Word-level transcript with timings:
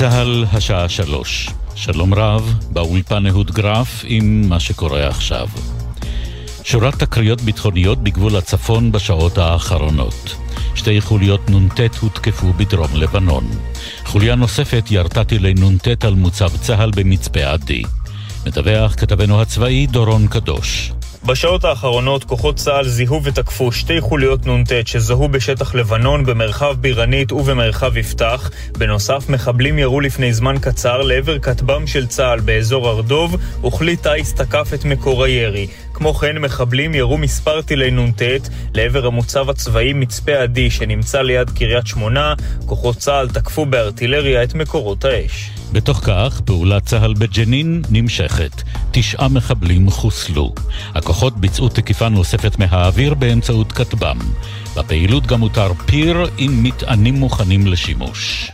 צה"ל, 0.00 0.44
השעה 0.52 0.88
שלוש. 0.88 1.50
שלום 1.74 2.14
רב, 2.14 2.54
באולפן 2.72 3.26
אהוד 3.26 3.50
גרף 3.50 4.04
עם 4.06 4.48
מה 4.48 4.60
שקורה 4.60 5.08
עכשיו. 5.08 5.48
שורת 6.64 6.94
תקריות 6.94 7.40
ביטחוניות 7.40 7.98
בגבול 7.98 8.36
הצפון 8.36 8.92
בשעות 8.92 9.38
האחרונות. 9.38 10.36
שתי 10.74 11.00
חוליות 11.00 11.50
נ"ט 11.50 11.80
הותקפו 12.00 12.52
בדרום 12.52 12.90
לבנון. 12.94 13.50
חוליה 14.04 14.34
נוספת 14.34 14.84
ירתה 14.90 15.24
טילי 15.24 15.54
נ"ט 15.54 16.04
על 16.04 16.14
מוצב 16.14 16.56
צה"ל 16.56 16.90
במצפה 16.96 17.40
עדי. 17.40 17.82
מדווח 18.46 18.94
כתבנו 18.94 19.42
הצבאי 19.42 19.86
דורון 19.86 20.26
קדוש. 20.26 20.92
בשעות 21.26 21.64
האחרונות 21.64 22.24
כוחות 22.24 22.56
צה"ל 22.56 22.88
זיהו 22.88 23.24
ותקפו 23.24 23.72
שתי 23.72 24.00
חוליות 24.00 24.46
נ"ט 24.46 24.72
שזוהו 24.86 25.28
בשטח 25.28 25.74
לבנון, 25.74 26.24
במרחב 26.24 26.76
בירנית 26.80 27.32
ובמרחב 27.32 27.96
יפתח. 27.96 28.50
בנוסף, 28.78 29.28
מחבלים 29.28 29.78
ירו 29.78 30.00
לפני 30.00 30.32
זמן 30.32 30.54
קצר 30.60 31.02
לעבר 31.02 31.38
כטב"ם 31.38 31.86
של 31.86 32.06
צה"ל 32.06 32.40
באזור 32.40 32.88
הר-דוב, 32.88 33.36
וכלי 33.66 33.96
טיס 33.96 34.34
תקף 34.34 34.70
את 34.74 34.84
מקור 34.84 35.24
הירי. 35.24 35.66
כמו 35.92 36.14
כן, 36.14 36.38
מחבלים 36.38 36.94
ירו 36.94 37.18
מספר 37.18 37.62
טילי 37.62 37.90
נ"ט 37.90 38.22
לעבר 38.74 39.06
המוצב 39.06 39.50
הצבאי 39.50 39.92
מצפה 39.92 40.32
עדי 40.32 40.70
שנמצא 40.70 41.22
ליד 41.22 41.50
קריית 41.50 41.86
שמונה. 41.86 42.34
כוחות 42.66 42.96
צה"ל 42.96 43.28
תקפו 43.28 43.66
בארטילריה 43.66 44.42
את 44.42 44.54
מקורות 44.54 45.04
האש. 45.04 45.59
בתוך 45.72 46.00
כך, 46.04 46.40
פעולת 46.44 46.86
צה"ל 46.86 47.14
בג'נין 47.14 47.82
נמשכת. 47.90 48.62
תשעה 48.90 49.28
מחבלים 49.28 49.90
חוסלו. 49.90 50.54
הכוחות 50.94 51.36
ביצעו 51.36 51.68
תקיפה 51.68 52.08
נוספת 52.08 52.58
מהאוויר 52.58 53.14
באמצעות 53.14 53.72
כטב"ם. 53.72 54.18
בפעילות 54.76 55.26
גם 55.26 55.40
הותר 55.40 55.72
פיר 55.86 56.26
עם 56.38 56.62
מטענים 56.62 57.14
מוכנים 57.14 57.66
לשימוש. 57.66 58.50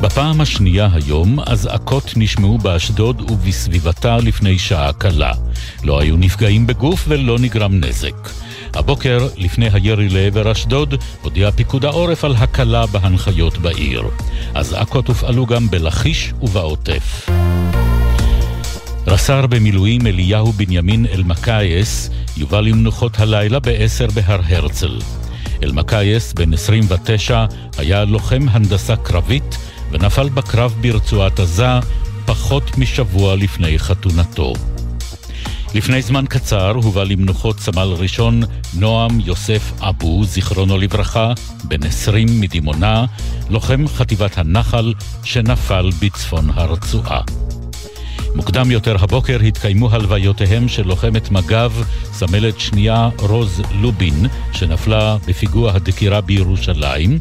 בפעם 0.00 0.40
השנייה 0.40 0.88
היום, 0.92 1.40
אזעקות 1.40 2.12
נשמעו 2.16 2.58
באשדוד 2.58 3.30
ובסביבתה 3.30 4.16
לפני 4.16 4.58
שעה 4.58 4.92
קלה. 4.92 5.32
לא 5.84 6.00
היו 6.00 6.16
נפגעים 6.16 6.66
בגוף 6.66 7.04
ולא 7.08 7.38
נגרם 7.38 7.80
נזק. 7.80 8.30
הבוקר, 8.74 9.28
לפני 9.36 9.68
הירי 9.72 10.08
לעבר 10.08 10.52
אשדוד, 10.52 10.94
הודיע 11.22 11.50
פיקוד 11.50 11.84
העורף 11.84 12.24
על 12.24 12.34
הקלה 12.36 12.86
בהנחיות 12.86 13.58
בעיר. 13.58 14.02
אזעקות 14.54 15.08
הופעלו 15.08 15.46
גם 15.46 15.68
בלכיש 15.70 16.32
ובעוטף. 16.42 17.30
רס"ר 19.06 19.46
במילואים 19.46 20.06
אליהו 20.06 20.52
בנימין 20.52 21.06
אלמקייס 21.06 22.10
יובא 22.36 22.60
למנוחות 22.60 23.20
הלילה 23.20 23.58
ב-10 23.60 24.12
בהר 24.14 24.40
הרצל. 24.48 24.98
אלמקייס, 25.62 26.32
בן 26.32 26.52
29, 26.52 27.44
היה 27.78 28.04
לוחם 28.04 28.46
הנדסה 28.50 28.96
קרבית 28.96 29.56
ונפל 29.90 30.28
בקרב 30.28 30.74
ברצועת 30.80 31.40
עזה 31.40 31.78
פחות 32.26 32.78
משבוע 32.78 33.36
לפני 33.36 33.78
חתונתו. 33.78 34.52
לפני 35.74 36.02
זמן 36.02 36.24
קצר 36.28 36.70
הובא 36.70 37.04
למנוחות 37.04 37.60
סמל 37.60 37.94
ראשון 37.98 38.42
נועם 38.74 39.20
יוסף 39.20 39.72
אבו, 39.80 40.24
זיכרונו 40.24 40.78
לברכה, 40.78 41.32
בן 41.64 41.86
20 41.86 42.40
מדימונה, 42.40 43.04
לוחם 43.50 43.88
חטיבת 43.88 44.38
הנחל 44.38 44.94
שנפל 45.24 45.90
בצפון 46.02 46.50
הרצועה. 46.54 47.20
מוקדם 48.34 48.70
יותר 48.70 48.96
הבוקר 49.00 49.40
התקיימו 49.40 49.90
הלוויותיהם 49.90 50.68
של 50.68 50.86
לוחמת 50.86 51.30
מג"ב, 51.30 51.72
סמלת 52.12 52.60
שנייה 52.60 53.08
רוז 53.18 53.62
לובין, 53.80 54.26
שנפלה 54.52 55.16
בפיגוע 55.28 55.72
הדקירה 55.72 56.20
בירושלים, 56.20 57.18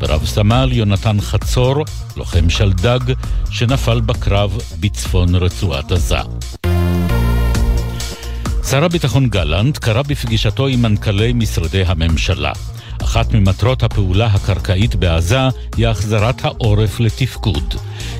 ורב 0.00 0.26
סמל 0.26 0.68
יונתן 0.72 1.20
חצור, 1.20 1.84
לוחם 2.16 2.50
שלדג, 2.50 3.12
שנפל 3.50 4.00
בקרב 4.00 4.58
בצפון 4.80 5.34
רצועת 5.34 5.92
עזה. 5.92 6.61
שר 8.70 8.84
הביטחון 8.84 9.28
גלנט 9.28 9.78
קרא 9.78 10.02
בפגישתו 10.02 10.66
עם 10.66 10.82
מנכ"לי 10.82 11.32
משרדי 11.32 11.82
הממשלה. 11.86 12.52
אחת 13.02 13.34
ממטרות 13.34 13.82
הפעולה 13.82 14.26
הקרקעית 14.26 14.94
בעזה 14.94 15.38
היא 15.76 15.88
החזרת 15.88 16.44
העורף 16.44 17.00
לתפקוד. 17.00 17.74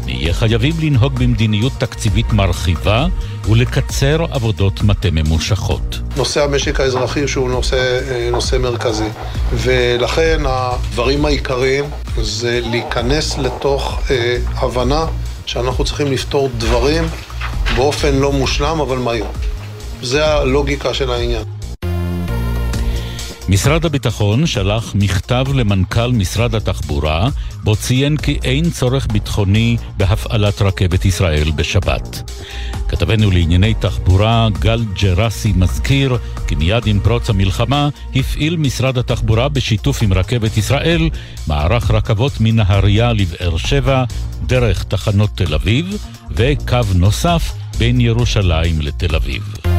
נהיה 0.05 0.33
חייבים 0.33 0.73
לנהוג 0.83 1.19
במדיניות 1.19 1.73
תקציבית 1.79 2.33
מרחיבה 2.33 3.07
ולקצר 3.51 4.25
עבודות 4.31 4.83
מטה 4.83 5.09
ממושכות. 5.13 5.99
נושא 6.17 6.45
המשק 6.45 6.81
האזרחי 6.81 7.29
שהוא 7.29 7.51
נושא, 7.51 8.01
אה, 8.11 8.29
נושא 8.31 8.57
מרכזי, 8.57 9.09
ולכן 9.53 10.41
הדברים 10.47 11.25
העיקריים 11.25 11.85
זה 12.23 12.61
להיכנס 12.63 13.39
לתוך 13.39 14.01
אה, 14.11 14.37
הבנה 14.55 15.07
שאנחנו 15.47 15.85
צריכים 15.85 16.13
לפתור 16.13 16.49
דברים 16.59 17.05
באופן 17.77 18.15
לא 18.15 18.33
מושלם 18.33 18.81
אבל 18.81 18.99
מהיר. 18.99 19.25
זה 20.03 20.27
הלוגיקה 20.27 20.95
של 20.95 21.11
העניין. 21.11 21.45
משרד 23.49 23.85
הביטחון 23.85 24.47
שלח 24.47 24.95
מכתב 24.95 25.45
למנכ"ל 25.55 26.13
משרד 26.13 26.55
התחבורה, 26.55 27.29
בו 27.65 27.77
ציין 27.77 28.17
כי 28.17 28.39
אין 28.45 28.71
צורך 28.71 29.07
ביטחוני 29.12 29.77
בהפעלת 29.97 30.62
רכבת 30.62 31.05
ישראל 31.05 31.51
בשבת. 31.51 32.31
כתבנו 32.89 33.31
לענייני 33.31 33.75
תחבורה 33.75 34.49
גל 34.59 34.85
ג'רסי 35.03 35.53
מזכיר 35.57 36.19
כי 36.47 36.55
מיד 36.55 36.87
עם 36.87 37.01
פרוץ 37.01 37.31
המלחמה 37.31 37.89
הפעיל 38.15 38.57
משרד 38.57 38.99
התחבורה 38.99 39.49
בשיתוף 39.49 40.03
עם 40.03 40.12
רכבת 40.12 40.57
ישראל 40.57 41.11
מערך 41.47 41.91
רכבות 41.91 42.33
מנהריה 42.41 43.12
לבאר 43.12 43.57
שבע 43.57 44.05
דרך 44.47 44.85
תחנות 44.85 45.31
תל 45.35 45.55
אביב 45.55 45.97
וקו 46.31 46.79
נוסף 46.95 47.53
בין 47.79 48.01
ירושלים 48.01 48.81
לתל 48.81 49.17
אביב. 49.17 49.72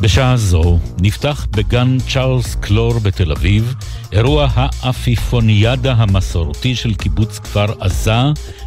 בשעה 0.00 0.36
זו 0.36 0.78
נפתח 1.00 1.46
בגן 1.50 1.98
צ'ארלס 2.12 2.54
קלור 2.54 2.98
בתל 2.98 3.32
אביב 3.32 3.74
אירוע 4.12 4.48
האפיפוניאדה 4.54 5.92
המסורתי 5.92 6.76
של 6.76 6.94
קיבוץ 6.94 7.38
כפר 7.38 7.66
עזה 7.80 8.22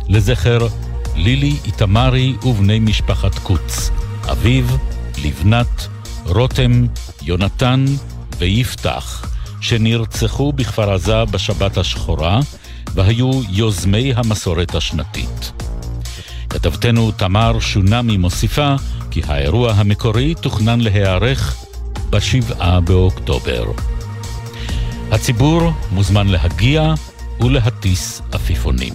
לזכר 0.09 0.67
לילי 1.15 1.55
איתמרי 1.65 2.33
ובני 2.43 2.79
משפחת 2.79 3.39
קוץ, 3.39 3.89
אביו, 4.31 4.65
לבנת, 5.23 5.87
רותם, 6.25 6.85
יונתן 7.21 7.85
ויפתח, 8.37 9.35
שנרצחו 9.61 10.53
בכפר 10.53 10.93
עזה 10.93 11.25
בשבת 11.25 11.77
השחורה 11.77 12.39
והיו 12.93 13.41
יוזמי 13.49 14.13
המסורת 14.15 14.75
השנתית. 14.75 15.51
כתבתנו 16.49 17.11
תמר 17.11 17.59
שונמי 17.59 18.17
מוסיפה 18.17 18.75
כי 19.11 19.21
האירוע 19.27 19.71
המקורי 19.71 20.35
תוכנן 20.35 20.81
להיערך 20.81 21.65
בשבעה 22.09 22.81
באוקטובר. 22.81 23.63
הציבור 25.11 25.71
מוזמן 25.91 26.27
להגיע 26.27 26.93
ולהטיס 27.39 28.21
עפיפונים. 28.31 28.93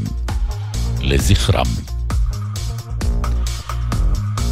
לזכרם. 1.00 1.66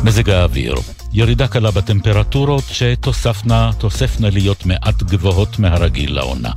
מזג 0.05 0.31
האוויר 0.31 0.75
ירידה 1.13 1.49
קלה 1.49 1.71
בטמפרטורות 1.71 2.65
שתוספנה 2.73 3.71
תוספנה 3.79 4.31
להיות 4.31 4.67
מעט 4.67 5.03
גבוהות 5.03 5.59
מהרגיל 5.59 6.15
לעונה. 6.15 6.53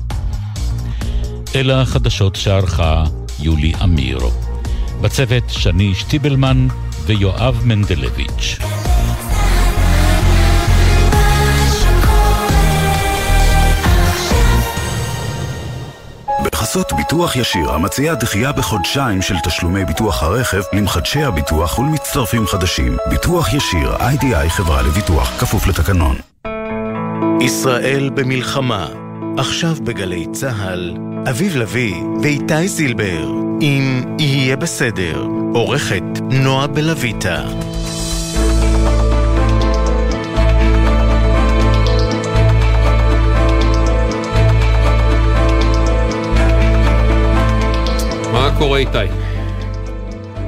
אלה 1.55 1.81
החדשות 1.81 2.35
שערכה 2.35 3.03
יולי 3.39 3.73
אמיר. 3.83 4.19
בצוות 5.01 5.43
שני 5.49 5.95
שטיבלמן 5.95 6.67
ויואב 7.05 7.61
מנדלביץ'. 7.65 8.57
בחסות 16.67 16.93
ביטוח 16.93 17.35
ישיר, 17.35 17.71
המציעה 17.71 18.15
דחייה 18.15 18.51
בחודשיים 18.51 19.21
של 19.21 19.35
תשלומי 19.43 19.85
ביטוח 19.85 20.23
הרכב 20.23 20.61
למחדשי 20.73 21.23
הביטוח 21.23 21.79
ולמצטרפים 21.79 22.47
חדשים. 22.47 22.97
ביטוח 23.09 23.53
ישיר, 23.53 23.95
איי-די-איי 23.95 24.49
חברה 24.49 24.81
לביטוח, 24.81 25.39
כפוף 25.39 25.67
לתקנון. 25.67 26.15
ישראל 27.41 28.09
במלחמה, 28.13 28.87
עכשיו 29.37 29.75
בגלי 29.83 30.25
צה"ל, 30.31 30.97
אביב 31.29 31.55
לביא 31.55 31.95
ואיתי 32.23 32.67
זילבר, 32.67 33.31
אם 33.61 34.15
יהיה 34.19 34.55
בסדר, 34.55 35.25
עורכת 35.53 36.03
נועה 36.31 36.67
בלויטה. 36.67 37.43
מה 48.33 48.55
קורה 48.57 48.79
איתי? 48.79 48.97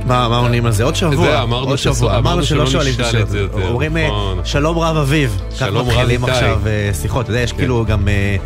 מה, 0.05 0.29
מה 0.29 0.37
עונים 0.37 0.65
על 0.65 0.71
זה? 0.71 0.83
עוד 0.83 0.95
שבוע. 0.95 1.15
זה, 1.15 1.41
אמרנו 1.41 1.69
עוד 1.69 1.77
שבוע. 1.77 2.09
אמרנו 2.09 2.19
אמרנו 2.19 2.43
שלא 2.43 2.67
שואלים 2.67 2.93
את 2.95 2.99
השאלות. 2.99 3.29
אומרים, 3.53 3.97
אה, 3.97 4.07
נכון. 4.07 4.39
שלום 4.45 4.77
רב 4.79 4.97
אביב. 4.97 5.41
שלום 5.55 5.77
רב 5.77 5.87
מתחילים 5.87 6.21
איתי. 6.21 6.31
עכשיו 6.31 6.59
אה, 6.67 6.89
שיחות. 6.93 7.23
אתה 7.23 7.31
יודע, 7.31 7.41
יש 7.41 7.53
כאילו 7.53 7.85
גם... 7.87 8.07
אה, 8.07 8.37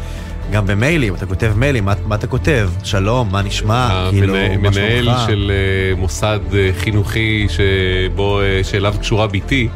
גם 0.52 0.68
במיילים, 0.68 1.16
אתה 1.16 1.26
כותב 1.26 1.54
מיילים, 1.56 1.86
מה, 1.86 1.94
מה 2.06 2.16
אתה 2.16 2.28
כותב? 2.28 2.70
שלום, 2.84 3.32
מה 3.32 3.42
נשמע? 3.42 4.08
כאילו, 4.10 4.34
מה 4.62 4.74
שלומך? 4.74 5.18
של 5.28 5.52
אה, 5.52 5.96
מוסד 5.96 6.40
אה, 6.54 6.70
חינוכי 6.78 7.48
שבו, 7.50 8.42
אה, 8.42 8.64
שאליו 8.64 8.96
קשורה 9.00 9.28
בתי, 9.28 9.68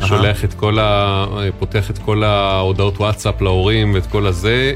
אהה. 0.00 0.08
שולח 0.08 0.44
את 0.44 0.54
כל 0.54 0.78
ה... 0.78 1.26
פותח 1.58 1.90
את 1.90 1.98
כל 1.98 2.24
ההודעות 2.24 2.96
וואטסאפ 2.96 3.42
להורים 3.42 3.94
ואת 3.94 4.06
כל 4.06 4.26
הזה, 4.26 4.72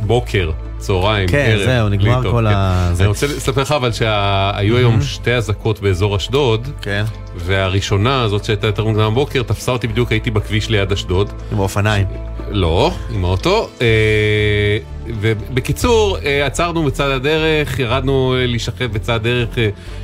בוקר, 0.00 0.50
צהריים, 0.80 1.28
כן, 1.28 1.46
ערב. 1.52 1.64
זהו, 1.64 1.88
נגמר 1.88 2.22
כל 2.30 2.44
כן. 2.48 2.54
ה- 2.56 2.90
זה. 2.92 3.02
אני 3.02 3.08
רוצה 3.08 3.26
לספר 3.26 3.62
לך 3.62 3.72
אבל 3.72 3.92
שהיו 3.92 4.76
היום 4.76 5.02
שתי 5.02 5.32
אזעקות 5.32 5.80
באזור 5.80 6.16
אשדוד, 6.16 6.68
כן, 6.82 7.04
והראשונה, 7.36 8.28
זאת 8.28 8.44
שהייתה 8.44 8.66
יותר 8.66 8.84
מוקדם 8.84 9.10
בבוקר, 9.12 9.42
תפסה 9.42 9.72
אותי 9.72 9.86
בדיוק, 9.86 10.10
הייתי 10.12 10.30
בכביש 10.30 10.68
ליד 10.68 10.92
אשדוד. 10.92 11.32
עם 11.52 11.58
האופניים. 11.58 12.06
לא, 12.50 12.92
עם 13.14 13.24
האוטו. 13.24 13.68
אה, 13.80 13.86
ובקיצור, 15.20 16.16
אה, 16.24 16.46
עצרנו 16.46 16.82
בצד 16.84 17.10
הדרך, 17.10 17.78
ירדנו 17.78 18.34
אה, 18.38 18.46
להישכב 18.46 18.92
בצד 18.92 19.14
הדרך 19.14 19.48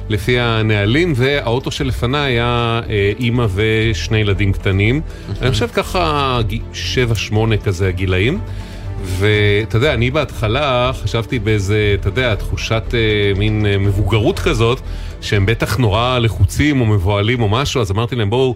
לפי 0.08 0.40
הנהלים, 0.40 1.12
והאוטו 1.16 1.70
שלפניי 1.70 2.32
היה 2.32 2.80
אימא 3.18 3.46
ושני 3.54 4.18
ילדים 4.18 4.52
קטנים. 4.52 5.00
אני 5.42 5.50
חושב 5.50 5.68
ככה 5.74 6.38
ג- 6.48 6.56
שבע, 6.72 7.14
שמונה 7.14 7.56
כזה 7.56 7.88
הגילאים. 7.88 8.38
ואתה 9.06 9.76
יודע, 9.76 9.94
אני 9.94 10.10
בהתחלה 10.10 10.90
חשבתי 11.02 11.38
באיזה, 11.38 11.96
אתה 12.00 12.08
יודע, 12.08 12.34
תחושת 12.34 12.82
אה, 12.94 13.32
מין 13.38 13.66
אה, 13.66 13.78
מבוגרות 13.78 14.38
כזאת, 14.38 14.80
שהם 15.20 15.46
בטח 15.46 15.76
נורא 15.76 16.18
לחוצים 16.18 16.80
או 16.80 16.86
מבוהלים 16.86 17.42
או 17.42 17.48
משהו, 17.48 17.80
אז 17.80 17.90
אמרתי 17.90 18.16
להם, 18.16 18.30
בואו, 18.30 18.54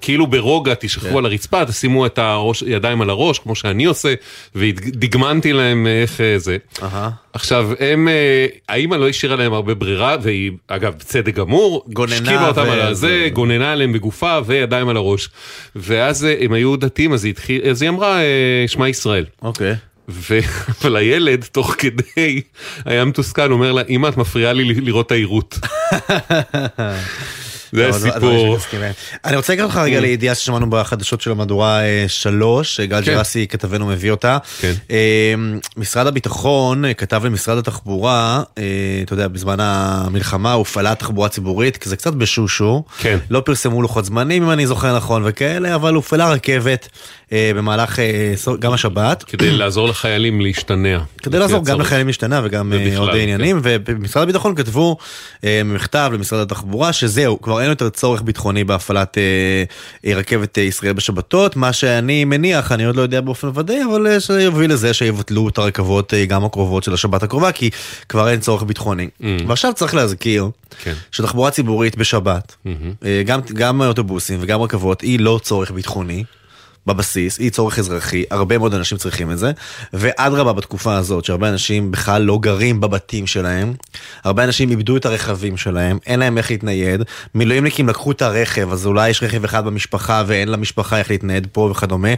כאילו 0.00 0.26
ברוגע 0.26 0.74
תשכבו 0.80 1.08
כן. 1.08 1.16
על 1.16 1.26
הרצפה, 1.26 1.64
תשימו 1.64 2.06
את 2.06 2.18
הראש, 2.18 2.62
ידיים 2.66 3.02
על 3.02 3.10
הראש, 3.10 3.38
כמו 3.38 3.54
שאני 3.54 3.84
עושה, 3.84 4.14
ודגמנתי 4.54 5.52
להם 5.52 5.86
אה, 5.86 6.02
איך 6.02 6.20
אה, 6.20 6.38
זה. 6.38 6.56
אהה. 6.82 7.10
עכשיו, 7.32 7.70
הם, 7.80 8.08
אה, 8.08 8.46
האמא 8.68 8.94
לא 8.94 9.08
השאירה 9.08 9.36
להם 9.36 9.52
הרבה 9.52 9.74
ברירה, 9.74 10.16
והיא, 10.22 10.52
אגב, 10.68 10.94
בצדק 10.98 11.34
גמור, 11.34 11.86
השכיבה 12.04 12.48
אותם 12.48 12.64
ו- 12.66 12.72
על 12.72 12.80
הזה, 12.80 13.26
ו- 13.30 13.34
גוננה 13.34 13.72
עליהם 13.72 13.92
בגופה 13.92 14.38
וידיים 14.46 14.88
על 14.88 14.96
הראש. 14.96 15.28
ואז 15.76 16.26
הם 16.40 16.52
היו 16.52 16.76
דתיים, 16.76 17.12
אז 17.12 17.24
היא, 17.24 17.30
התחיל, 17.30 17.60
אז 17.70 17.82
היא 17.82 17.90
אמרה, 17.90 18.20
שמע 18.66 18.88
ישראל. 18.88 19.24
אוקיי. 19.42 19.74
ו... 20.08 20.38
אבל 20.80 20.96
הילד, 20.96 21.44
תוך 21.52 21.74
כדי, 21.78 22.40
היה 22.84 23.04
מתוסכל, 23.04 23.52
אומר 23.52 23.72
לה, 23.72 23.82
אמא, 23.88 24.08
את 24.08 24.16
מפריעה 24.16 24.52
לי 24.52 24.64
לראות 24.64 25.06
את 25.06 25.12
העירות. 25.12 25.58
זה 27.72 27.88
לא, 27.88 27.94
הדברים 27.94 28.10
הסיפור. 28.10 28.48
שמתעסקים 28.52 28.80
בהם. 28.80 28.92
אני 29.24 29.36
רוצה 29.36 29.52
לקחת 29.52 29.64
אותך 29.64 29.76
רגע 29.76 30.00
לידיעה 30.00 30.34
ששמענו 30.34 30.70
בחדשות 30.70 31.20
של 31.20 31.30
המהדורה 31.30 31.80
3, 32.08 32.80
גל 32.80 33.04
כן. 33.04 33.14
ג'רסי 33.14 33.46
כתבנו 33.46 33.86
מביא 33.86 34.10
אותה. 34.10 34.38
כן. 34.60 34.72
אה, 34.90 35.34
משרד 35.76 36.06
הביטחון 36.06 36.84
אה, 36.84 36.94
כתב 36.94 37.24
למשרד 37.24 37.58
התחבורה, 37.58 38.42
אה, 38.58 38.62
אתה 39.02 39.12
יודע, 39.12 39.28
בזמן 39.28 39.56
המלחמה 39.60 40.52
הופעלה 40.52 40.94
תחבורה 40.94 41.28
ציבורית, 41.28 41.76
כי 41.76 41.88
זה 41.88 41.96
קצת 41.96 42.14
בשושו. 42.14 42.82
כן. 42.98 43.18
לא 43.30 43.40
פרסמו 43.40 43.82
לוחות 43.82 44.04
זמנים 44.04 44.42
אם 44.42 44.50
אני 44.50 44.66
זוכר 44.66 44.96
נכון 44.96 45.22
וכאלה, 45.24 45.74
אבל 45.74 45.94
הופעלה 45.94 46.30
רכבת 46.30 46.88
אה, 47.32 47.50
במהלך 47.56 47.98
אה, 47.98 48.34
גם 48.60 48.72
השבת. 48.72 49.22
כדי 49.22 49.50
לעזור 49.50 49.88
לחיילים 49.88 50.40
להשתנע. 50.40 50.98
כדי 51.22 51.38
לעזור 51.38 51.64
גם. 51.64 51.80
לחיילים 51.80 52.06
להשתנה 52.06 52.40
וגם 52.44 52.72
אה, 52.72 52.98
עוד 52.98 53.10
כן. 53.10 53.18
עניינים 53.18 53.60
ובמשרד 53.62 54.22
הביטחון 54.22 54.54
כתבו 54.54 54.96
אה, 55.44 55.62
מכתב 55.64 56.10
למשרד 56.14 56.40
התחבורה 56.40 56.92
שזהו 56.92 57.40
כבר 57.40 57.55
אין 57.60 57.70
יותר 57.70 57.88
צורך 57.88 58.22
ביטחוני 58.22 58.64
בהפעלת 58.64 59.18
אה, 59.18 59.64
אה, 60.06 60.18
רכבת 60.18 60.58
אה, 60.58 60.62
ישראל 60.62 60.92
בשבתות 60.92 61.56
מה 61.56 61.72
שאני 61.72 62.24
מניח 62.24 62.72
אני 62.72 62.84
עוד 62.84 62.96
לא 62.96 63.02
יודע 63.02 63.20
באופן 63.20 63.48
ודאי 63.54 63.84
אבל 63.90 64.06
אה, 64.06 64.20
שיוביל 64.20 64.72
לזה 64.72 64.94
שיבטלו 64.94 65.48
את 65.48 65.58
הרכבות 65.58 66.14
אה, 66.14 66.24
גם 66.26 66.44
הקרובות 66.44 66.84
של 66.84 66.94
השבת 66.94 67.22
הקרובה 67.22 67.52
כי 67.52 67.70
כבר 68.08 68.28
אין 68.28 68.40
צורך 68.40 68.62
ביטחוני 68.62 69.08
ועכשיו 69.46 69.72
צריך 69.74 69.94
להזכיר 69.94 70.50
כן. 70.82 70.94
שתחבורה 71.12 71.50
ציבורית 71.50 71.96
בשבת 71.96 72.56
אה, 73.04 73.22
גם 73.26 73.40
גם 73.54 73.82
אוטובוסים 73.82 74.38
וגם 74.42 74.62
רכבות 74.62 75.00
היא 75.00 75.20
לא 75.20 75.40
צורך 75.42 75.70
ביטחוני. 75.70 76.24
בבסיס, 76.86 77.38
היא 77.38 77.50
צורך 77.50 77.78
אזרחי, 77.78 78.24
הרבה 78.30 78.58
מאוד 78.58 78.74
אנשים 78.74 78.98
צריכים 78.98 79.30
את 79.30 79.38
זה, 79.38 79.52
ואדרבה 79.92 80.52
בתקופה 80.52 80.96
הזאת, 80.96 81.24
שהרבה 81.24 81.48
אנשים 81.48 81.90
בכלל 81.90 82.22
לא 82.22 82.38
גרים 82.38 82.80
בבתים 82.80 83.26
שלהם, 83.26 83.74
הרבה 84.24 84.44
אנשים 84.44 84.70
איבדו 84.70 84.96
את 84.96 85.06
הרכבים 85.06 85.56
שלהם, 85.56 85.98
אין 86.06 86.20
להם 86.20 86.38
איך 86.38 86.50
להתנייד, 86.50 87.02
מילואימניקים 87.34 87.88
לקחו 87.88 88.10
את 88.10 88.22
הרכב, 88.22 88.72
אז 88.72 88.86
אולי 88.86 89.08
יש 89.08 89.22
רכב 89.22 89.44
אחד 89.44 89.64
במשפחה 89.64 90.22
ואין 90.26 90.48
למשפחה 90.48 90.98
איך 90.98 91.10
להתנייד 91.10 91.46
פה 91.52 91.68
וכדומה. 91.70 92.08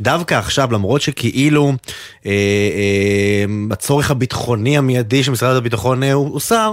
דווקא 0.00 0.34
עכשיו, 0.34 0.72
למרות 0.72 1.00
שכאילו 1.00 1.72
אה, 2.26 2.30
אה, 2.30 3.44
הצורך 3.70 4.10
הביטחוני 4.10 4.78
המיידי 4.78 5.24
של 5.24 5.30
משרד 5.30 5.56
הביטחון 5.56 6.02
אה, 6.02 6.12
הוא 6.12 6.32
הוסר, 6.32 6.72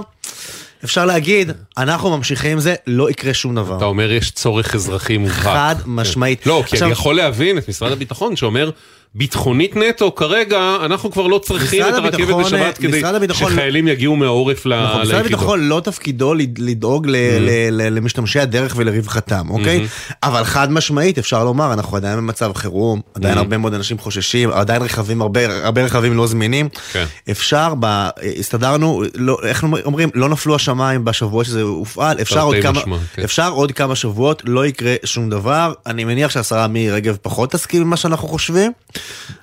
אפשר 0.86 1.06
להגיד, 1.06 1.50
אנחנו 1.78 2.16
ממשיכים 2.16 2.52
עם 2.52 2.60
זה, 2.60 2.74
לא 2.86 3.10
יקרה 3.10 3.34
שום 3.34 3.54
דבר. 3.54 3.76
אתה 3.76 3.84
אומר 3.84 4.12
יש 4.12 4.30
צורך 4.30 4.74
אזרחי 4.74 5.18
מובהק. 5.18 5.36
חד 5.36 5.74
משמעית. 5.86 6.44
כן. 6.44 6.50
לא, 6.50 6.62
כי 6.66 6.78
אני 6.82 6.90
יכול 6.90 7.16
להבין 7.16 7.58
את 7.58 7.68
משרד 7.68 7.92
הביטחון 7.92 8.36
שאומר, 8.36 8.70
ביטחונית 9.16 9.76
נטו, 9.76 10.14
כרגע 10.14 10.58
אנחנו 10.84 11.10
כבר 11.10 11.26
לא 11.26 11.38
צריכים 11.38 11.80
משרד 11.80 11.94
את 11.94 12.04
הרכבת 12.04 12.14
הביטחון, 12.14 12.44
בשבת 12.44 12.78
כדי 12.78 12.98
משרד 12.98 13.14
הביטחון- 13.14 13.52
שחיילים 13.52 13.88
יגיעו 13.88 14.16
מהעורף 14.16 14.66
ל- 14.66 14.84
נכון, 14.84 15.00
משרד 15.02 15.06
ליחידות. 15.16 15.26
הביטחון 15.32 15.68
לא 15.68 15.80
תפקידו 15.84 16.34
לד- 16.34 16.58
לדאוג 16.58 17.06
ל- 17.06 17.16
ל- 17.16 17.50
ל- 17.70 17.94
למשתמשי 17.96 18.40
הדרך 18.40 18.74
ולרווחתם, 18.76 19.50
אוקיי? 19.50 19.86
אבל 20.22 20.44
חד 20.44 20.72
משמעית 20.72 21.18
אפשר 21.18 21.44
לומר, 21.44 21.72
אנחנו 21.72 21.96
עדיין 21.96 22.16
במצב 22.16 22.52
חירום, 22.54 23.00
עדיין 23.14 23.38
הרבה 23.38 23.56
מאוד 23.58 23.74
אנשים 23.74 23.98
חוששים, 23.98 24.50
עדיין 24.50 24.82
רכבים, 24.82 25.22
הרבה 25.22 25.64
הרבה 25.66 25.84
רכבים 25.84 26.16
לא 26.16 26.26
זמינים. 26.26 26.68
כן. 26.92 27.04
אפשר, 27.30 27.74
ב- 27.80 28.08
הסתדרנו, 28.38 29.02
לא- 29.14 29.38
איך 29.42 29.64
אומרים, 29.84 30.08
לא 30.14 30.28
נפלו 30.28 30.54
השמיים 30.54 31.04
בשבועות 31.04 31.46
שזה 31.46 31.62
הופעל, 31.62 32.20
אפשר 32.20 32.42
עוד 32.42 32.56
כמה- 32.62 32.80
משמע, 32.80 32.96
כן. 33.14 33.22
אפשר 33.22 33.50
עוד 33.50 33.72
כמה 33.72 33.94
שבועות, 33.94 34.42
לא 34.46 34.66
יקרה 34.66 34.94
שום 35.04 35.30
דבר. 35.30 35.72
אני 35.86 36.04
מניח 36.04 36.30
שהשרה 36.30 36.66
מירי 36.68 36.94
רגב 36.96 37.16
פחות 37.22 37.50
תסכים 37.52 37.82
ממה 37.82 37.96
שאנחנו 37.96 38.28
חושבים. 38.28 38.72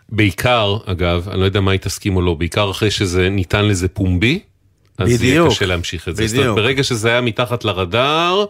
בעיקר, 0.09 0.77
אגב, 0.85 1.29
אני 1.29 1.39
לא 1.39 1.45
יודע 1.45 1.61
מה 1.61 1.77
תסכים 1.77 2.15
או 2.15 2.21
לא, 2.21 2.33
בעיקר 2.33 2.71
אחרי 2.71 2.91
שזה 2.91 3.29
ניתן 3.29 3.65
לזה 3.65 3.87
פומבי, 3.87 4.39
אז 4.97 5.09
יהיה 5.09 5.19
בדיוק. 5.19 5.49
קשה 5.49 5.65
להמשיך 5.65 6.09
את 6.09 6.15
זה. 6.15 6.27
זאת 6.27 6.33
בדיוק. 6.33 6.49
אומרת, 6.49 6.63
ברגע 6.63 6.83
שזה 6.83 7.09
היה 7.09 7.21
מתחת 7.21 7.65
לרדאר, 7.65 8.45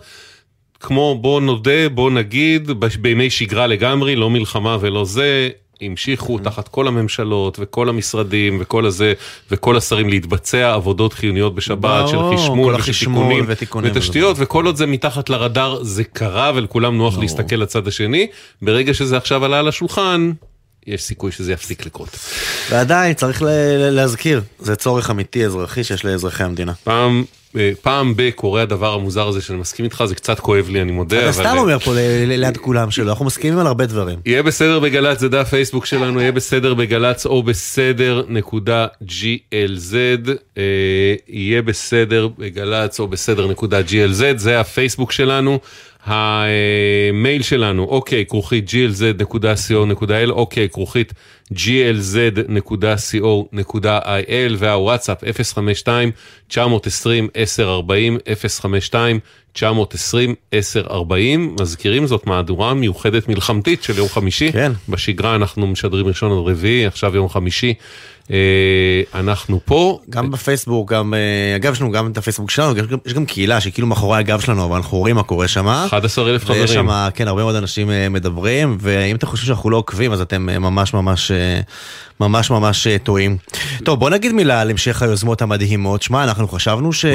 כמו 0.79 1.17
בוא 1.21 1.41
נודה, 1.41 1.89
בוא 1.89 2.11
נגיד, 2.11 2.71
בימי 3.01 3.29
שגרה 3.29 3.67
לגמרי, 3.67 4.15
לא 4.15 4.29
מלחמה 4.29 4.77
ולא 4.81 5.05
זה, 5.05 5.49
המשיכו 5.81 6.39
תחת 6.39 6.67
כל 6.67 6.87
הממשלות 6.87 7.57
וכל 7.61 7.89
המשרדים 7.89 8.57
וכל 8.61 8.85
הזה 8.85 9.13
וכל 9.51 9.77
השרים 9.77 10.09
להתבצע 10.09 10.73
עבודות 10.73 11.13
חיוניות 11.13 11.55
בשבת 11.55 12.07
של 12.07 12.17
חשמול 12.33 12.75
ותיקונים 13.47 13.91
ותשתיות 13.95 14.35
וכל 14.39 14.65
עוד 14.65 14.75
זה 14.75 14.85
מתחת 14.85 15.29
לרדאר 15.29 15.83
זה 15.83 16.03
קרה 16.03 16.51
ולכולם 16.55 16.97
נוח 16.97 17.17
להסתכל 17.17 17.55
לצד 17.55 17.87
השני, 17.87 18.27
ברגע 18.61 18.93
שזה 18.93 19.17
עכשיו 19.17 19.45
עלה 19.45 19.59
על 19.59 19.67
השולחן, 19.67 20.31
יש 20.87 21.03
סיכוי 21.03 21.31
שזה 21.31 21.53
יפסיק 21.53 21.85
לקרות. 21.85 22.09
ועדיין 22.71 23.13
צריך 23.13 23.41
ל- 23.41 23.45
להזכיר, 23.89 24.41
זה 24.59 24.75
צורך 24.75 25.09
אמיתי 25.09 25.45
אזרחי 25.45 25.83
שיש 25.83 26.05
לאזרחי 26.05 26.43
המדינה. 26.43 26.73
פעם, 26.83 27.23
אה, 27.57 27.71
פעם 27.81 28.13
ב 28.15 28.29
קורה 28.29 28.61
הדבר 28.61 28.93
המוזר 28.93 29.27
הזה 29.27 29.41
שאני 29.41 29.57
מסכים 29.59 29.85
איתך, 29.85 30.03
זה 30.05 30.15
קצת 30.15 30.39
כואב 30.39 30.69
לי, 30.69 30.81
אני 30.81 30.91
מודה, 30.91 31.19
אתה. 31.19 31.31
סתם 31.31 31.45
אה, 31.45 31.59
אומר 31.59 31.79
פה 31.79 31.93
ליד 32.27 32.57
כולם 32.57 32.91
שלא, 32.91 33.09
אנחנו 33.11 33.25
מסכימים 33.25 33.59
על 33.59 33.67
הרבה 33.67 33.85
דברים. 33.85 34.19
יהיה 34.25 34.43
בסדר 34.43 34.79
בגל"צ, 34.79 35.19
זה 35.19 35.29
דף 35.29 35.49
פייסבוק 35.49 35.85
שלנו, 35.85 36.21
יהיה 36.21 36.31
בסדר 36.31 36.73
בגל"צ 36.73 37.25
או 37.25 37.43
בסדר 37.43 38.23
נקודה 38.29 38.87
GLZ, 39.03 39.95
אה, 40.57 40.63
יהיה 41.27 41.61
בסדר 41.61 42.27
בגל"צ 42.37 42.99
או 42.99 43.07
בסדר 43.07 43.47
נקודה 43.47 43.79
GLZ, 43.79 44.37
זה 44.37 44.59
הפייסבוק 44.59 45.11
שלנו. 45.11 45.59
המייל 46.05 47.41
שלנו, 47.41 47.83
אוקיי, 47.83 48.25
כרוכית 48.25 48.69
glz.co.il, 48.69 50.29
אוקיי, 50.29 50.69
כרוכית 50.69 51.13
glz.co.il, 51.53 52.13
והוואטסאפ 54.57 55.23
052-920-1040, 56.51 56.53
052-920-1040, 59.55 59.61
מזכירים 61.61 62.07
זאת 62.07 62.27
מהדורה 62.27 62.73
מיוחדת 62.73 63.27
מלחמתית 63.27 63.83
של 63.83 63.97
יום 63.97 64.09
חמישי. 64.09 64.51
כן. 64.51 64.71
בשגרה 64.89 65.35
אנחנו 65.35 65.67
משדרים 65.67 66.07
ראשון 66.07 66.31
עד 66.31 66.37
רביעי, 66.51 66.85
עכשיו 66.85 67.15
יום 67.15 67.29
חמישי. 67.29 67.73
אה, 68.31 68.37
אנחנו 69.19 69.59
פה. 69.65 69.99
גם 70.09 70.31
בפייסבוק, 70.31 70.91
גם, 70.93 71.13
אה, 71.13 71.19
אגב, 71.55 71.73
יש 71.73 71.81
לנו 71.81 71.91
גם 71.91 72.11
את 72.11 72.17
הפייסבוק 72.17 72.49
שלנו, 72.51 72.77
יש 72.77 72.87
גם, 72.87 72.97
יש 73.05 73.13
גם 73.13 73.25
קהילה 73.25 73.61
שהיא 73.61 73.73
כאילו 73.73 73.87
מאחורי 73.87 74.17
הגב 74.19 74.39
שלנו, 74.39 74.65
אבל 74.65 74.75
אנחנו 74.75 74.97
רואים 74.97 75.15
מה 75.15 75.23
קורה 75.23 75.47
שם. 75.47 75.67
11,000 75.67 76.45
חברים. 76.45 76.61
ויש 76.61 76.71
שם, 76.71 76.87
כן, 77.15 77.27
הרבה 77.27 77.43
מאוד 77.43 77.55
אנשים 77.55 77.91
אה, 77.91 78.09
מדברים, 78.09 78.77
ואם 78.79 79.15
אתם 79.15 79.27
חושבים 79.27 79.47
שאנחנו 79.47 79.69
לא 79.69 79.77
עוקבים, 79.77 80.11
אז 80.11 80.21
אתם 80.21 80.49
אה, 80.49 80.59
ממש 80.59 80.93
ממש 80.93 81.31
אה, 81.31 81.59
ממש 82.19 82.51
ממש 82.51 82.87
אה, 82.87 82.97
טועים. 83.03 83.37
טוב, 83.83 83.99
בוא 83.99 84.09
נגיד 84.09 84.31
מילה 84.31 84.61
על 84.61 84.69
המשך 84.69 85.01
היוזמות 85.01 85.41
המדהימות. 85.41 86.01
שמע, 86.01 86.23
אנחנו 86.23 86.47
חשבנו 86.47 86.93
ש... 86.93 87.05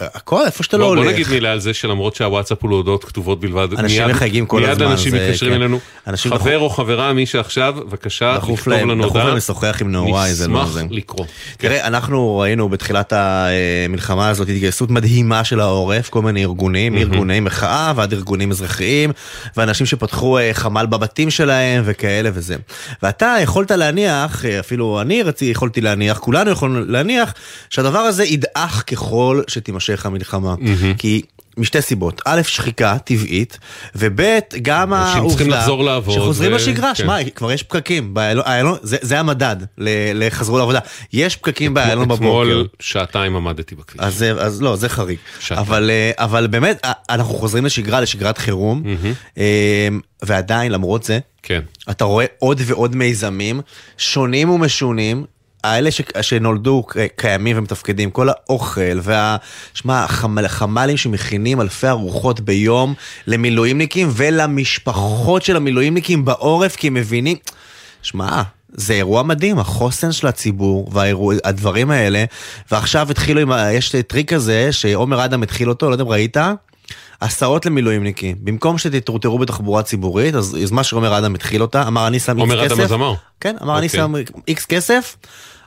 הכל, 0.00 0.42
איפה 0.46 0.62
שאתה 0.62 0.76
לא 0.76 0.84
בוא, 0.84 0.88
הולך. 0.90 1.04
בוא 1.04 1.12
נגיד 1.12 1.28
מילה 1.28 1.52
על 1.52 1.60
זה 1.60 1.74
שלמרות 1.74 2.14
שהוואטסאפ 2.14 2.58
הוא 2.62 2.70
להודעות 2.70 3.04
כתובות 3.04 3.40
בלבד, 3.40 3.68
אנשים 3.78 4.02
מיד- 4.06 4.10
מחייגים 4.14 4.46
כל 4.46 4.64
הזמן, 4.64 4.78
מיד 4.78 4.90
אנשים 4.92 5.10
זה- 5.12 5.26
מתקשרים 5.28 5.52
כן. 5.52 5.56
אלינו, 5.60 5.78
אנשים 6.06 6.32
חבר 6.38 6.58
או 6.58 6.70
חברה, 6.70 7.12
מי 7.12 7.26
שעכשיו, 7.26 7.74
בבקשה, 7.86 8.34
דחוף 8.36 8.66
לכתוב 8.68 8.88
לנו 8.90 9.02
דחוף 9.02 9.12
הודעה, 9.12 9.28
להם 9.28 9.36
לשוחח 9.36 9.76
עם 9.80 9.92
נעוריי, 10.40 10.66
זה 10.66 10.78
לא 10.78 10.88
זה. 10.88 10.94
לקרוא. 10.94 11.26
תראה, 11.56 11.86
אנחנו 11.86 12.38
ראינו 12.38 12.68
בתחילת 12.68 13.12
המלחמה 13.16 14.28
הזאת 14.28 14.48
התגייסות 14.48 14.90
מדהימה 14.90 15.44
של 15.44 15.60
העורף, 15.60 16.08
כל 16.08 16.22
מיני 16.22 16.44
ארגונים, 16.44 16.94
מארגוני 16.94 17.40
מחאה 17.40 17.92
ועד 17.96 18.12
ארגונים 18.12 18.50
אזרחיים, 18.50 19.12
ואנשים 19.56 19.86
שפתחו 19.86 20.38
אה, 20.38 20.50
חמ"ל 20.52 20.86
בבתים 20.86 21.30
שלהם 21.30 21.82
וכאלה 21.86 22.30
וזה. 22.34 22.56
ואתה 23.02 23.36
יכולת 23.42 23.70
להניח, 23.70 24.44
אה, 24.44 24.60
אפילו 24.60 25.00
אני 25.00 25.22
רציתי, 25.22 25.50
יכולתי 25.50 25.80
להניח, 25.80 26.18
כולנו 26.18 26.50
יכולנו 26.50 26.84
להניח, 26.84 27.34
שהדבר 27.70 27.98
הזה 27.98 28.24
ידעך 28.24 28.84
ככל 28.86 29.42
שתימשך 29.48 30.06
המלחמה. 30.06 30.54
כי... 30.98 31.22
משתי 31.56 31.82
סיבות, 31.82 32.22
א', 32.24 32.42
שחיקה 32.42 32.96
טבעית, 33.04 33.58
וב', 33.94 34.20
גם 34.62 34.94
אנשים 34.94 35.16
העובדה 35.16 35.28
צריכים 35.36 35.50
לחזור 35.50 35.84
לעבוד, 35.84 36.14
שחוזרים 36.14 36.52
ו- 36.52 36.56
לשגרה, 36.56 36.88
כן. 36.88 36.94
שמע, 36.94 37.24
כבר 37.34 37.52
יש 37.52 37.62
פקקים, 37.62 38.14
באיילון- 38.14 38.76
זה 38.82 38.96
זה 39.00 39.20
המדד 39.20 39.56
לחזרו 40.14 40.58
לעבודה, 40.58 40.78
יש 41.12 41.36
פקקים 41.36 41.74
באיילון 41.74 42.04
בבוקר. 42.08 42.22
אתמול 42.24 42.68
שעתיים 42.80 43.36
עמדתי 43.36 43.74
בכביש. 43.74 44.00
אז, 44.00 44.24
אז 44.38 44.62
לא, 44.62 44.76
זה 44.76 44.88
חריג. 44.88 45.18
שעתיים. 45.40 45.66
אבל, 45.66 45.90
אה, 45.90 46.10
אבל 46.24 46.46
באמת, 46.46 46.80
אה, 46.84 46.92
אנחנו 47.10 47.34
חוזרים 47.34 47.64
לשגרה, 47.64 48.00
לשגרת 48.00 48.38
חירום, 48.38 48.82
אה, 49.38 49.88
ועדיין, 50.22 50.72
למרות 50.72 51.02
זה, 51.02 51.18
כן. 51.42 51.60
אתה 51.90 52.04
רואה 52.04 52.26
עוד 52.38 52.60
ועוד 52.64 52.96
מיזמים 52.96 53.60
שונים 53.98 54.50
ומשונים. 54.50 55.24
האלה 55.64 55.90
ש... 55.90 56.00
שנולדו 56.20 56.84
קיימים 57.16 57.58
ומתפקדים, 57.58 58.10
כל 58.10 58.28
האוכל 58.28 58.98
וה... 59.02 59.36
שמע, 59.74 60.04
החמל... 60.04 60.44
החמ"לים 60.44 60.96
שמכינים 60.96 61.60
אלפי 61.60 61.88
ארוחות 61.88 62.40
ביום 62.40 62.94
למילואימניקים 63.26 64.08
ולמשפחות 64.12 65.42
של 65.42 65.56
המילואימניקים 65.56 66.24
בעורף, 66.24 66.76
כי 66.76 66.86
הם 66.86 66.94
מבינים... 66.94 67.36
שמע, 68.02 68.42
זה 68.72 68.92
אירוע 68.92 69.22
מדהים, 69.22 69.58
החוסן 69.58 70.12
של 70.12 70.26
הציבור 70.26 70.90
והדברים 70.92 71.90
האלה, 71.90 72.24
ועכשיו 72.70 73.10
התחילו 73.10 73.40
עם, 73.40 73.52
יש 73.72 73.94
טריק 74.06 74.32
כזה 74.32 74.72
שעומר 74.72 75.24
אדם 75.24 75.42
התחיל 75.42 75.68
אותו, 75.68 75.88
לא 75.88 75.94
יודע 75.94 76.04
אם 76.04 76.08
ראית? 76.08 76.36
הסעות 77.22 77.66
למילואימניקים. 77.66 78.36
במקום 78.40 78.78
שתטורטרו 78.78 79.38
בתחבורה 79.38 79.82
ציבורית, 79.82 80.34
אז 80.34 80.56
אז 80.62 80.70
מה 80.70 80.84
שעומר 80.84 81.18
אדם 81.18 81.34
התחיל 81.34 81.62
אותה, 81.62 81.86
אמר 81.86 82.06
אני 82.06 82.18
שם 82.18 82.38
איקס 82.38 82.50
עומר 82.50 82.64
כסף. 82.64 82.72
אדם 82.72 82.80
הזמר. 82.80 83.14
כן, 83.40 83.56
אמר 83.62 83.78
אני 83.78 83.86
אוקיי. 83.86 84.00
שם 84.00 84.14
איקס 84.48 84.66
כסף, 84.66 85.16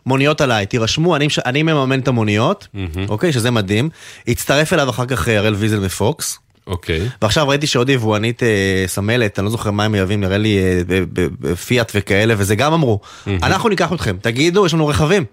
מוניות 0.06 0.42
עליי, 0.42 0.66
תירשמו, 0.66 1.16
אני, 1.16 1.28
אני 1.46 1.64
מממן 1.64 2.00
את 2.00 2.08
המוניות, 2.08 2.68
אוקיי, 3.10 3.34
שזה 3.34 3.52
מדהים. 3.52 3.90
הצטרף 4.28 4.74
אליו 4.74 4.90
אחר 4.90 5.06
כך 5.06 5.30
אה, 5.30 5.38
הראל 5.38 5.54
ויזל 5.54 5.80
מפוקס. 5.80 6.40
אוקיי. 6.68 7.10
ועכשיו 7.22 7.48
ראיתי 7.48 7.68
שעוד 7.68 7.90
יבואנית 7.90 8.44
אה, 8.44 8.84
סמלת, 8.88 9.40
אני 9.40 9.46
לא 9.46 9.52
זוכר 9.52 9.72
מה 9.72 9.84
הם 9.84 9.92
מייבאים, 9.92 10.22
נראה 10.22 10.38
לי 10.38 10.58
אה, 10.60 11.56
פיאט 11.56 11.92
וכאלה, 11.96 12.34
וזה 12.38 12.56
גם 12.56 12.74
אמרו, 12.74 13.00
אנחנו 13.28 13.70
ניקח 13.70 13.94
אתכם, 13.94 14.18
תגידו, 14.22 14.66
יש 14.66 14.74
לנו 14.74 14.88
רכבים. 14.88 15.26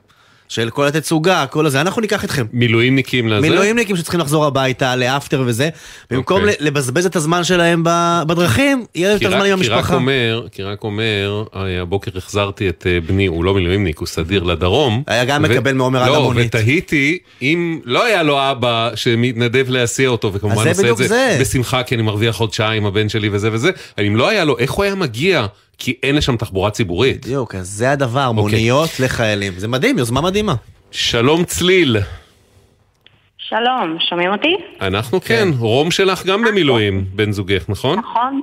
של 0.53 0.71
כל 0.71 0.87
התצוגה, 0.87 1.47
כל 1.51 1.67
הזה, 1.67 1.81
אנחנו 1.81 2.01
ניקח 2.01 2.25
אתכם. 2.25 2.47
מילואימניקים 2.53 3.29
לזה? 3.29 3.41
מילואימניקים 3.41 3.97
שצריכים 3.97 4.21
לחזור 4.21 4.45
הביתה 4.47 4.97
לאפטר 4.97 5.43
וזה, 5.47 5.69
במקום 6.11 6.41
אוקיי. 6.41 6.55
ל- 6.61 6.67
לבזבז 6.67 7.07
את 7.07 7.17
הזמן 7.17 7.45
שלהם 7.45 7.83
בדרכים, 8.27 8.85
יהיה 8.95 9.09
להם 9.09 9.19
כי 9.19 9.25
יותר 9.25 9.37
רק, 9.37 9.43
זמן 9.43 9.53
עם 9.53 9.63
כי 9.63 9.69
רק 9.69 9.77
המשפחה. 9.77 9.95
אומר, 9.95 10.47
כי 10.53 10.63
רק 10.63 10.85
אומר, 10.85 11.45
אה, 11.57 11.81
הבוקר 11.83 12.11
החזרתי 12.19 12.69
את 12.69 12.87
אה, 12.91 12.99
בני, 13.07 13.27
הוא 13.27 13.45
לא 13.45 13.55
מילואימניק, 13.55 13.99
הוא 13.99 14.07
סדיר 14.09 14.43
לדרום. 14.43 15.03
היה 15.07 15.25
גם 15.25 15.43
מקבל 15.43 15.73
מעומר 15.73 16.13
לא, 16.13 16.23
מונית. 16.23 16.55
ותהיתי 16.55 17.19
אם 17.43 17.81
לא 17.85 18.05
היה 18.05 18.23
לו 18.23 18.51
אבא 18.51 18.91
שמתנדב 18.95 19.65
להסיע 19.69 20.09
אותו, 20.09 20.33
וכמובן 20.33 20.69
עושה 20.69 20.91
את 20.91 20.97
זה 20.97 21.09
זה. 21.09 21.37
בשמחה, 21.41 21.83
כי 21.83 21.95
אני 21.95 22.03
מרוויח 22.03 22.37
חודשיים, 22.37 22.87
הבן 22.87 23.09
שלי 23.09 23.29
וזה 23.33 23.49
וזה, 23.53 23.71
אם 24.07 24.17
לא 24.17 24.29
היה 24.29 24.45
לו, 24.45 24.59
איך 24.59 24.71
הוא 24.73 24.85
היה 24.85 24.95
מגיע? 24.95 25.47
כי 25.85 25.95
אין 26.03 26.17
לשם 26.17 26.37
תחבורה 26.37 26.71
ציבורית. 26.71 27.27
בדיוק, 27.27 27.55
אז 27.55 27.69
זה 27.69 27.91
הדבר, 27.93 28.27
אוקיי. 28.27 28.43
מוניות 28.43 28.91
לחיילים. 29.01 29.53
זה 29.59 29.69
מדהים, 29.69 29.99
יוזמה 29.99 30.21
מדהימה. 30.21 30.55
שלום 30.91 31.45
צליל, 31.45 31.97
שלום, 33.39 33.97
שומעים 34.09 34.33
אותי? 34.33 34.57
אנחנו 34.81 35.21
כן, 35.21 35.49
רום 35.59 35.91
שלך 35.91 36.27
גם 36.27 36.45
במילואים, 36.45 37.05
בן 37.15 37.33
זוגך, 37.33 37.65
נכון? 37.69 37.99
נכון. 37.99 38.41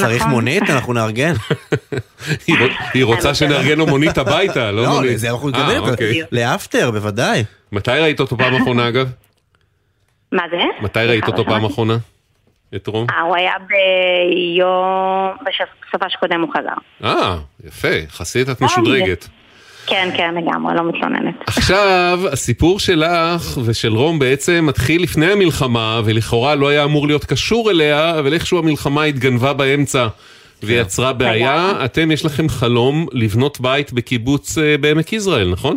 צריך 0.00 0.20
נכון. 0.20 0.30
מונית, 0.32 0.62
אנחנו 0.70 0.92
נארגן. 0.92 1.32
היא 2.46 2.56
רוצ- 2.56 2.90
היא 2.94 3.04
רוצה 3.04 3.34
שנארגן 3.34 3.78
לו 3.78 3.86
מונית 3.86 4.18
הביתה, 4.18 4.70
לא 4.70 4.82
לא, 4.82 4.88
מונית. 4.90 5.18
זה 5.18 5.30
אנחנו 5.30 5.48
אה, 5.48 5.52
נקבל, 5.52 5.90
אוקיי. 5.90 6.22
לאפטר, 6.32 6.90
בוודאי. 6.90 7.44
מתי 7.72 7.90
ראית 7.90 8.20
אותו 8.20 8.36
פעם 8.38 8.54
אחרונה 8.54 8.88
אגב? 8.88 9.08
מה 10.32 10.42
זה? 10.50 10.84
מתי 10.84 10.98
ראית 10.98 11.24
אותו 11.26 11.42
לא 11.42 11.48
פעם. 11.48 11.64
אחרונה? 11.64 11.96
את 12.76 12.86
רום? 12.86 13.06
אה, 13.10 13.20
הוא 13.20 13.36
היה 13.36 13.52
ביום... 13.66 15.36
בסופה 15.46 16.10
שקודם 16.10 16.40
הוא 16.40 16.50
חזר. 16.50 17.08
אה, 17.08 17.36
יפה, 17.64 17.88
יחסית 17.88 18.48
את 18.50 18.60
משודרגת. 18.60 19.28
כן, 19.86 20.10
כן, 20.16 20.34
לגמרי, 20.34 20.74
לא 20.74 20.88
מתלוננת. 20.88 21.34
עכשיו, 21.46 22.20
הסיפור 22.32 22.80
שלך 22.80 23.58
ושל 23.64 23.92
רום 23.92 24.18
בעצם 24.18 24.66
מתחיל 24.68 25.02
לפני 25.02 25.32
המלחמה, 25.32 26.00
ולכאורה 26.04 26.54
לא 26.54 26.68
היה 26.68 26.84
אמור 26.84 27.06
להיות 27.06 27.24
קשור 27.24 27.70
אליה, 27.70 28.18
אבל 28.18 28.32
איכשהו 28.32 28.58
המלחמה 28.58 29.04
התגנבה 29.04 29.52
באמצע 29.52 30.06
ויצרה 30.62 31.12
בעיה. 31.12 31.84
אתם, 31.84 32.10
יש 32.10 32.24
לכם 32.24 32.48
חלום 32.48 33.06
לבנות 33.12 33.60
בית 33.60 33.92
בקיבוץ 33.92 34.58
אה, 34.58 34.78
בעמק 34.78 35.12
יזרעאל, 35.12 35.50
נכון? 35.50 35.76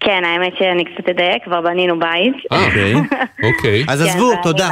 כן, 0.00 0.24
האמת 0.24 0.52
שאני 0.58 0.84
קצת 0.84 1.08
אדייק, 1.08 1.44
כבר 1.44 1.60
בנינו 1.60 1.98
בית. 1.98 2.34
אה, 2.52 2.66
אוקיי. 2.66 2.94
אוקיי. 3.48 3.84
אז 3.88 4.02
כן, 4.02 4.08
עזבו, 4.08 4.32
תודה. 4.42 4.68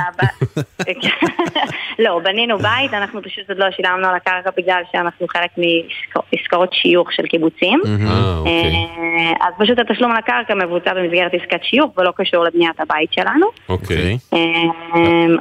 לא, 2.04 2.20
בנינו 2.24 2.58
בית, 2.58 2.94
אנחנו 2.94 3.22
פשוט 3.22 3.48
עוד 3.48 3.58
לא 3.58 3.66
שילמנו 3.70 4.08
על 4.08 4.14
הקרקע 4.14 4.50
בגלל 4.56 4.82
שאנחנו 4.92 5.26
חלק 5.28 5.50
מעסקאות 5.58 6.72
שיוך 6.72 7.12
של 7.12 7.22
קיבוצים. 7.22 7.80
אה, 7.86 8.38
אוקיי. 8.38 8.52
אה, 8.52 9.46
אז 9.46 9.54
פשוט 9.58 9.78
התשלום 9.78 10.10
על 10.10 10.16
הקרקע 10.16 10.54
מבוצע 10.54 10.94
במסגרת 10.94 11.32
עסקת 11.34 11.64
שיוך 11.64 11.98
ולא 11.98 12.12
קשור 12.16 12.44
לבניית 12.44 12.80
הבית 12.80 13.12
שלנו. 13.12 13.46
אוקיי. 13.68 14.18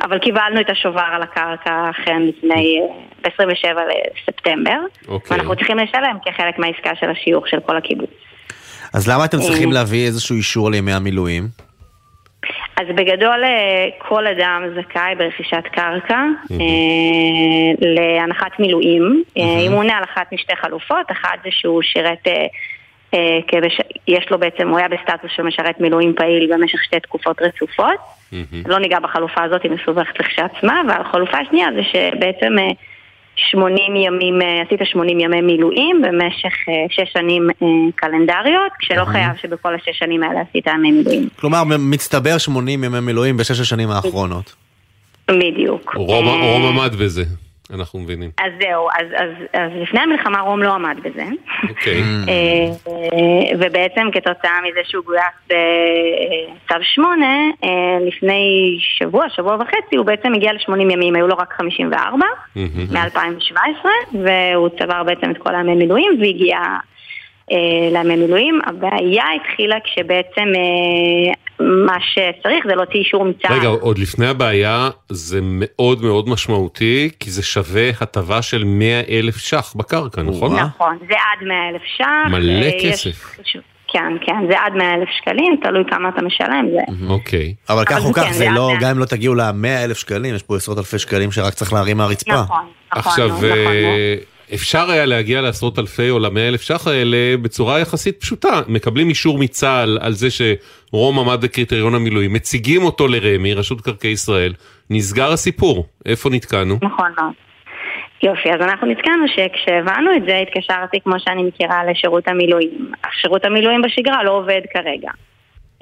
אבל 0.04 0.20
קיבלנו 0.20 0.62
את 0.62 0.70
השובר 0.70 1.08
על 1.12 1.22
הקרקע 1.22 1.90
אכן 1.90 2.22
לפני, 2.22 2.80
אה, 2.82 2.98
ב-27 3.24 3.78
לספטמבר. 4.22 4.80
אוקיי. 5.08 5.38
ואנחנו 5.38 5.56
צריכים 5.56 5.78
לשלם 5.78 6.18
כחלק 6.26 6.60
מהעסקה 6.60 6.92
של 7.00 7.10
השיוך 7.10 7.48
של 7.48 7.60
כל 7.60 7.78
הקיבוץ. 7.78 8.27
אז 8.98 9.08
למה 9.10 9.26
אתם 9.26 9.38
צריכים. 9.40 9.72
להביא 9.72 10.06
איזשהו 10.06 10.36
אישור 10.36 10.72
לימי 10.72 10.94
המילואים? 10.94 11.44
אז 12.78 12.88
בגדול 12.96 13.44
אה, 13.44 13.88
כל 13.98 14.28
אדם 14.28 14.64
זכאי 14.76 15.16
ברכישת 15.18 15.64
קרקע 15.72 16.22
אה, 16.52 16.58
להנחת 17.80 18.60
מילואים. 18.60 19.24
אה, 19.38 19.44
אם 19.68 19.72
הוא 19.72 19.80
עונה 19.80 19.98
על 19.98 20.04
אחת 20.04 20.34
משתי 20.34 20.56
חלופות, 20.56 21.12
אחת 21.12 21.40
זה 21.44 21.50
שהוא 21.52 21.82
שירת, 21.82 22.28
אה, 23.14 23.40
כבש... 23.48 23.82
יש 24.08 24.26
לו 24.32 24.40
בעצם, 24.40 24.70
הוא 24.70 24.78
היה 24.78 24.88
בסטטוס 24.88 25.32
של 25.36 25.44
משרת 25.44 25.80
מילואים 25.80 26.14
פעיל 26.16 26.54
במשך 26.54 26.84
שתי 26.84 27.00
תקופות 27.00 27.42
רצופות. 27.42 28.00
לא 28.66 28.80
ניגע 28.80 29.00
בחלופה 29.00 29.44
הזאת, 29.44 29.64
היא 29.64 29.72
מסובכת 29.72 30.20
לכשעצמה, 30.20 30.82
והחלופה 30.88 31.38
השנייה 31.38 31.68
זה 31.76 31.84
שבעצם 31.84 32.60
אה, 32.60 32.72
80 33.52 33.96
ימים, 33.96 34.42
אה, 34.42 34.62
עשית 34.66 34.80
80 34.84 35.20
ימי 35.20 35.42
מילואים 35.42 36.02
במשך 36.02 36.54
6 36.90 37.00
שנים 37.14 37.50
אה, 37.50 37.68
קלנדריות, 37.96 38.72
כשלא 38.80 39.06
חייב 39.06 39.36
שבכל 39.42 39.76
השש 39.76 40.00
שנים 40.00 40.24
האלה 40.24 40.42
עשית 40.50 40.68
ימי 40.68 40.92
מילואים. 40.92 41.28
כלומר, 41.40 41.64
מצטבר 41.80 42.38
80 42.38 42.84
ימי 42.84 43.00
מילואים 43.00 43.38
בשש 43.38 43.60
השנים 43.60 43.90
האחרונות. 43.90 44.56
בדיוק. 45.32 45.94
רום 45.96 46.28
אה, 46.28 46.52
רום 46.52 46.66
עמד 46.66 46.96
בזה, 46.96 47.24
אנחנו 47.74 48.00
מבינים. 48.00 48.30
אז 48.38 48.52
זהו, 48.62 48.88
אז, 48.90 49.08
אז, 49.16 49.30
אז 49.54 49.72
לפני 49.82 50.00
המלחמה 50.00 50.40
רום 50.40 50.64
לא 50.64 50.74
עמד 50.74 50.98
בזה. 51.04 51.24
אוקיי. 51.70 52.02
אה, 52.28 52.34
אה, 52.88 53.58
ובעצם 53.60 54.08
כתוצאה 54.14 54.62
מזה 54.62 54.80
שהוא 54.84 55.04
גויס 55.04 55.22
בצו 55.48 56.84
8, 56.84 57.26
אה, 57.64 57.70
לפני 58.08 58.78
שבוע, 58.80 59.30
שבוע 59.30 59.56
וחצי, 59.56 59.96
הוא 59.96 60.06
בעצם 60.06 60.34
הגיע 60.34 60.54
ל-80 60.54 60.82
ימים, 60.92 61.16
היו 61.16 61.28
לו 61.28 61.38
רק 61.38 61.54
54 61.54 62.26
מ-2017, 62.56 63.86
והוא 64.14 64.70
צבר 64.80 65.04
בעצם 65.04 65.32
את 65.32 65.38
כל 65.38 65.56
הימי 65.56 65.76
מילואים 65.76 66.12
והגיע 66.22 66.60
לימי 67.92 68.16
מילואים. 68.16 68.60
הבעיה 68.68 69.24
התחילה 69.42 69.76
כשבעצם 69.84 70.42
אה, 70.56 71.34
מה 71.66 71.96
שצריך 72.02 72.66
זה 72.68 72.76
להוציא 72.76 73.00
אישור 73.00 73.26
מצה"ל. 73.26 73.54
רגע, 73.60 73.68
עוד 73.68 73.98
לפני 74.00 74.28
הבעיה, 74.28 74.90
זה 75.10 75.40
מאוד 75.44 76.02
מאוד 76.02 76.30
משמעותי, 76.30 77.10
כי 77.20 77.30
זה 77.32 77.44
שווה 77.44 77.90
הטבה 78.02 78.42
של 78.42 78.64
100 78.64 79.00
אלף 79.10 79.38
ש"ח 79.38 79.74
בקרקע, 79.76 80.22
נכון? 80.22 80.56
נכון, 80.60 80.98
זה 81.08 81.14
עד 81.14 81.48
100 81.48 81.70
אלף 81.70 81.82
ש"ח. 81.98 82.32
מלא 82.32 82.52
אה, 82.64 82.68
יש- 82.68 83.08
כסף. 83.08 83.36
כן, 83.94 84.14
כן, 84.26 84.36
זה 84.52 84.60
עד 84.60 84.74
100 84.74 84.94
אלף 84.94 85.10
שקלים, 85.22 85.56
תלוי 85.64 85.84
כמה 85.92 86.10
אתה 86.10 86.22
משלם. 86.22 86.66
זה... 86.72 87.08
אוקיי. 87.10 87.54
אבל 87.70 87.86
כך 87.86 88.06
או 88.06 88.14
כך, 88.14 88.24
כן, 88.24 88.34
זה 88.34 88.48
לא, 88.50 88.72
גם 88.82 88.90
אם 88.90 89.00
לא 89.00 89.06
תגיעו 89.06 89.36
ל-100 89.36 89.84
אלף 89.84 89.98
שקלים, 89.98 90.36
יש 90.36 90.44
פה 90.44 90.56
עשרות 90.56 90.78
אלפי 90.78 91.00
שקלים 91.00 91.32
שרק 91.32 91.54
צריך 91.54 91.74
להרים 91.74 91.98
מהרצפה. 91.98 92.34
נכון, 92.34 92.46
נכון, 92.92 93.12
עכשיו, 93.12 93.28
נכון, 93.28 93.48
אה, 93.48 94.16
אפשר 94.54 94.92
היה 94.92 95.06
להגיע 95.06 95.42
לעשרות 95.42 95.80
אלפי 95.80 96.10
או 96.10 96.20
למאה 96.20 96.48
אלף 96.48 96.62
ש"ח 96.62 96.88
האלה 96.88 97.38
בצורה 97.42 97.80
יחסית 97.80 98.22
פשוטה. 98.22 98.62
מקבלים 98.68 99.10
אישור 99.10 99.38
מצה"ל 99.38 99.98
על 100.02 100.12
זה 100.12 100.28
שרום 100.30 101.20
עמד 101.20 101.42
בקריטריון 101.42 101.96
המילואים, 101.96 102.34
מציגים 102.34 102.84
אותו 102.84 103.08
לרמ"י, 103.08 103.54
רשות 103.54 103.78
מקרקעי 103.80 104.12
ישראל, 104.12 104.54
נסגר 104.90 105.32
הסיפור. 105.32 105.86
איפה 106.06 106.30
נתקענו? 106.30 106.76
נכון 106.82 107.12
מאוד. 107.18 107.34
יופי, 108.24 108.50
אז 108.50 108.62
אנחנו 108.62 108.88
נתקענו 108.88 109.26
שכשהבנו 109.28 110.16
את 110.18 110.22
זה 110.28 110.38
התקשרתי 110.38 111.00
כמו 111.04 111.16
שאני 111.20 111.44
מכירה 111.44 111.86
לשירות 111.86 112.28
המילואים. 112.28 112.92
שירות 113.22 113.46
המילואים 113.46 113.82
בשגרה 113.82 114.24
לא 114.24 114.32
עובד 114.32 114.62
כרגע. 114.74 115.12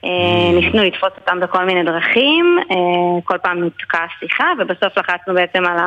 אה, 0.05 0.59
ניסינו 0.59 0.83
לתפוס 0.83 1.11
אותם 1.21 1.39
בכל 1.39 1.65
מיני 1.65 1.83
דרכים, 1.83 2.59
אה, 2.71 3.21
כל 3.23 3.37
פעם 3.37 3.63
נתקעה 3.63 4.05
שיחה 4.19 4.51
ובסוף 4.59 4.97
לחצנו 4.97 5.33
בעצם 5.33 5.65
על 5.65 5.77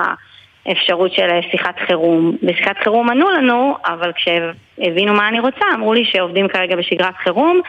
האפשרות 0.69 1.13
של 1.13 1.29
שיחת 1.51 1.75
חירום. 1.87 2.37
בשיחת 2.43 2.77
חירום 2.85 3.11
ענו 3.11 3.31
לנו, 3.31 3.75
אבל 3.87 4.11
כשהבינו 4.17 5.15
מה 5.15 5.29
אני 5.29 5.41
רוצה 5.41 5.65
אמרו 5.75 5.95
לי 5.95 6.05
שעובדים 6.13 6.49
כרגע 6.49 6.77
בשגרת 6.77 7.15
חירום 7.25 7.61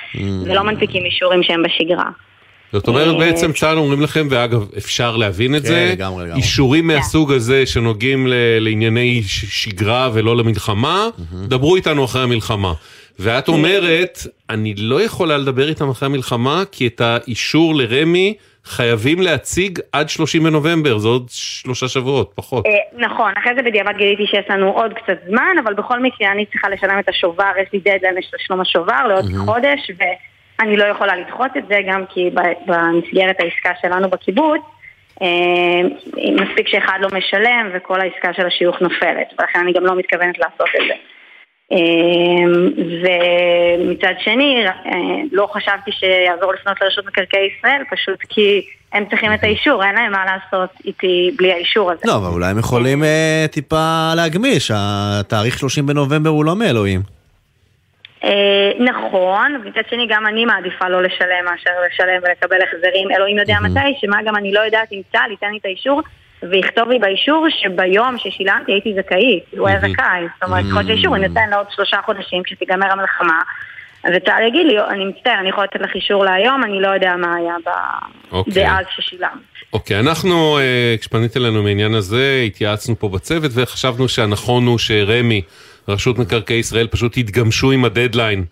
ולא 0.46 0.64
מנפיקים 0.64 1.06
אישורים 1.06 1.44
שהם 1.44 1.64
בשגרה. 1.64 2.10
זאת 2.74 2.88
אומרת 2.88 3.18
בעצם 3.18 3.52
צה"ל 3.54 3.78
אומרים 3.78 4.02
לכם, 4.02 4.28
ואגב 4.30 4.68
אפשר 4.78 5.16
להבין 5.18 5.56
את 5.56 5.62
כן, 5.62 5.68
זה, 5.68 5.90
לגמרי, 5.92 6.24
לגמרי. 6.24 6.38
אישורים 6.42 6.88
מהסוג 6.88 7.32
הזה 7.32 7.66
שנוגעים 7.66 8.28
ל- 8.28 8.34
לענייני 8.60 9.22
שגרה 9.26 10.10
ולא 10.14 10.38
למלחמה, 10.38 11.08
דברו 11.48 11.76
איתנו 11.76 12.06
אחרי 12.06 12.22
המלחמה. 12.24 12.74
ואת 13.20 13.48
אומרת, 13.48 14.20
אני 14.50 14.74
לא 14.78 15.02
יכולה 15.02 15.38
לדבר 15.38 15.70
איתם 15.70 15.90
אחרי 15.90 16.06
המלחמה, 16.06 16.64
כי 16.72 16.88
את 16.88 17.02
האישור 17.02 17.76
לרמ"י 17.76 18.34
חייבים 18.70 19.22
להציג 19.22 19.80
עד 19.92 20.10
30 20.10 20.44
בנובמבר, 20.44 20.98
זה 20.98 21.08
עוד 21.08 21.26
שלושה 21.30 21.88
שבועות, 21.88 22.32
פחות. 22.36 22.66
אה, 22.66 22.72
נכון, 23.08 23.32
אחרי 23.38 23.56
זה 23.56 23.62
בדיעבד 23.62 23.94
גיליתי 23.98 24.28
שיש 24.28 24.46
לנו 24.50 24.72
עוד 24.72 24.94
קצת 24.94 25.18
זמן, 25.28 25.56
אבל 25.64 25.74
בכל 25.74 26.00
מקרה 26.00 26.32
אני 26.32 26.46
צריכה 26.46 26.70
לשלם 26.70 27.00
את 27.00 27.10
השובר, 27.10 27.52
יש 27.62 27.70
לי 27.74 27.80
דדליין 27.80 28.16
לתשלום 28.16 28.62
השובר 28.62 29.08
לעוד 29.08 29.26
חודש, 29.46 29.92
ואני 30.00 30.78
לא 30.78 30.84
יכולה 30.84 31.16
לדחות 31.16 31.52
את 31.58 31.64
זה 31.70 31.80
גם 31.88 32.04
כי 32.14 32.30
במסגרת 32.66 33.36
העסקה 33.40 33.72
שלנו 33.82 34.10
בקיבוץ, 34.10 34.62
אה, 35.22 35.82
מספיק 36.34 36.68
שאחד 36.68 36.98
לא 37.02 37.08
משלם 37.18 37.70
וכל 37.74 38.02
העסקה 38.02 38.34
של 38.34 38.46
השיוך 38.46 38.82
נופלת, 38.82 39.28
ולכן 39.40 39.60
אני 39.60 39.74
גם 39.74 39.86
לא 39.86 39.96
מתכוונת 39.96 40.38
לעשות 40.40 40.70
את 40.82 40.88
זה. 40.88 40.94
אה, 41.72 41.78
ומצד 43.02 44.14
שני, 44.20 44.66
אה, 44.68 44.92
לא 45.32 45.48
חשבתי 45.54 45.92
שיעזור 45.92 46.54
לפנות 46.54 46.82
לרשות 46.82 47.06
מקרקעי 47.06 47.50
ישראל, 47.58 47.84
פשוט 47.92 48.20
כי 48.30 48.66
הם 48.94 49.06
צריכים 49.10 49.34
את 49.34 49.44
האישור, 49.44 49.84
אין 49.84 49.96
להם 49.96 50.12
מה 50.12 50.26
לעשות 50.26 50.70
איתי 50.86 51.32
בלי 51.38 51.54
האישור 51.54 51.92
הזה. 51.92 52.02
לא, 52.06 52.16
אבל 52.16 52.28
אולי 52.28 52.52
הם 52.52 52.60
יכולים 52.60 53.04
אה, 53.04 53.46
טיפה 53.52 54.12
להגמיש, 54.16 54.72
התאריך 54.76 55.60
30 55.60 55.86
בנובמבר 55.86 56.30
הוא 56.30 56.46
לא 56.46 56.56
מאלוהים. 56.56 57.02
אה, 58.24 58.72
נכון, 58.80 59.62
מצד 59.66 59.82
שני 59.90 60.08
גם 60.10 60.28
אני 60.28 60.46
מעדיפה 60.46 60.90
לא 60.90 61.04
לשלם 61.04 61.46
מאשר 61.46 61.72
לשלם 61.88 62.22
ולקבל 62.24 62.58
החזרים, 62.62 63.12
אלוהים 63.12 63.38
יודע 63.38 63.58
מתי, 63.64 64.00
שמה 64.02 64.18
גם 64.26 64.36
אני 64.36 64.54
לא 64.54 64.60
יודעת 64.60 64.92
אם 64.92 65.02
צה"ל 65.12 65.32
ייתן 65.32 65.52
לי 65.52 65.58
את 65.58 65.66
האישור 65.66 66.02
ויכתוב 66.44 66.90
לי 66.90 67.00
באישור 67.00 67.48
שביום 67.50 68.18
ששילמתי 68.18 68.72
הייתי 68.72 68.94
זכאית, 68.94 69.44
הוא 69.58 69.68
היה 69.68 69.80
זכאי, 69.80 70.22
זאת 70.34 70.44
אומרת, 70.44 70.66
יכול 70.66 70.76
להיות 70.76 70.88
שהאישור 70.88 71.18
יינתן 71.18 71.50
לעוד 71.50 71.66
שלושה 71.76 71.98
חודשים 72.06 72.44
כשתיגמר 72.44 72.92
המלחמה 72.92 73.42
וצה"ל 74.06 74.48
יגיד 74.48 74.66
לי, 74.66 74.80
אני 74.80 75.06
מצטער, 75.06 75.40
אני 75.40 75.50
יכול 75.50 75.64
לתת 75.64 75.82
לך 75.82 75.96
אישור 75.96 76.26
להיום, 76.26 76.64
אני 76.64 76.82
לא 76.82 76.88
יודע 76.88 77.16
מה 77.16 77.36
היה 77.36 77.56
אוקיי. 78.32 78.54
דאז 78.54 78.86
ששילמת. 78.96 79.32
אוקיי, 79.74 80.00
אנחנו, 80.00 80.58
אה, 80.60 80.96
כשפנית 81.00 81.38
אלינו 81.38 81.64
מעניין 81.64 81.94
הזה, 81.94 82.44
התייעצנו 82.46 83.00
פה 83.00 83.10
בצוות 83.10 83.52
וחשבנו 83.54 84.08
שהנכון 84.08 84.66
הוא 84.66 84.78
שרמ"י, 84.78 85.42
רשות 85.88 86.20
מקרקעי 86.20 86.58
ישראל, 86.58 86.88
פשוט 86.88 87.18
יתגמשו 87.18 87.72
עם 87.72 87.86
הדדליין 87.86 88.46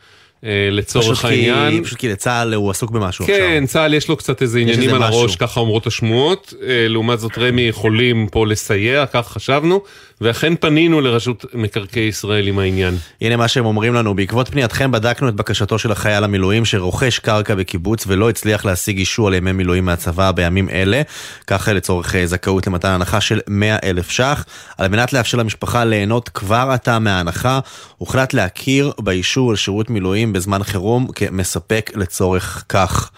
לצורך 0.72 1.06
פשוט 1.06 1.18
כי- 1.32 1.52
העניין. 1.52 1.84
פשוט 1.84 1.98
כי 2.00 2.10
לצה"ל 2.10 2.54
הוא 2.54 2.72
עסוק 2.72 2.92
במשהו 2.92 3.26
עכשיו. 3.26 3.38
כן, 3.38 3.64
צה"ל 3.68 3.94
יש 3.94 4.08
לו 4.10 4.18
קצת 4.18 4.42
איזה 4.42 4.60
עניינים 4.60 4.94
על 4.94 5.04
הראש, 5.04 5.26
משהו. 5.26 5.38
ככה 5.40 5.60
אומרות 5.60 5.88
השמועות. 5.88 6.54
אה, 6.68 6.88
לעומת 6.88 7.20
זאת 7.20 7.38
רמ"י 7.38 7.62
יכולים 7.62 8.28
פה 8.32 8.48
לסייע, 8.48 9.06
כך 9.06 9.28
חשבנו, 9.28 9.82
ואכן 10.22 10.54
פנינו 10.56 11.02
לרשות 11.02 11.46
מקרקעי 11.54 12.04
ישראל 12.04 12.48
עם 12.48 12.60
העניין. 12.60 12.98
הנה 13.22 13.36
מה 13.36 13.48
שהם 13.48 13.66
אומרים 13.66 13.94
לנו, 13.94 14.16
בעקבות 14.16 14.48
פנייתכם 14.50 14.92
בדקנו 14.92 15.30
את 15.30 15.34
בקשתו 15.36 15.80
של 15.80 15.92
החייל 15.92 16.24
המילואים 16.24 16.66
שרוכש 16.66 17.20
קרקע 17.20 17.56
בקיבוץ 17.56 18.04
ולא 18.08 18.30
הצליח 18.30 18.66
להשיג 18.66 18.98
אישור 18.98 19.28
על 19.28 19.34
ימי 19.34 19.52
מילואים 19.52 19.86
מהצבא 19.86 20.32
בימים 20.32 20.70
אלה, 20.70 21.02
ככה 21.48 21.74
לצורך 21.74 22.16
אה, 22.16 22.28
זכאות 22.28 22.68
למתן 22.68 22.90
הנחה 22.90 23.22
של 23.22 23.40
100 23.48 23.78
אלף 23.84 24.10
ש"ח. 24.10 24.46
על 24.78 24.88
מנת 24.88 25.14
לאפשר 25.14 25.38
למשפחה 25.38 25.84
ליהנות 25.86 26.30
כבר 26.30 26.70
עתה 26.74 27.00
מההנחה, 27.00 27.60
הוחלט 27.98 28.34
להכיר 28.34 28.92
באישור 29.00 29.50
על 29.50 29.56
שירות 29.56 29.90
מילואים 30.28 30.34
בזמן 30.34 30.64
חירום 30.64 31.08
כמספק 31.16 31.92
לצורך 31.96 32.66
כך. 32.70 33.12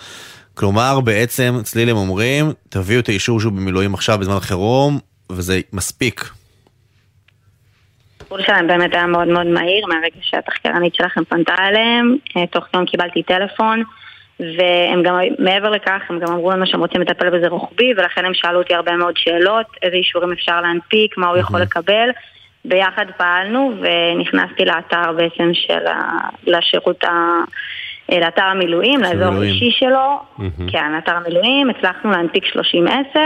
כלומר, 0.54 1.00
בעצם 1.00 1.54
צליל 1.64 1.90
הם 1.90 1.98
אומרים, 1.98 2.46
תביאו 2.70 3.00
את 3.00 3.10
האישור 3.10 3.40
שהוא 3.40 3.54
במילואים 3.54 3.94
עכשיו 3.94 4.18
בזמן 4.18 4.40
חירום, 4.40 5.00
וזה 5.32 5.60
מספיק. 5.74 6.30
הטיפול 8.16 8.42
שלהם 8.42 8.68
באמת 8.68 8.94
היה 8.94 9.06
מאוד 9.06 9.28
מאוד 9.28 9.48
מהיר 9.48 9.86
מהרגע 9.88 10.20
שהתחקרנית 10.22 10.96
שלכם 10.96 11.24
פנתה 11.24 11.56
אליהם, 11.60 12.18
אה, 12.38 12.48
תוך 12.48 12.66
יום 12.74 12.86
קיבלתי 12.86 13.24
טלפון 13.24 13.84
והם 14.40 15.04
גם, 15.04 15.16
מעבר 15.40 15.70
לכך, 15.70 16.02
הם 16.10 16.20
גם 16.20 16.34
אמרו 16.34 16.52
לנו 16.52 16.68
שהם 16.68 16.80
רוצים 16.80 17.02
לטפל 17.02 17.30
בזה 17.30 17.48
רוחבי 17.48 17.94
ולכן 17.98 18.26
הם 18.26 18.34
שאלו 18.34 18.60
אותי 18.60 18.74
הרבה 18.74 18.96
מאוד 18.96 19.14
שאלות, 19.18 19.66
איזה 19.82 19.96
אישורים 19.96 20.32
אפשר 20.32 20.62
להנפיק, 20.62 21.18
מה 21.18 21.28
הוא 21.28 21.38
יכול 21.38 21.62
לקבל 21.62 22.10
ביחד 22.70 23.06
פעלנו 23.18 23.72
ונכנסתי 23.82 24.66
לאתר 24.66 25.12
בעצם 25.18 25.50
של 25.54 25.88
ה... 25.88 26.12
לשירות 26.48 27.04
ה... 27.04 27.10
לאתר 28.12 28.44
המילואים, 28.44 29.00
לאזור. 29.02 29.42
האישי 29.42 29.72
שלו. 29.80 30.20
כן, 30.72 30.92
לאתר 30.96 31.16
המילואים, 31.16 31.70
הצלחנו 31.70 32.12
להנפיק 32.12 32.44
30-10, 32.46 33.18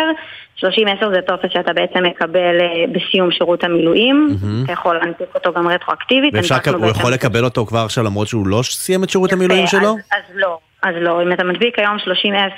30-10 0.59 0.65
זה 1.13 1.21
טופס 1.27 1.49
שאתה 1.53 1.73
בעצם 1.73 2.03
מקבל 2.03 2.57
אה, 2.61 2.83
בסיום 2.91 3.31
שירות 3.31 3.63
המילואים, 3.63 4.27
אתה 4.63 4.71
יכול 4.71 4.95
להנפיק 4.95 5.27
אותו 5.35 5.53
גם 5.53 5.67
רטרואקטיבית. 5.67 6.33
ואפשר, 6.33 6.55
הוא 6.55 6.77
בעצם- 6.81 6.99
יכול 6.99 7.13
לקבל 7.13 7.43
אותו 7.45 7.65
כבר 7.65 7.79
עכשיו 7.79 8.03
למרות 8.03 8.27
שהוא 8.27 8.47
לא 8.47 8.61
סיים 8.63 9.03
את 9.03 9.09
שירות 9.09 9.33
המילואים 9.33 9.67
שלו? 9.67 9.89
אז, 9.89 9.95
אז 10.11 10.35
לא, 10.35 10.57
אז 10.83 10.95
לא. 11.01 11.23
אם 11.23 11.33
אתה 11.33 11.43
מדביק 11.43 11.79
היום 11.79 11.97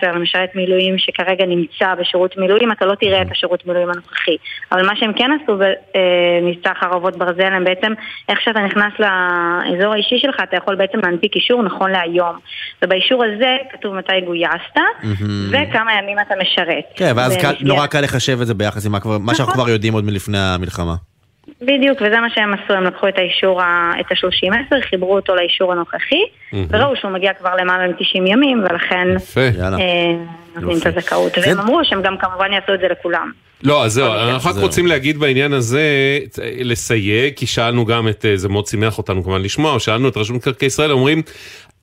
30-10 0.04 0.06
למשרת 0.06 0.56
מילואים 0.56 0.98
שכרגע 0.98 1.46
נמצא 1.46 1.96
בשירות 1.96 2.38
מילואים, 2.38 2.72
אתה 2.72 2.86
לא 2.86 2.96
תראה 2.96 3.22
את 3.22 3.32
השירות 3.32 3.66
מילואים 3.66 3.90
הנוכחי. 3.90 4.38
אבל 4.72 4.86
מה 4.86 4.96
שהם 4.96 5.14
כן 5.14 5.32
עשו 5.44 5.58
במבצע 5.58 6.72
חרבות 6.80 7.18
ברזל, 7.18 7.54
הם 7.54 7.64
בעצם, 7.64 7.94
איך 8.30 8.42
שאתה 8.42 8.60
נכנס 8.60 8.94
לאזור 9.00 9.94
האישי 9.94 10.20
שלך, 10.20 10.36
אתה 10.44 10.58
יכול 10.58 10.76
בעצם 10.76 10.98
להנפיק 11.04 11.36
אישור 11.36 11.64
נכון 11.64 11.92
להיום. 11.92 12.36
ובאישור 12.84 13.24
הזה 13.24 13.58
כתוב 13.72 13.96
מתי 13.96 14.22
גויסת, 14.26 14.78
וכמה 15.50 15.94
ימים 15.94 16.18
אתה 16.28 16.36
משרת. 16.42 16.84
כן, 16.96 17.12
ואז 17.16 17.38
נורא 17.62 17.88
קל 17.88 18.02
לחשב 18.02 18.42
את 18.42 18.48
זה 18.48 18.54
ביחס 18.54 18.86
עם 18.86 18.92
מה 18.92 19.36
שאנחנו 19.36 19.52
נכון. 19.52 19.54
כבר 19.54 19.70
יודעים 19.70 19.94
עוד 19.94 20.04
מלפני 20.06 20.38
המלחמה. 20.38 20.96
בדיוק, 21.66 21.98
וזה 22.02 22.20
מה 22.20 22.28
שהם 22.36 22.54
עשו, 22.54 22.74
הם 22.74 22.84
לקחו 22.84 23.08
את 23.08 23.18
האישור, 23.18 23.62
ה- 23.62 23.94
את 24.00 24.06
ה-30-10, 24.12 24.82
חיברו 24.90 25.16
אותו 25.16 25.36
לאישור 25.36 25.72
הנוכחי, 25.72 26.22
וראו 26.70 26.96
שהוא 26.96 27.12
מגיע 27.12 27.34
כבר 27.34 27.56
למעלה 27.56 27.88
מ-90 27.88 28.02
ימים, 28.32 28.64
ולכן 28.70 29.08
יפה. 29.16 29.42
יאללה. 29.60 29.78
אה, 29.78 29.84
נותנים 30.56 30.78
את. 30.78 30.86
הזכאות. 30.98 31.32
זה- 31.36 31.42
והם 31.50 31.60
אמרו 31.60 31.80
שהם 31.84 32.02
גם 32.02 32.18
כמובן 32.18 32.52
יעשו 32.54 32.74
את 32.74 32.80
זה 32.80 32.88
לכולם. 32.88 33.32
לא, 33.64 33.86
אז 33.86 33.94
זהו, 33.94 34.14
אנחנו 34.14 34.50
רק. 34.50 34.56
רוצים 34.58 34.88
להגיד 34.88 35.18
בעניין 35.18 35.54
הזה, 35.54 35.82
לסייג, 36.60 37.34
כי 37.36 37.48
שאלנו 37.48 37.86
גם 37.86 38.08
את, 38.08 38.26
אה, 38.26 38.38
זה 38.38 38.50
מאוד 38.50 38.68
שימח 38.68 38.98
אותנו 38.98 39.24
כמובן 39.24 39.42
לשמוע, 39.42 39.80
שאלנו 39.80 40.10
את 40.10 40.18
רשות 40.18 40.36
מקרקעי 40.36 40.66
ישראל, 40.66 40.92
אומרים, 40.92 41.22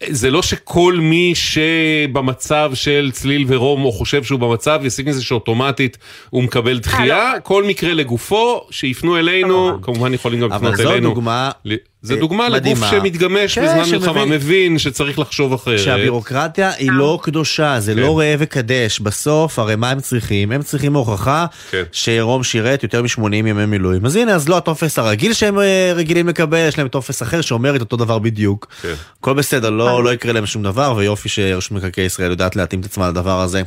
זה 0.08 0.30
לא 0.30 0.42
שכל 0.42 0.96
מי 1.00 1.32
שבמצב 1.34 2.70
של 2.74 3.10
צליל 3.12 3.44
ורום, 3.48 3.84
או 3.84 3.92
חושב 3.92 4.24
שהוא 4.24 4.40
במצב, 4.40 4.80
יסיק 4.84 5.06
מזה 5.06 5.24
שאוטומטית 5.24 5.98
הוא 6.30 6.42
מקבל 6.42 6.78
דחייה, 6.78 7.32
כל 7.42 7.64
מקרה 7.64 7.94
לגופו, 7.94 8.66
שיפנו 8.70 9.16
אלינו, 9.18 9.82
כמובן 9.82 10.14
יכולים 10.14 10.40
גם 10.40 10.52
אבל 10.52 10.68
לפנות 10.68 10.86
זו 10.86 10.92
אלינו. 10.92 11.08
דוגמה 11.08 11.50
ל- 11.64 11.74
זה 12.02 12.14
אה, 12.14 12.18
דוגמה 12.20 12.48
לגוף. 12.48 12.90
שמתגמש 12.90 13.54
כן, 13.58 13.64
בזמן 13.64 13.84
שמבין- 13.84 14.00
מלחמה, 14.00 14.24
מבין 14.24 14.78
שצריך 14.78 15.18
לחשוב 15.18 15.52
אחרת. 15.52 15.78
שהבירוקרטיה 15.78 16.70
היא 16.78 16.90
לא 16.92 17.18
קדושה, 17.22 17.80
זה 17.80 17.94
כן. 17.94 17.98
לא 18.00 18.18
ראה 18.18 18.34
וקדש. 18.38 19.00
בסוף, 19.00 19.58
הרי 19.58 19.76
מה 19.76 19.90
הם 19.90 20.00
צריכים? 20.00 20.52
הם 20.52 20.62
צריכים 20.62 20.94
הוכחה 20.94 21.46
כן. 21.70 21.82
שרום 21.92 22.44
שירת 22.44 22.82
יותר 22.82 23.02
מ-80 23.02 23.34
ימי 23.34 23.66
מילואים. 23.66 24.06
אז 24.06 24.16
הנה, 24.16 24.34
אז 24.34 24.48
לא 24.48 24.56
הטופס 24.56 24.98
הרגיל 24.98 25.32
שהם 25.32 25.58
אה, 25.58 25.92
רגילים 25.96 26.28
לקבל, 26.28 26.58
יש 26.68 26.78
להם 26.78 26.88
טופס 26.88 27.22
אחר 27.22 27.40
שאומר 27.40 27.76
את 27.76 27.80
אותו 27.80 27.96
דבר 27.96 28.18
בדיוק. 28.18 28.66
כן. 28.82 28.92
הכל 29.20 29.34
בסדר, 29.34 29.70
לא 29.70 30.04
לא 30.04 30.12
יקרה 30.14 30.32
להם 30.32 30.46
שום 30.46 30.62
דבר, 30.62 30.94
ויופי 30.96 31.28
שרשות 31.28 31.72
מקרקעי 31.72 32.04
ישראל 32.04 32.30
יודעת 32.30 32.56
להתאים 32.56 32.80
את 32.80 32.84
עצמה 32.84 33.08
לדבר 33.08 33.40
הזה. 33.40 33.62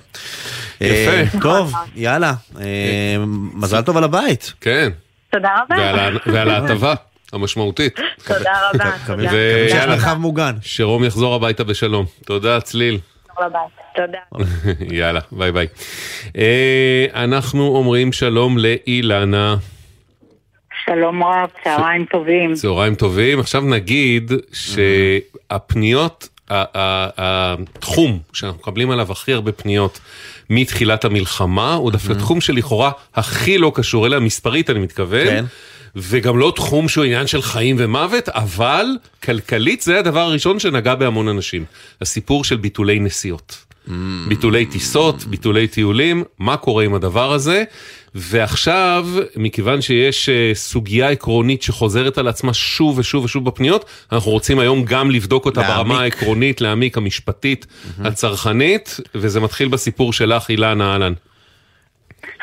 אה, 0.82 0.88
יפה. 1.28 1.40
טוב, 1.40 1.74
יאללה, 1.96 2.34
אה, 2.60 2.66
מזל 3.54 3.82
טוב 3.82 3.98
על 3.98 4.04
הבית. 4.04 4.54
כן, 4.62 4.90
תודה 5.32 5.50
רבה. 5.70 6.08
ועל 6.26 6.50
ההטבה 6.50 6.94
המשמעותית. 7.34 8.00
תודה 8.26 8.52
רבה. 8.74 8.92
תודה. 9.08 9.30
ו- 9.32 9.66
שיש 9.70 9.72
יאללה. 9.72 9.96
מרחב 9.96 10.18
מוגן. 10.18 10.54
שרום 10.62 11.04
יחזור 11.04 11.36
הביתה 11.36 11.64
בשלום. 11.64 12.06
תודה, 12.26 12.62
צליל. 12.62 13.00
תודה. 13.96 14.20
יאללה, 14.98 15.20
ביי 15.32 15.52
ביי. 15.52 15.68
אה, 16.38 17.06
אנחנו 17.14 17.68
אומרים 17.68 18.12
שלום 18.14 18.58
לאילנה. 18.58 19.56
שלום 20.86 21.24
רב, 21.24 21.50
צהריים 21.64 22.06
טובים. 22.12 22.54
צהריים 22.54 22.96
טובים. 22.96 23.40
עכשיו 23.40 23.62
נגיד 23.62 24.32
שהפניות, 24.54 26.30
התחום 26.50 28.20
שאנחנו 28.34 28.60
מקבלים 28.60 28.92
עליו 28.92 29.12
הכי 29.12 29.34
הרבה 29.34 29.52
פניות 29.52 30.00
מתחילת 30.50 31.06
המלחמה, 31.06 31.74
הוא 31.74 31.92
דווקא 31.92 32.14
תחום 32.14 32.42
שלכאורה 32.42 32.92
הכי 33.16 33.58
לא 33.58 33.72
קשור 33.76 34.08
אליה, 34.08 34.20
מספרית 34.20 34.70
אני 34.70 34.80
מתכוון. 34.80 35.28
כן. 35.28 35.46
וגם 35.96 36.38
לא 36.38 36.54
תחום 36.56 36.88
שהוא 36.88 37.04
עניין 37.04 37.28
של 37.28 37.42
חיים 37.42 37.76
ומוות, 37.80 38.30
אבל 38.30 38.86
כלכלית 39.24 39.82
זה 39.82 40.00
הדבר 40.00 40.20
הראשון 40.20 40.60
שנגע 40.60 40.96
בהמון 40.96 41.28
אנשים. 41.28 41.66
הסיפור 42.02 42.44
של 42.44 42.56
ביטולי 42.56 43.00
נסיעות. 43.00 43.66
ביטולי 44.28 44.66
טיסות, 44.66 45.24
ביטולי 45.24 45.68
טיולים, 45.68 46.24
מה 46.40 46.58
קורה 46.58 46.84
עם 46.84 46.94
הדבר 46.94 47.34
הזה? 47.34 47.64
ועכשיו, 48.16 49.08
מכיוון 49.36 49.82
שיש 49.82 50.30
אה, 50.30 50.52
סוגיה 50.54 51.10
עקרונית 51.10 51.62
שחוזרת 51.62 52.18
על 52.18 52.28
עצמה 52.28 52.54
שוב 52.54 52.98
ושוב 52.98 53.24
ושוב 53.24 53.46
בפניות, 53.46 53.86
אנחנו 54.12 54.32
רוצים 54.32 54.60
היום 54.60 54.84
גם 54.84 55.12
לבדוק 55.12 55.46
אותה 55.46 55.62
להעמיק. 55.62 55.78
ברמה 55.78 56.02
העקרונית, 56.02 56.62
להעמיק, 56.62 56.98
המשפטית, 56.98 57.68
הצרכנית, 58.00 59.00
וזה 59.16 59.40
מתחיל 59.40 59.68
בסיפור 59.68 60.14
שלך, 60.14 60.50
אילנה 60.50 60.92
אהלן. 60.92 61.14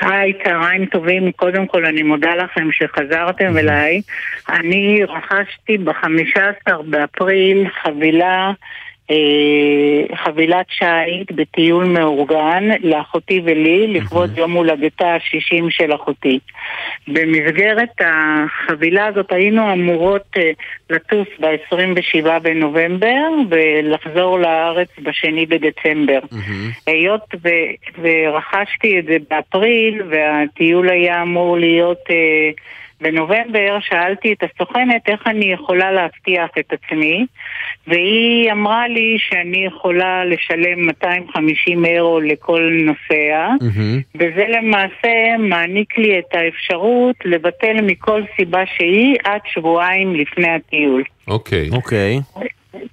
היי, 0.02 0.32
צהריים 0.44 0.86
טובים. 0.86 1.32
קודם 1.32 1.66
כל, 1.66 1.86
אני 1.86 2.02
מודה 2.02 2.34
לכם 2.34 2.68
שחזרתם 2.72 3.58
אליי. 3.58 4.02
אני 4.48 5.04
רכשתי 5.04 5.78
ב-15 5.78 6.72
באפריל 6.84 7.68
חבילה, 7.82 8.52
חבילת 10.14 10.66
שיט 10.68 11.32
בטיול 11.32 11.84
מאורגן 11.84 12.68
לאחותי 12.82 13.40
ולי 13.44 13.86
לכבוד 13.86 14.38
יום 14.38 14.52
הולדתה 14.52 15.06
ה-60 15.06 15.64
של 15.70 15.94
אחותי. 15.94 16.38
במסגרת 17.08 18.00
החבילה 18.00 19.06
הזאת 19.06 19.32
היינו 19.32 19.72
אמורות 19.72 20.26
אה, 20.36 20.50
לטוס 20.90 21.28
ב-27 21.40 22.38
בנובמבר 22.42 23.28
ולחזור 23.50 24.38
לארץ 24.38 24.88
ב-2 25.02 25.48
בדצמבר. 25.48 26.18
היות 26.86 27.34
ו- 27.44 28.02
ורכשתי 28.02 28.98
את 28.98 29.04
זה 29.04 29.16
באפריל 29.30 30.02
והטיול 30.10 30.88
היה 30.88 31.22
אמור 31.22 31.58
להיות 31.58 32.00
אה, 32.10 32.50
בנובמבר, 33.02 33.78
שאלתי 33.80 34.32
את 34.32 34.42
הסוכנת 34.42 35.08
איך 35.08 35.26
אני 35.26 35.44
יכולה 35.44 35.92
להבטיח 35.92 36.50
את 36.58 36.72
עצמי 36.72 37.26
והיא 37.86 38.52
אמרה 38.52 38.88
לי 38.88 39.16
שאני 39.18 39.64
יכולה 39.66 40.24
לשלם 40.24 40.86
250 40.86 41.84
אירו 41.84 42.20
לכל 42.20 42.70
נוסע 42.84 43.48
וזה 44.14 44.44
למעשה 44.48 45.36
מעניק 45.38 45.98
לי 45.98 46.18
את 46.18 46.34
האפשרות 46.34 47.16
לבטל 47.24 47.76
מכל 47.82 48.22
סיבה 48.36 48.62
שהיא 48.76 49.16
עד 49.24 49.40
שבועיים 49.46 50.14
לפני 50.14 50.48
הטיול. 50.48 51.04
אוקיי. 51.28 51.68
אוקיי. 51.72 52.18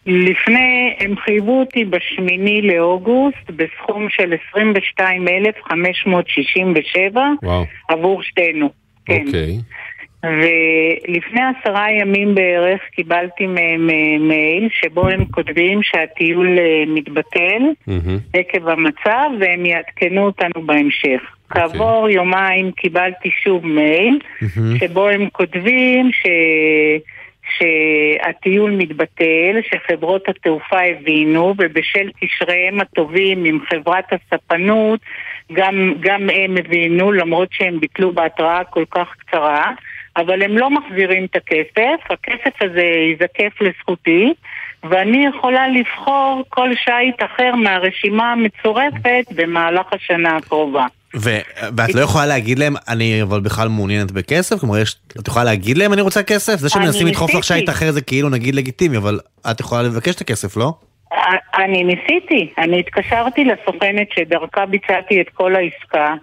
לפני, 0.05 0.95
הם 0.99 1.15
חייבו 1.17 1.59
אותי 1.59 1.85
בשמיני 1.85 2.61
לאוגוסט 2.61 3.49
בסכום 3.49 4.07
של 4.09 4.33
22,567 4.49 7.21
וואו. 7.43 7.65
עבור 7.87 8.23
שתינו. 8.23 8.69
כן. 9.05 9.23
אוקיי. 9.27 9.57
ולפני 10.23 11.41
עשרה 11.41 11.91
ימים 11.91 12.35
בערך 12.35 12.81
קיבלתי 12.95 13.47
מהם 13.47 13.87
מייל 14.27 14.69
שבו 14.71 15.07
הם 15.07 15.25
כותבים 15.25 15.83
שהטיול 15.83 16.59
אה, 16.59 16.83
מתבטל 16.87 17.61
מהמם. 17.87 18.19
עקב 18.33 18.67
המצב 18.67 19.29
והם 19.39 19.65
יעדכנו 19.65 20.25
אותנו 20.25 20.65
בהמשך. 20.65 21.21
כעבור 21.49 22.09
יומיים 22.09 22.71
קיבלתי 22.71 23.29
שוב 23.43 23.65
מייל 23.65 24.19
שבו 24.79 25.07
הם 25.07 25.29
כותבים 25.29 26.11
ש... 26.11 26.27
שהטיול 27.57 28.71
מתבטל, 28.71 29.59
שחברות 29.61 30.29
התעופה 30.29 30.79
הבינו 30.81 31.55
ובשל 31.57 32.09
קשריהם 32.21 32.79
הטובים 32.79 33.45
עם 33.45 33.59
חברת 33.69 34.05
הספנות 34.13 34.99
גם, 35.53 35.93
גם 35.99 36.29
הם 36.29 36.57
הבינו 36.57 37.11
למרות 37.11 37.47
שהם 37.51 37.79
ביטלו 37.79 38.11
בהתראה 38.11 38.63
כל 38.63 38.83
כך 38.91 39.15
קצרה 39.17 39.71
אבל 40.19 40.41
הם 40.41 40.57
לא 40.57 40.69
מחזירים 40.69 41.25
את 41.25 41.35
הכסף, 41.35 41.99
הכסף 42.09 42.61
הזה 42.61 42.81
ייזקף 42.81 43.61
לזכותי 43.61 44.33
ואני 44.83 45.25
יכולה 45.25 45.67
לבחור 45.67 46.43
כל 46.49 46.69
שיט 46.75 47.23
אחר 47.25 47.55
מהרשימה 47.55 48.31
המצורפת 48.31 49.25
במהלך 49.35 49.85
השנה 49.91 50.37
הקרובה. 50.37 50.85
ו- 51.15 51.39
ואת 51.77 51.95
לא 51.95 52.01
יכולה 52.01 52.25
להגיד 52.25 52.59
להם, 52.59 52.75
אני 52.87 53.21
אבל 53.21 53.39
בכלל 53.39 53.67
מעוניינת 53.67 54.11
בכסף? 54.11 54.59
כלומר, 54.59 54.77
יש, 54.77 54.95
את 55.19 55.27
יכולה 55.27 55.45
להגיד 55.45 55.77
להם 55.77 55.93
אני 55.93 56.01
רוצה 56.01 56.23
כסף? 56.23 56.55
זה 56.55 56.69
שמנסים 56.69 57.07
לדחוף 57.07 57.33
לך. 57.33 57.43
שיט 57.43 57.69
אחר 57.69 57.91
זה 57.91 58.01
כאילו 58.01 58.29
נגיד 58.29 58.55
לגיטימי, 58.55 58.97
אבל 58.97 59.19
את 59.51 59.59
יכולה 59.59 59.81
לבקש 59.81 60.15
את 60.15 60.21
הכסף, 60.21 60.57
לא? 60.57 60.73
אני 61.57 61.83
ניסיתי, 61.83 62.53
אני 62.57 62.79
התקשרתי 62.79 63.45
לסוכנת 63.45 64.07
שדרכה 64.15 64.65
ביצעתי 64.65 65.21
את 65.21 65.29
כל 65.29 65.55
העסקה 65.55 66.13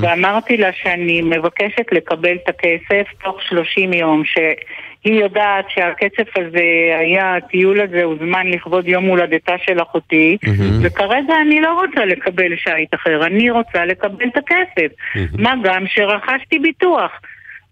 ואמרתי 0.00 0.56
לה 0.56 0.72
שאני 0.72 1.22
מבקשת 1.22 1.92
לקבל 1.92 2.36
את 2.44 2.48
הכסף 2.48 3.22
תוך 3.24 3.42
30 3.42 3.92
יום 3.92 4.22
שהיא 4.24 5.20
יודעת 5.20 5.64
שהכסף 5.68 6.36
הזה 6.36 6.96
היה, 6.98 7.36
הטיול 7.36 7.80
הזה 7.80 8.02
הוזמן 8.02 8.46
לכבוד 8.46 8.88
יום 8.88 9.04
הולדתה 9.04 9.54
של 9.64 9.82
אחותי 9.82 10.36
וכרגע 10.82 11.34
אני 11.46 11.60
לא 11.60 11.80
רוצה 11.80 12.04
לקבל 12.04 12.56
שיט 12.56 12.94
אחר, 12.94 13.26
אני 13.26 13.50
רוצה 13.50 13.84
לקבל 13.84 14.26
את 14.26 14.36
הכסף. 14.36 14.92
מה 15.38 15.54
גם 15.62 15.84
שרכשתי 15.86 16.58
ביטוח 16.58 17.20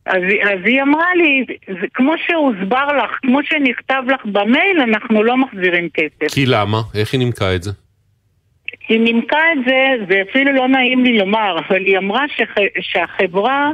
אז, 0.08 0.22
אז 0.52 0.60
היא 0.64 0.82
אמרה 0.82 1.14
לי, 1.16 1.44
זה, 1.80 1.86
כמו 1.94 2.12
שהוסבר 2.26 2.86
לך, 2.96 3.10
כמו 3.22 3.38
שנכתב 3.44 4.02
לך 4.06 4.24
במייל, 4.24 4.80
אנחנו 4.80 5.22
לא 5.22 5.36
מחזירים 5.36 5.88
כסף. 5.94 6.34
כי 6.34 6.46
למה? 6.46 6.78
איך 6.94 7.12
היא 7.12 7.18
נימקה 7.18 7.54
את 7.54 7.62
זה? 7.62 7.70
היא 8.88 9.00
נימקה 9.00 9.38
את 9.52 9.58
זה, 9.66 10.04
זה 10.08 10.22
אפילו 10.30 10.52
לא 10.52 10.68
נעים 10.68 11.04
לי 11.04 11.18
לומר, 11.18 11.58
אבל 11.68 11.76
היא 11.76 11.98
אמרה 11.98 12.24
שח, 12.36 12.54
שהחברה 12.80 13.70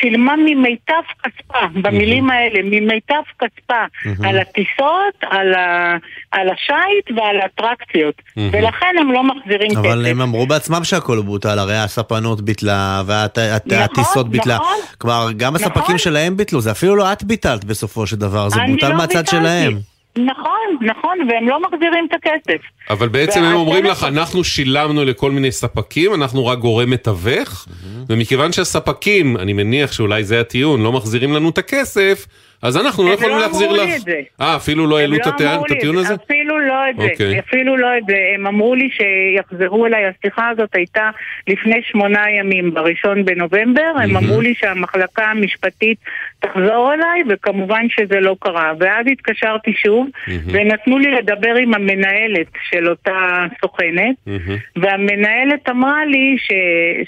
שילמה 0.00 0.34
ממיטב 0.36 1.02
כספה, 1.22 1.58
במילים 1.82 2.30
האלה, 2.30 2.60
ממיטב 2.64 3.22
כספה, 3.38 3.84
על 4.24 4.38
הטיסות, 4.38 5.14
על, 5.20 5.54
ה, 5.54 5.96
על 6.30 6.48
השייט 6.48 7.18
ועל 7.18 7.40
האטרקציות, 7.40 8.22
ולכן 8.36 8.94
הם 9.00 9.12
לא 9.12 9.24
מחזירים 9.24 9.70
כסף. 9.70 9.78
אבל 9.78 10.06
הם 10.06 10.20
אמרו 10.20 10.46
בעצמם 10.46 10.84
שהכל 10.84 11.20
בוטל, 11.20 11.58
הרי 11.58 11.76
הספנות 11.76 12.40
ביטלה 12.40 13.02
נכון, 13.04 13.44
והטיסות 13.66 14.28
ביטלה. 14.28 14.54
נכון. 14.54 14.76
כלומר, 14.98 15.28
גם 15.36 15.54
נכון. 15.54 15.66
הספקים 15.66 15.98
שלהם 15.98 16.36
ביטלו, 16.36 16.60
זה 16.60 16.70
אפילו 16.70 16.96
לא 16.96 17.12
את 17.12 17.24
ביטלת 17.24 17.64
בסופו 17.64 18.06
של 18.06 18.16
דבר, 18.16 18.48
זה 18.48 18.60
בוטל 18.66 18.88
לא 18.88 18.96
מהצד 18.96 19.18
ביטלתי. 19.18 19.30
שלהם. 19.30 19.91
נכון, 20.16 20.76
נכון, 20.80 21.18
והם 21.28 21.48
לא 21.48 21.60
מחזירים 21.62 22.06
את 22.10 22.14
הכסף. 22.14 22.62
אבל 22.90 23.08
בעצם 23.08 23.42
הם 23.42 23.56
אומרים 23.56 23.84
לך, 23.84 24.04
אנחנו 24.04 24.44
שילמנו 24.44 25.04
לכל 25.04 25.30
מיני 25.30 25.52
ספקים, 25.52 26.14
אנחנו 26.14 26.46
רק 26.46 26.58
גורם 26.58 26.90
מתווך, 26.90 27.68
ומכיוון 28.08 28.52
שהספקים, 28.52 29.36
אני 29.36 29.52
מניח 29.52 29.92
שאולי 29.92 30.24
זה 30.24 30.40
הטיעון, 30.40 30.82
לא 30.82 30.92
מחזירים 30.92 31.32
לנו 31.32 31.50
את 31.50 31.58
הכסף, 31.58 32.26
אז 32.62 32.76
אנחנו 32.76 33.02
לא 33.02 33.08
הם 33.08 33.14
יכולים 33.14 33.36
לא 33.36 33.42
להחזיר 33.42 33.66
אמרו 33.70 33.82
לך. 33.82 33.88
לי 33.88 33.96
את 33.96 34.00
זה. 34.00 34.20
אה, 34.40 34.56
אפילו 34.56 34.86
לא 34.86 34.98
העלו 34.98 35.16
את 35.16 35.26
הם 35.26 35.46
אמרו 35.46 35.66
לי 35.66 35.76
הטיעון 35.76 35.96
הזה? 35.96 36.14
אפילו 36.14 36.60
לא 36.60 36.90
את 36.90 36.96
זה, 36.96 37.02
אוקיי. 37.02 37.40
אפילו 37.40 37.76
לא 37.76 37.88
את 37.98 38.02
זה. 38.06 38.16
הם 38.34 38.46
אמרו 38.46 38.74
לי 38.74 38.88
שיחזרו 38.90 39.86
אליי, 39.86 40.04
השיחה 40.06 40.48
הזאת 40.48 40.74
הייתה 40.74 41.10
לפני 41.48 41.80
שמונה 41.90 42.30
ימים, 42.30 42.74
בראשון 42.74 43.24
בנובמבר, 43.24 43.92
הם 44.02 44.16
אמרו 44.16 44.40
לי 44.40 44.54
שהמחלקה 44.54 45.24
המשפטית 45.24 45.98
תחזור 46.42 46.92
אליי, 46.94 47.22
וכמובן 47.28 47.86
שזה 47.88 48.20
לא 48.20 48.36
קרה. 48.40 48.72
ואז 48.80 49.06
התקשרתי 49.12 49.72
שוב, 49.72 50.06
ונתנו 50.46 50.98
לי 50.98 51.10
לדבר 51.10 51.54
עם 51.54 51.74
המנהלת 51.74 52.46
של 52.70 52.88
אותה 52.88 53.46
סוכנת, 53.60 54.16
מהמם. 54.26 54.58
והמנהלת 54.76 55.68
אמרה 55.70 56.04
לי 56.04 56.36
ש, 56.38 56.48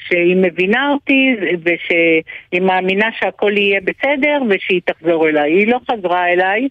שהיא 0.08 0.36
מבינה 0.36 0.90
אותי 0.90 1.36
ושהיא 1.64 2.60
מאמינה 2.60 3.08
שהכל 3.18 3.52
יהיה 3.56 3.80
בסדר 3.80 4.42
ושהיא 4.48 4.80
תחזור 4.84 5.28
אליי. 5.28 5.52
היא 5.52 5.68
לא 5.68 5.80
חזרה 5.90 6.28
אליי, 6.28 6.68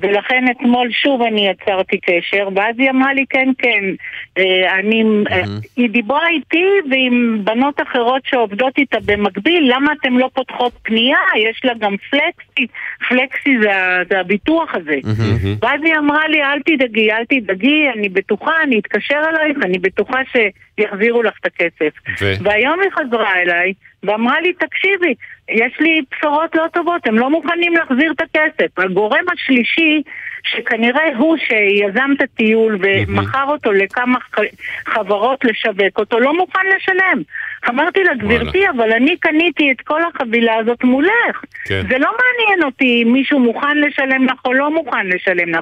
ולכן 0.00 0.44
אתמול 0.50 0.88
שוב 0.92 1.22
אני 1.22 1.48
יצרתי 1.48 1.98
קשר, 1.98 2.48
ואז 2.54 2.74
היא 2.78 2.90
אמרה 2.90 3.12
לי 3.14 3.24
כן, 3.30 3.48
כן, 3.58 3.84
אה, 4.38 4.78
אני, 4.78 5.04
אה, 5.30 5.42
היא 5.76 5.90
דיברה 5.90 6.28
איתי 6.28 6.64
ועם 6.90 7.40
בנות 7.44 7.80
אחרות 7.80 8.22
שעובדות 8.24 8.78
איתה 8.78 8.98
במקביל, 9.04 9.72
למה 9.74 9.92
אתן 10.00 10.12
לא 10.12 10.30
פותחות 10.34 10.72
פנייה? 10.82 11.18
יש 11.36 11.60
לה 11.64 11.72
גם 11.78 11.94
פלקסי, 12.10 12.66
פלקסי 13.08 13.58
זה, 13.62 13.70
זה 14.10 14.20
הביטוח 14.20 14.74
הזה. 14.74 14.98
ואז 15.62 15.80
היא 15.84 15.94
אמרה 15.98 16.28
לי, 16.28 16.42
אל 16.42 16.60
תדאגי, 16.66 17.12
אל 17.12 17.24
תדאגי, 17.24 17.88
אני 17.96 18.08
בטוחה, 18.08 18.62
אני 18.62 18.78
אתקשר 18.78 19.22
אלייך, 19.28 19.56
אני 19.62 19.78
בטוחה 19.78 20.18
שיחזירו 20.32 21.22
לך 21.22 21.34
את 21.40 21.46
הכסף. 21.46 21.92
ו? 22.20 22.32
והיום 22.42 22.80
היא 22.80 22.90
חזרה 22.90 23.40
אליי 23.42 23.72
ואמרה 24.02 24.40
לי, 24.40 24.52
תקשיבי, 24.52 25.14
יש 25.48 25.80
לי 25.80 26.00
בשורות 26.12 26.54
לא 26.54 26.66
טובות, 26.72 27.06
הם 27.06 27.18
לא 27.18 27.30
מוכנים 27.30 27.72
להחזיר 27.74 28.12
את 28.12 28.20
הכסף. 28.20 28.78
הגורם 28.78 29.24
השלישי, 29.32 30.02
שכנראה 30.44 31.16
הוא 31.16 31.36
שיזם 31.36 32.10
את 32.16 32.22
הטיול 32.22 32.78
ומכר 32.82 33.44
אותו 33.48 33.72
לכמה 33.72 34.18
חברות 34.86 35.44
לשווק 35.44 35.98
אותו, 35.98 36.20
לא 36.20 36.36
מוכן 36.36 36.66
לשלם. 36.76 37.22
אמרתי 37.68 38.04
לה, 38.04 38.14
גברתי, 38.14 38.68
אבל 38.68 38.92
אני 38.92 39.16
קניתי 39.16 39.72
את 39.72 39.80
כל 39.80 40.00
החבילה 40.02 40.56
הזאת 40.56 40.84
מולך. 40.84 41.44
כן. 41.64 41.82
זה 41.88 41.98
לא 41.98 42.10
מעניין 42.10 42.62
אותי 42.62 43.02
אם 43.02 43.12
מישהו 43.12 43.38
מוכן 43.38 43.78
לשלם 43.78 44.26
לך 44.26 44.44
או 44.44 44.52
לא 44.52 44.70
מוכן 44.70 45.06
לשלם 45.06 45.48
לך. 45.48 45.60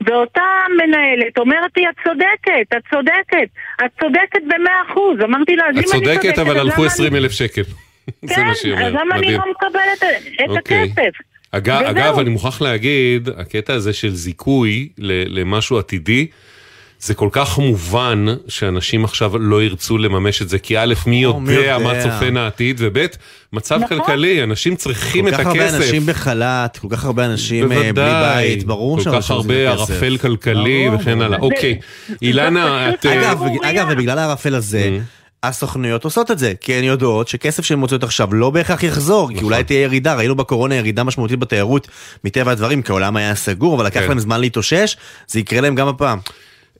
ואותה 0.00 0.42
מנהלת 0.76 1.38
אומרת 1.38 1.76
לי, 1.76 1.88
את 1.88 1.94
צודקת, 2.04 2.76
את 2.76 2.82
צודקת, 2.90 3.48
את 3.84 3.90
צודקת 4.00 4.42
במאה 4.42 4.82
אחוז. 4.90 5.20
אמרתי 5.24 5.56
לה, 5.56 5.64
אז 5.64 5.74
אם 5.74 5.78
אני 5.78 5.84
צודקת... 5.86 6.16
את 6.16 6.20
צודקת, 6.20 6.38
אבל 6.38 6.58
הלכו 6.58 6.84
20 6.84 7.16
אלף 7.16 7.32
שקל. 7.32 7.62
כן, 8.34 8.46
אז 8.46 8.92
למה 8.92 9.14
אני 9.14 9.32
לא 9.32 9.44
מקבלת 9.50 10.02
את 10.44 10.48
אוקיי. 10.48 10.82
הכסף? 10.82 11.29
אגב, 11.52 11.82
אגב, 11.82 12.18
אני 12.18 12.30
מוכרח 12.30 12.60
להגיד, 12.60 13.28
הקטע 13.36 13.74
הזה 13.74 13.92
של 13.92 14.14
זיכוי 14.14 14.88
למשהו 14.98 15.78
עתידי, 15.78 16.26
זה 17.00 17.14
כל 17.14 17.28
כך 17.32 17.58
מובן 17.58 18.26
שאנשים 18.48 19.04
עכשיו 19.04 19.38
לא 19.38 19.62
ירצו 19.62 19.98
לממש 19.98 20.42
את 20.42 20.48
זה, 20.48 20.58
כי 20.58 20.78
א', 20.78 20.94
מי 21.06 21.22
יודע 21.22 21.78
מה 21.78 22.02
צופן 22.02 22.36
העתיד, 22.36 22.76
וב', 22.78 23.06
מצב 23.52 23.80
נכון. 23.82 23.98
כלכלי, 23.98 24.42
אנשים 24.42 24.76
צריכים 24.76 25.28
את 25.28 25.32
הכסף. 25.32 25.44
כל 25.44 25.54
כך 25.54 25.60
הרבה 25.60 25.76
אנשים 25.76 26.06
בחל"ת, 26.06 26.76
כל 26.76 26.88
כך 26.90 27.04
הרבה 27.04 27.26
אנשים 27.26 27.72
אה, 27.72 27.92
בלי 27.92 27.92
בית, 27.94 28.64
ברור 28.64 29.00
שאנשים 29.00 29.14
כל 29.14 29.22
כך 29.22 29.30
הרבה 29.30 29.54
ערפל 29.54 30.16
כלכלי 30.16 30.88
וכן 30.94 31.22
הלאה. 31.22 31.38
אוקיי, 31.38 31.78
אילנה, 32.22 32.90
את... 32.90 33.06
אגב, 33.62 33.88
ובגלל 33.90 34.18
הערפל 34.18 34.54
הזה... 34.54 34.98
הסוכנויות 35.42 36.04
עושות 36.04 36.30
את 36.30 36.38
זה, 36.38 36.52
כי 36.60 36.74
הן 36.74 36.84
יודעות 36.84 37.28
שכסף 37.28 37.64
שהן 37.64 37.78
מוצאות 37.78 38.02
עכשיו 38.02 38.34
לא 38.34 38.50
בהכרח 38.50 38.82
יחזור, 38.82 39.28
כי 39.28 39.44
אולי 39.44 39.56
נכון. 39.56 39.66
תהיה 39.66 39.80
ירידה, 39.80 40.14
ראינו 40.14 40.34
בקורונה 40.34 40.74
ירידה 40.74 41.04
משמעותית 41.04 41.38
בתיירות 41.38 41.88
מטבע 42.24 42.50
הדברים, 42.50 42.82
כי 42.82 42.92
העולם 42.92 43.16
היה 43.16 43.34
סגור, 43.34 43.76
אבל 43.76 43.86
לקח 43.86 44.00
כן. 44.00 44.08
להם 44.08 44.18
זמן 44.18 44.40
להתאושש, 44.40 44.96
זה 45.26 45.40
יקרה 45.40 45.60
להם 45.60 45.74
גם 45.74 45.88
הפעם. 45.88 46.18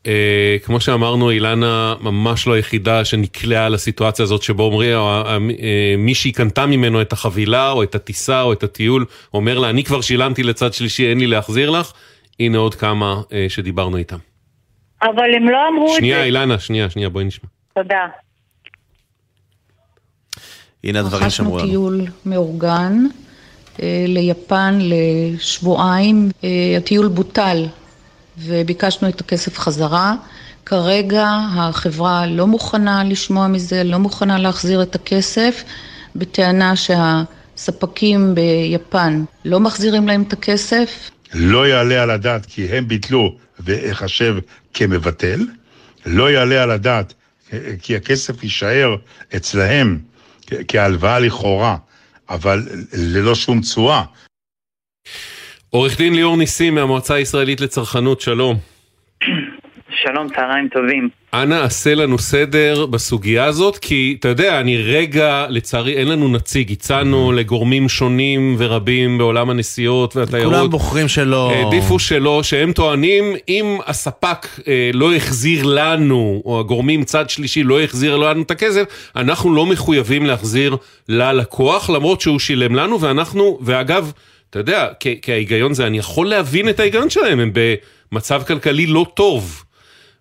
אה, 0.06 0.56
כמו 0.64 0.80
שאמרנו, 0.80 1.30
אילנה 1.30 1.94
ממש 2.00 2.46
לא 2.46 2.52
היחידה 2.52 3.04
שנקלעה 3.04 3.68
לסיטואציה 3.68 4.22
הזאת 4.22 4.42
שבו 4.42 4.62
אומרים, 4.62 4.96
אה, 4.98 5.94
מישהי 5.98 6.32
קנתה 6.32 6.66
ממנו 6.66 7.00
את 7.00 7.12
החבילה 7.12 7.70
או 7.70 7.82
את 7.82 7.94
הטיסה 7.94 8.42
או 8.42 8.52
את 8.52 8.62
הטיול, 8.62 9.04
אומר 9.34 9.58
לה, 9.58 9.70
אני 9.70 9.84
כבר 9.84 10.00
שילמתי 10.00 10.42
לצד 10.42 10.72
שלישי, 10.72 11.10
אין 11.10 11.18
לי 11.18 11.26
להחזיר 11.26 11.70
לך, 11.70 11.92
הנה 12.40 12.58
עוד 12.58 12.74
כמה 12.74 13.20
אה, 13.32 13.46
שדיברנו 13.48 13.96
איתם. 13.96 14.16
אבל 15.02 15.34
הם 15.36 15.48
לא 15.48 15.68
אמרו 15.68 15.86
את 15.86 15.92
זה. 15.92 15.98
שנייה, 15.98 16.24
אילנה, 16.24 16.58
שנייה, 16.58 16.90
שנייה, 16.90 17.08
בואי 17.08 17.24
נשמע. 17.24 17.48
תודה. 17.74 18.06
הנה 20.84 21.00
הדברים 21.00 21.30
שאמרו 21.30 21.58
לנו. 21.58 21.64
רכשנו 21.64 21.72
טיול 21.72 22.06
מאורגן 22.26 23.06
ליפן 24.08 24.78
לשבועיים, 24.80 26.30
הטיול 26.76 27.08
בוטל 27.08 27.66
וביקשנו 28.38 29.08
את 29.08 29.20
הכסף 29.20 29.58
חזרה. 29.58 30.14
כרגע 30.66 31.28
החברה 31.56 32.26
לא 32.26 32.46
מוכנה 32.46 33.04
לשמוע 33.04 33.46
מזה, 33.46 33.84
לא 33.84 33.98
מוכנה 33.98 34.38
להחזיר 34.38 34.82
את 34.82 34.94
הכסף, 34.94 35.64
בטענה 36.16 36.72
שהספקים 36.76 38.34
ביפן 38.34 39.24
לא 39.44 39.60
מחזירים 39.60 40.08
להם 40.08 40.22
את 40.22 40.32
הכסף. 40.32 41.10
לא 41.34 41.68
יעלה 41.68 42.02
על 42.02 42.10
הדעת 42.10 42.46
כי 42.46 42.66
הם 42.66 42.88
ביטלו 42.88 43.34
ואחשב 43.60 44.36
כמבטל, 44.74 45.46
לא 46.06 46.30
יעלה 46.30 46.62
על 46.62 46.70
הדעת 46.70 47.14
כי 47.82 47.96
הכסף 47.96 48.42
יישאר 48.42 48.96
אצלהם 49.36 49.98
כהלוואה 50.68 51.18
לכאורה, 51.18 51.76
אבל 52.28 52.62
ללא 52.92 53.34
שום 53.34 53.60
תשואה. 53.60 54.02
עורך 55.70 55.98
דין 55.98 56.14
ליאור 56.14 56.36
ניסים 56.36 56.74
מהמועצה 56.74 57.14
הישראלית 57.14 57.60
לצרכנות, 57.60 58.20
שלום. 58.20 58.56
שלום, 59.90 60.28
צהריים 60.34 60.68
טובים. 60.68 61.08
אנא 61.34 61.54
עשה 61.54 61.94
לנו 61.94 62.18
סדר 62.18 62.86
בסוגיה 62.86 63.44
הזאת, 63.44 63.78
כי 63.78 64.16
אתה 64.20 64.28
יודע, 64.28 64.60
אני 64.60 64.76
רגע, 64.76 65.46
לצערי 65.48 65.96
אין 65.96 66.08
לנו 66.08 66.28
נציג, 66.28 66.72
הצענו 66.72 67.30
mm-hmm. 67.30 67.34
לגורמים 67.34 67.88
שונים 67.88 68.56
ורבים 68.58 69.18
בעולם 69.18 69.50
הנסיעות 69.50 70.16
והתיירות. 70.16 70.54
כולם 70.54 70.70
בוחרים 70.70 71.08
שלא. 71.08 71.52
העדיפו 71.52 71.98
שלא, 71.98 72.42
שהם 72.42 72.72
טוענים, 72.72 73.24
אם 73.48 73.78
הספק 73.86 74.46
אה, 74.68 74.90
לא 74.94 75.14
החזיר 75.14 75.62
לנו, 75.66 76.42
או 76.44 76.60
הגורמים 76.60 77.04
צד 77.04 77.30
שלישי 77.30 77.62
לא 77.62 77.80
החזיר 77.80 78.16
לנו 78.16 78.42
את 78.42 78.50
הכסף, 78.50 78.84
אנחנו 79.16 79.54
לא 79.54 79.66
מחויבים 79.66 80.26
להחזיר 80.26 80.76
ללקוח, 81.08 81.90
למרות 81.90 82.20
שהוא 82.20 82.38
שילם 82.38 82.74
לנו, 82.74 83.00
ואנחנו, 83.00 83.58
ואגב, 83.62 84.12
אתה 84.50 84.58
יודע, 84.58 84.86
כי 85.00 85.32
ההיגיון 85.32 85.74
זה, 85.74 85.86
אני 85.86 85.98
יכול 85.98 86.28
להבין 86.28 86.68
את 86.68 86.80
ההיגיון 86.80 87.10
שלהם, 87.10 87.40
הם 87.40 87.52
במצב 88.12 88.42
כלכלי 88.46 88.86
לא 88.86 89.06
טוב. 89.14 89.64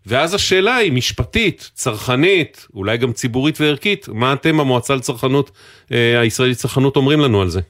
ואז 0.08 0.34
השאלה 0.34 0.76
היא 0.76 0.94
משפטית, 0.94 1.72
צרכנית, 1.74 2.68
אולי 2.74 2.98
גם 2.98 3.12
ציבורית 3.12 3.62
וערכית, 3.62 4.06
מה 4.08 4.34
אתם 4.34 4.58
במועצה 4.58 4.96
לצרכנות, 4.96 5.52
אה, 5.92 6.20
הישראלית 6.20 6.58
לצרכנות 6.58 6.96
אומרים 6.96 7.20
לנו 7.20 7.42
על 7.42 7.48
זה? 7.48 7.62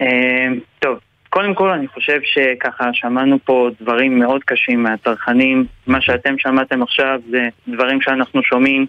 אה, 0.00 0.46
טוב, 0.78 0.98
קודם 1.28 1.54
כל 1.54 1.70
אני 1.70 1.88
חושב 1.88 2.20
שככה 2.22 2.90
שמענו 2.92 3.38
פה 3.44 3.68
דברים 3.80 4.18
מאוד 4.18 4.44
קשים 4.44 4.82
מהצרכנים, 4.82 5.66
מה 5.86 6.00
שאתם 6.00 6.34
שמעתם 6.38 6.82
עכשיו 6.82 7.20
זה 7.30 7.48
דברים 7.68 8.00
שאנחנו 8.00 8.42
שומעים, 8.42 8.86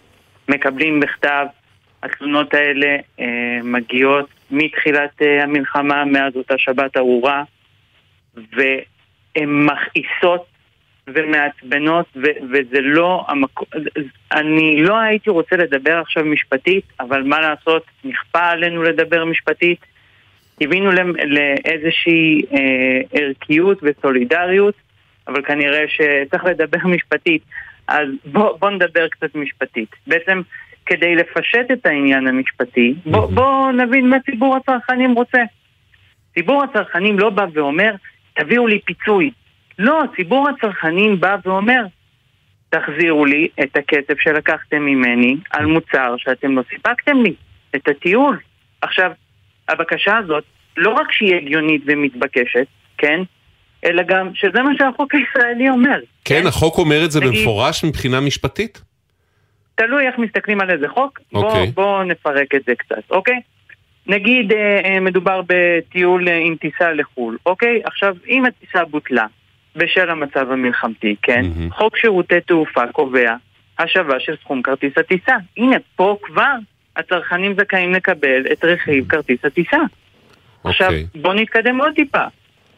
מקבלים 0.49 0.99
בכתב, 0.99 1.45
התלונות 2.03 2.53
האלה 2.53 2.97
אה, 3.19 3.59
מגיעות 3.63 4.29
מתחילת 4.51 5.21
אה, 5.21 5.43
המלחמה, 5.43 6.05
מאז 6.05 6.35
אותה 6.35 6.53
שבת 6.57 6.97
ארורה, 6.97 7.43
והן 8.35 9.65
מכעיסות 9.65 10.45
ומעצבנות, 11.13 12.05
ו- 12.15 12.39
וזה 12.51 12.81
לא 12.81 13.25
המקום... 13.27 13.67
אני 14.31 14.83
לא 14.83 14.97
הייתי 14.97 15.29
רוצה 15.29 15.55
לדבר 15.55 15.97
עכשיו 15.97 16.25
משפטית, 16.25 16.83
אבל 16.99 17.23
מה 17.23 17.39
לעשות, 17.39 17.83
נכפה 18.03 18.45
עלינו 18.45 18.83
לדבר 18.83 19.25
משפטית. 19.25 19.79
קיווינו 20.59 20.91
לאיזושהי 21.25 22.41
אה, 22.53 23.01
ערכיות 23.13 23.79
וסולידריות, 23.83 24.75
אבל 25.27 25.41
כנראה 25.45 25.83
שצריך 25.87 26.45
לדבר 26.45 26.87
משפטית. 26.95 27.41
אז 27.87 28.07
בואו 28.25 28.57
בוא 28.57 28.69
נדבר 28.69 29.07
קצת 29.07 29.35
משפטית. 29.35 29.89
בעצם 30.07 30.41
כדי 30.85 31.15
לפשט 31.15 31.71
את 31.73 31.85
העניין 31.85 32.27
המשפטי, 32.27 32.93
בואו 33.05 33.27
בוא 33.27 33.71
נבין 33.71 34.09
מה 34.09 34.17
ציבור 34.19 34.55
הצרכנים 34.55 35.13
רוצה. 35.13 35.41
ציבור 36.33 36.63
הצרכנים 36.63 37.19
לא 37.19 37.29
בא 37.29 37.45
ואומר, 37.53 37.91
תביאו 38.33 38.67
לי 38.67 38.79
פיצוי. 38.85 39.31
לא, 39.79 40.03
ציבור 40.15 40.47
הצרכנים 40.49 41.19
בא 41.19 41.35
ואומר, 41.45 41.83
תחזירו 42.69 43.25
לי 43.25 43.47
את 43.63 43.77
הכסף 43.77 44.19
שלקחתם 44.19 44.81
ממני 44.81 45.37
על 45.49 45.65
מוצר 45.65 46.15
שאתם 46.17 46.57
לא 46.57 46.61
סיפקתם 46.69 47.23
לי, 47.23 47.33
את 47.75 47.87
הטיול. 47.87 48.39
עכשיו, 48.81 49.11
הבקשה 49.69 50.17
הזאת, 50.17 50.43
לא 50.77 50.89
רק 50.89 51.11
שהיא 51.11 51.35
הגיונית 51.35 51.81
ומתבקשת, 51.85 52.65
כן? 52.97 53.21
אלא 53.85 54.03
גם 54.03 54.29
שזה 54.33 54.61
מה 54.61 54.71
שהחוק 54.77 55.15
הישראלי 55.15 55.69
אומר. 55.69 55.99
כן, 56.25 56.41
כן? 56.41 56.47
החוק 56.47 56.77
אומר 56.77 57.05
את 57.05 57.11
זה 57.11 57.19
נגיד, 57.19 57.31
במפורש 57.31 57.83
מבחינה 57.83 58.19
משפטית? 58.19 58.81
תלוי 59.75 60.07
איך 60.07 60.17
מסתכלים 60.17 60.61
על 60.61 60.69
איזה 60.69 60.87
חוק, 60.87 61.19
okay. 61.19 61.23
בואו 61.31 61.45
אוקיי. 61.45 61.71
בוא 61.71 62.03
נפרק 62.03 62.55
את 62.55 62.61
זה 62.67 62.75
קצת, 62.75 63.11
אוקיי? 63.11 63.41
נגיד 64.07 64.51
אה, 64.51 64.79
אה, 64.85 64.99
מדובר 64.99 65.41
בטיול 65.47 66.27
אה, 66.27 66.37
עם 66.37 66.55
טיסה 66.55 66.91
לחו"ל, 66.91 67.37
אוקיי? 67.45 67.81
עכשיו, 67.85 68.15
אם 68.29 68.45
הטיסה 68.45 68.85
בוטלה 68.85 69.25
בשל 69.75 70.09
המצב 70.09 70.51
המלחמתי, 70.51 71.15
כן? 71.21 71.41
Mm-hmm. 71.41 71.73
חוק 71.73 71.97
שירותי 71.97 72.41
תעופה 72.41 72.87
קובע 72.87 73.35
השבה 73.79 74.19
של 74.19 74.35
סכום 74.41 74.61
כרטיס 74.61 74.97
הטיסה. 74.97 75.35
הנה, 75.57 75.77
פה 75.95 76.17
כבר 76.21 76.53
הצרכנים 76.95 77.53
זכאים 77.53 77.93
לקבל 77.93 78.43
את 78.51 78.65
רכיב 78.65 79.07
כרטיס 79.09 79.45
הטיסה. 79.45 79.77
Okay. 79.77 80.69
עכשיו, 80.69 80.87
אוקיי. 80.87 81.05
בואו 81.15 81.33
נתקדם 81.33 81.81
עוד 81.81 81.93
טיפה. 81.95 82.23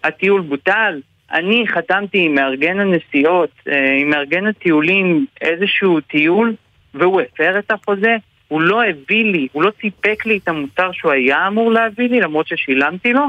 הטיול 0.04 0.41
בוטל, 0.41 0.99
אני 1.32 1.63
חתמתי 1.67 2.25
עם 2.25 2.36
מארגן 2.36 2.80
הנסיעות, 2.80 3.49
אה, 3.67 3.93
עם 3.99 4.10
מארגן 4.10 4.47
הטיולים, 4.47 5.25
איזשהו 5.41 5.99
טיול, 6.01 6.56
והוא 6.93 7.21
הפר 7.21 7.60
את 7.60 7.71
החוזה, 7.71 8.15
הוא 8.47 8.62
לא 8.62 8.84
הביא 8.84 9.25
לי, 9.25 9.47
הוא 9.51 9.63
לא 9.63 9.71
סיפק 9.82 10.25
לי 10.25 10.38
את 10.38 10.47
המוצר 10.47 10.91
שהוא 10.91 11.12
היה 11.12 11.47
אמור 11.47 11.71
להביא 11.71 12.10
לי 12.10 12.19
למרות 12.19 12.47
ששילמתי 12.47 13.13
לו, 13.13 13.25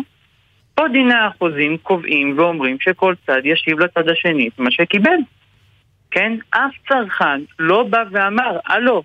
פה 0.74 0.88
דיני 0.88 1.14
החוזים 1.14 1.76
קובעים 1.76 2.38
ואומרים 2.38 2.76
שכל 2.80 3.14
צד 3.26 3.40
ישיב 3.44 3.78
לצד 3.78 4.08
השני 4.08 4.48
את 4.48 4.58
מה 4.58 4.70
שקיבל. 4.70 5.16
כן? 6.10 6.32
אף 6.50 6.72
צרכן 6.88 7.40
לא 7.58 7.82
בא 7.82 8.04
ואמר, 8.10 8.58
הלו, 8.66 9.02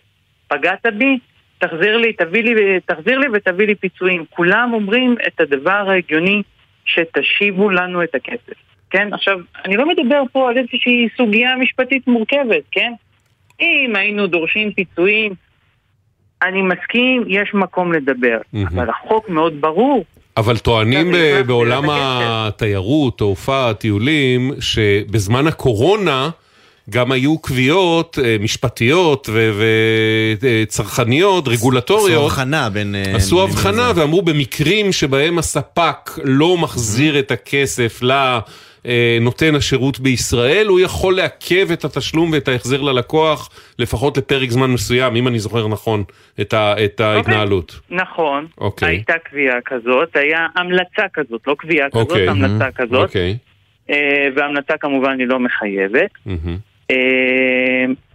פגעת 0.48 0.86
בי, 0.98 1.20
תחזיר 1.58 1.98
לי, 1.98 2.14
תביא 2.14 2.44
לי, 2.44 2.80
תחזיר 2.86 3.20
לי 3.20 3.28
ותביא 3.34 3.68
לי 3.68 3.76
פיצויים. 3.76 4.26
כולם 4.30 4.72
אומרים 4.74 5.16
את 5.28 5.42
הדבר 5.42 5.90
ההגיוני 5.90 6.42
שתשיבו 6.86 7.70
לנו 7.70 8.04
את 8.04 8.16
הכסף. 8.16 8.54
כן? 8.90 9.14
עכשיו, 9.14 9.40
אני 9.66 9.78
לא 9.78 9.88
מדבר 9.88 10.22
פה 10.32 10.50
על 10.50 10.58
איזושהי 10.58 11.08
סוגיה 11.18 11.56
משפטית 11.56 12.08
מורכבת, 12.08 12.64
כן? 12.72 12.94
אם 13.62 13.94
היינו 13.96 14.28
דורשים 14.28 14.72
פיצויים 14.72 15.34
אני 16.42 16.62
מסכים, 16.62 17.24
יש 17.28 17.54
מקום 17.54 17.94
לדבר, 17.94 18.38
אבל 18.68 18.90
החוק 18.90 19.30
מאוד 19.30 19.62
ברור. 19.62 20.06
אבל 20.38 20.58
טוענים 20.58 21.14
בעולם 21.48 21.84
התיירות, 21.90 23.18
תעופה, 23.18 23.70
הטיולים, 23.70 24.52
שבזמן 24.60 25.48
הקורונה 25.48 26.30
גם 26.90 27.12
היו 27.12 27.38
קביעות 27.38 28.20
אה, 28.24 28.36
משפטיות 28.40 29.30
וצרכניות, 30.40 31.48
רגולטוריות. 31.48 32.12
עשו 32.12 32.26
הבחנה 32.26 32.70
בין... 32.70 32.96
אה, 32.96 33.16
עשו 33.16 33.44
הבחנה 33.44 33.92
ואמרו 33.96 34.22
במקרים 34.22 34.92
שבהם 34.92 35.40
הספק 35.40 36.20
לא 36.24 36.58
מחזיר 36.58 37.20
את 37.20 37.32
הכסף 37.32 38.00
ל... 38.04 38.40
אה, 38.86 39.18
נותן 39.22 39.56
השירות 39.56 40.00
בישראל, 40.00 40.68
הוא 40.68 40.80
יכול 40.80 41.16
לעכב 41.16 41.72
את 41.74 41.86
התשלום 41.86 42.32
ואת 42.32 42.48
ההחזר 42.48 42.82
ללקוח 42.82 43.50
לפחות 43.80 44.18
לפרק 44.18 44.50
זמן 44.50 44.72
מסוים, 44.72 45.16
אם 45.16 45.28
אני 45.28 45.40
זוכר 45.40 45.68
נכון 45.68 46.04
את, 46.42 46.54
ה, 46.54 46.74
את 46.86 47.02
אוקיי. 47.02 47.06
ההתנהלות. 47.06 47.72
Okay. 47.72 47.96
נכון, 47.96 48.48
okay. 48.52 48.62
אוקיי. 48.62 48.90
הייתה 48.90 49.14
קביעה 49.24 49.58
כזאת, 49.66 50.16
היה 50.16 50.48
המלצה 50.56 51.04
כזאת, 51.14 51.42
לא 51.48 51.56
קביעה 51.58 51.90
כזאת, 51.90 52.08
okay. 52.08 52.12
אוקיי. 52.12 52.30
המלצה 52.30 52.68
mm-hmm. 52.68 52.72
כזאת. 52.72 53.10
Okay. 53.10 53.92
והמלצה 54.36 54.78
כמובן 54.78 55.20
היא 55.20 55.28
לא 55.28 55.40
מחייבת. 55.40 56.12
Mm-hmm. 56.28 56.94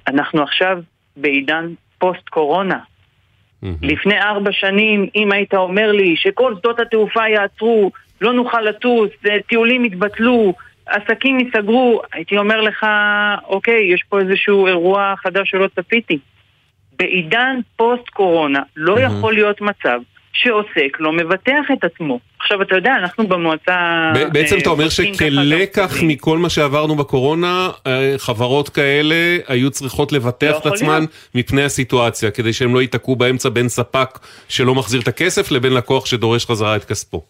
אנחנו 0.09 0.42
עכשיו 0.42 0.79
בעידן 1.16 1.68
פוסט 1.98 2.29
קורונה. 2.29 2.79
Mm-hmm. 2.79 3.66
לפני 3.83 4.20
ארבע 4.20 4.53
שנים, 4.53 5.09
אם 5.16 5.33
היית 5.33 5.55
אומר 5.55 5.92
לי 5.92 6.16
שכל 6.16 6.55
שדות 6.59 6.81
התעופה 6.81 7.29
יעצרו, 7.29 7.90
לא 8.22 8.32
נוכל 8.32 8.61
לטוס, 8.61 9.11
טיולים 9.48 9.85
יתבטלו, 9.85 10.54
עסקים 10.87 11.40
ייסגרו, 11.40 12.02
הייתי 12.12 12.38
אומר 12.38 12.61
לך, 12.61 12.87
אוקיי, 13.46 13.94
יש 13.94 14.02
פה 14.08 14.20
איזשהו 14.20 14.66
אירוע 14.66 15.14
חדש 15.16 15.50
שלא 15.50 15.68
צפיתי. 15.76 16.18
בעידן 16.98 17.61
פוסט 17.76 18.08
קורונה 18.08 18.61
לא 18.76 18.96
mm-hmm. 18.96 19.00
יכול 19.00 19.35
להיות 19.35 19.61
מצב 19.61 19.98
שעוסק 20.32 21.00
לא 21.00 21.12
מבטח 21.12 21.70
את 21.72 21.85
עצמו. 21.85 22.18
עכשיו, 22.40 22.62
אתה 22.62 22.74
יודע, 22.74 22.92
אנחנו 22.98 23.26
במועצה... 23.26 24.12
בעצם 24.32 24.58
אתה 24.58 24.70
אומר 24.70 24.88
שכלקח 24.88 25.96
מכל 26.02 26.38
מה 26.38 26.50
שעברנו 26.50 26.96
בקורונה, 26.96 27.70
אה, 27.87 28.14
חברות 28.18 28.68
כאלה 28.68 29.37
היו 29.48 29.70
צריכות 29.70 30.12
לבטח 30.12 30.50
לא 30.52 30.58
את 30.58 30.66
עצמן 30.66 31.04
מפני 31.35 31.62
הסיטואציה, 31.62 32.30
כדי 32.30 32.52
שהם 32.52 32.74
לא 32.74 32.80
ייתקעו 32.82 33.16
באמצע 33.16 33.48
בין 33.48 33.68
ספק 33.68 34.18
שלא 34.48 34.74
מחזיר 34.74 35.00
את 35.00 35.08
הכסף 35.08 35.50
לבין 35.50 35.74
לקוח 35.74 36.06
שדורש 36.06 36.46
חזרה 36.46 36.76
את 36.76 36.85
כספו. 36.85 37.22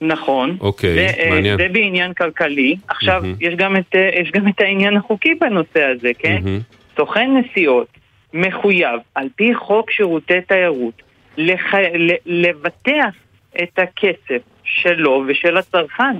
נכון. 0.00 0.56
אוקיי, 0.60 0.94
זה, 0.94 1.06
אה, 1.18 1.30
מעניין. 1.30 1.58
זה 1.58 1.68
בעניין 1.68 2.12
כלכלי. 2.12 2.76
עכשיו, 2.88 3.22
mm-hmm. 3.22 3.44
יש, 3.44 3.54
גם 3.54 3.76
את, 3.76 3.94
אה, 3.94 4.10
יש 4.12 4.30
גם 4.30 4.48
את 4.48 4.60
העניין 4.60 4.96
החוקי 4.96 5.34
בנושא 5.34 5.84
הזה, 5.84 6.10
כן? 6.18 6.42
Mm-hmm. 6.44 6.96
סוכן 6.96 7.30
נסיעות 7.36 7.88
מחויב, 8.34 9.00
על 9.14 9.28
פי 9.36 9.54
חוק 9.54 9.90
שירותי 9.90 10.40
תיירות, 10.48 11.02
לח... 11.36 11.74
לבטח 12.26 13.14
את 13.62 13.78
הכסף 13.78 14.42
שלו 14.64 15.24
ושל 15.28 15.56
הצרכן. 15.56 16.16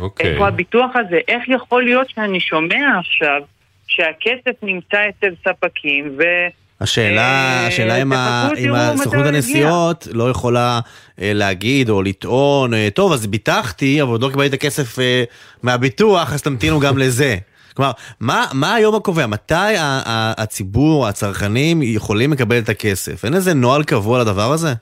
אוקיי. 0.00 0.32
איפה 0.32 0.48
הביטוח 0.48 0.90
הזה? 0.94 1.18
איך 1.28 1.48
יכול 1.48 1.84
להיות 1.84 2.10
שאני 2.10 2.40
שומע 2.40 2.98
עכשיו 2.98 3.42
שהכסף 3.86 4.62
נמצא 4.62 5.08
אצל 5.08 5.34
ספקים 5.44 6.16
ו... 6.18 6.22
השאלה, 6.80 7.20
אה, 7.20 7.66
השאלה 7.66 8.02
אם, 8.02 8.12
אם 8.58 8.74
הסוכנות 8.74 9.26
הנסיעות 9.26 10.08
לא 10.12 10.30
יכולה 10.30 10.80
אה, 11.20 11.32
להגיד 11.34 11.90
או 11.90 12.02
לטעון, 12.02 12.74
אה, 12.74 12.88
טוב, 12.94 13.12
אז 13.12 13.26
ביטחתי, 13.26 14.02
אבל 14.02 14.10
עוד 14.10 14.22
לא 14.22 14.28
קיבלתי 14.28 14.48
את 14.48 14.54
הכסף 14.54 14.98
מהביטוח, 15.62 16.32
אז 16.32 16.42
תמתינו 16.42 16.80
גם 16.80 16.98
לזה. 16.98 17.36
כלומר, 17.76 17.92
מה, 18.20 18.46
מה 18.52 18.74
היום 18.74 18.94
הקובע? 18.94 19.26
מתי 19.26 19.74
הציבור, 20.36 21.06
הצרכנים, 21.06 21.82
יכולים 21.82 22.32
לקבל 22.32 22.58
את 22.58 22.68
הכסף? 22.68 23.24
אין 23.24 23.34
איזה 23.34 23.54
נוהל 23.54 23.84
קבוע 23.84 24.20
לדבר 24.20 24.52
הזה? 24.52 24.74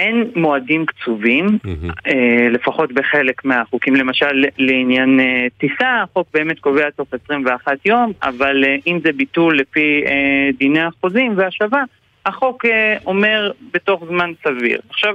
אין 0.00 0.30
מועדים 0.36 0.86
קצובים, 0.86 1.46
mm-hmm. 1.46 1.90
אה, 2.06 2.48
לפחות 2.50 2.92
בחלק 2.92 3.44
מהחוקים. 3.44 3.96
למשל, 3.96 4.44
לעניין 4.58 5.20
אה, 5.20 5.46
טיסה, 5.58 6.02
החוק 6.02 6.28
באמת 6.34 6.58
קובע 6.58 6.90
תוך 6.90 7.08
21 7.24 7.72
יום, 7.84 8.12
אבל 8.22 8.64
אה, 8.64 8.76
אם 8.86 8.98
זה 9.04 9.12
ביטול 9.12 9.58
לפי 9.58 10.02
אה, 10.06 10.50
דיני 10.58 10.80
החוזים 10.80 11.34
והשבה, 11.36 11.82
החוק 12.26 12.64
אה, 12.64 12.96
אומר 13.06 13.50
בתוך 13.74 14.04
זמן 14.08 14.30
סביר. 14.44 14.80
עכשיו, 14.90 15.14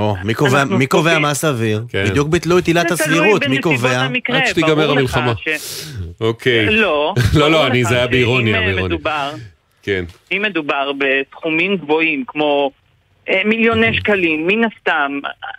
או, 0.00 0.14
מי 0.24 0.34
קובע, 0.34 0.64
מי 0.64 0.86
קובע 0.86 1.18
מה 1.18 1.34
סביר? 1.34 1.84
כן. 1.88 2.04
בדיוק 2.10 2.28
ביטלו 2.28 2.58
את 2.58 2.66
עילת 2.66 2.90
הסבירות, 2.90 3.46
מי 3.46 3.60
קובע? 3.60 4.06
עד 4.28 4.46
שתיגמר 4.46 4.90
המלחמה. 4.90 5.32
ש... 5.36 5.48
אוקיי. 6.20 6.66
לא. 6.82 7.14
לא, 7.34 7.50
לא, 7.50 7.66
אני, 7.66 7.84
זה 7.84 7.96
היה 7.96 8.06
באירוניה, 8.06 8.60
באירוניה. 8.60 8.84
מדובר, 8.84 9.30
כן. 9.82 10.04
אם 10.32 10.42
מדובר 10.42 10.92
בסכומים 10.98 11.76
גבוהים 11.76 12.24
כמו 12.26 12.70
מיליוני 13.44 13.96
שקלים, 13.96 14.46
מן 14.46 14.64
הסתם, 14.64 15.18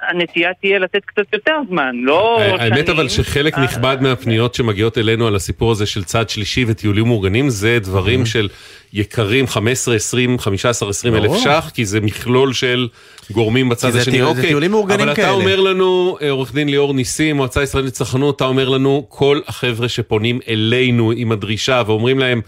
הנטייה 0.10 0.52
תהיה 0.62 0.80
לתת 0.80 1.06
קצת 1.06 1.34
יותר 1.34 1.56
זמן, 1.70 1.96
לא 1.96 2.40
שנים. 2.40 2.74
האמת 2.74 2.90
אבל 2.90 3.10
שחלק 3.10 3.58
נכבד 3.58 3.98
מהפניות 4.02 4.56
שמגיעות 4.56 4.98
אלינו 4.98 5.28
על 5.28 5.36
הסיפור 5.36 5.72
הזה 5.72 5.86
של 5.86 6.04
צד 6.04 6.30
שלישי 6.30 6.66
וטיולים 6.68 7.06
מאורגנים, 7.06 7.50
זה 7.50 7.80
דברים 7.80 8.26
של 8.26 8.48
יקרים 8.94 9.48
15, 9.48 9.96
20, 9.96 10.40
15, 10.40 10.90
20 10.90 11.16
אלף 11.16 11.32
ש"ח, 11.44 11.72
כי 11.74 11.86
זה 11.86 12.02
מכלול 12.02 12.54
של 12.54 12.88
גורמים 13.32 13.70
בצד 13.70 13.96
השני. 13.96 14.22
זה 14.36 14.42
טיולים 14.42 14.72
מאורגנים 14.72 15.00
כאלה. 15.00 15.12
אבל 15.12 15.22
אתה 15.22 15.32
אומר 15.32 15.60
לנו, 15.60 16.18
אה, 16.22 16.30
עורך 16.30 16.54
דין 16.54 16.70
ליאור 16.70 16.94
ניסים, 16.94 17.36
מועצה 17.36 17.64
ישראלית 17.64 17.94
לצרכנות, 17.94 18.36
אתה 18.36 18.46
אומר 18.46 18.70
לנו, 18.70 19.06
כל 19.10 19.40
החבר'ה 19.48 19.90
שפונים 19.90 20.40
אלינו 20.48 21.12
עם 21.16 21.32
הדרישה 21.32 21.84
ואומרים 21.88 22.20
להם, 22.20 22.42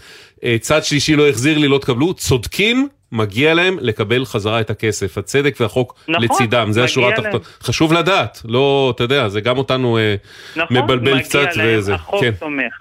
אה, 0.44 0.56
צד 0.60 0.84
שלישי 0.84 1.16
לא 1.16 1.28
החזיר 1.28 1.58
לי, 1.58 1.68
לא 1.68 1.78
תקבלו, 1.78 2.14
צודקים, 2.14 2.88
מגיע 3.12 3.54
להם 3.54 3.78
לקבל 3.80 4.24
חזרה 4.24 4.60
את 4.60 4.70
הכסף. 4.70 5.18
הצדק 5.18 5.56
והחוק 5.60 6.04
נכון, 6.08 6.24
לצידם, 6.24 6.68
זה 6.72 6.84
השורה 6.84 7.08
התחתונה. 7.08 7.44
חשוב 7.62 7.92
לדעת, 7.92 8.42
לא, 8.44 8.92
אתה 8.96 9.04
יודע, 9.04 9.28
זה 9.28 9.40
גם 9.40 9.58
אותנו 9.58 9.98
אה, 9.98 10.14
נכון, 10.56 10.76
מבלבל 10.76 11.22
קצת 11.22 11.48
וזה. 11.64 11.94
נכון, 11.94 12.18
מגיע 12.18 12.30
להם, 12.30 12.40
החוק 12.40 12.40
כן. 12.40 12.46
תומך. 12.46 12.80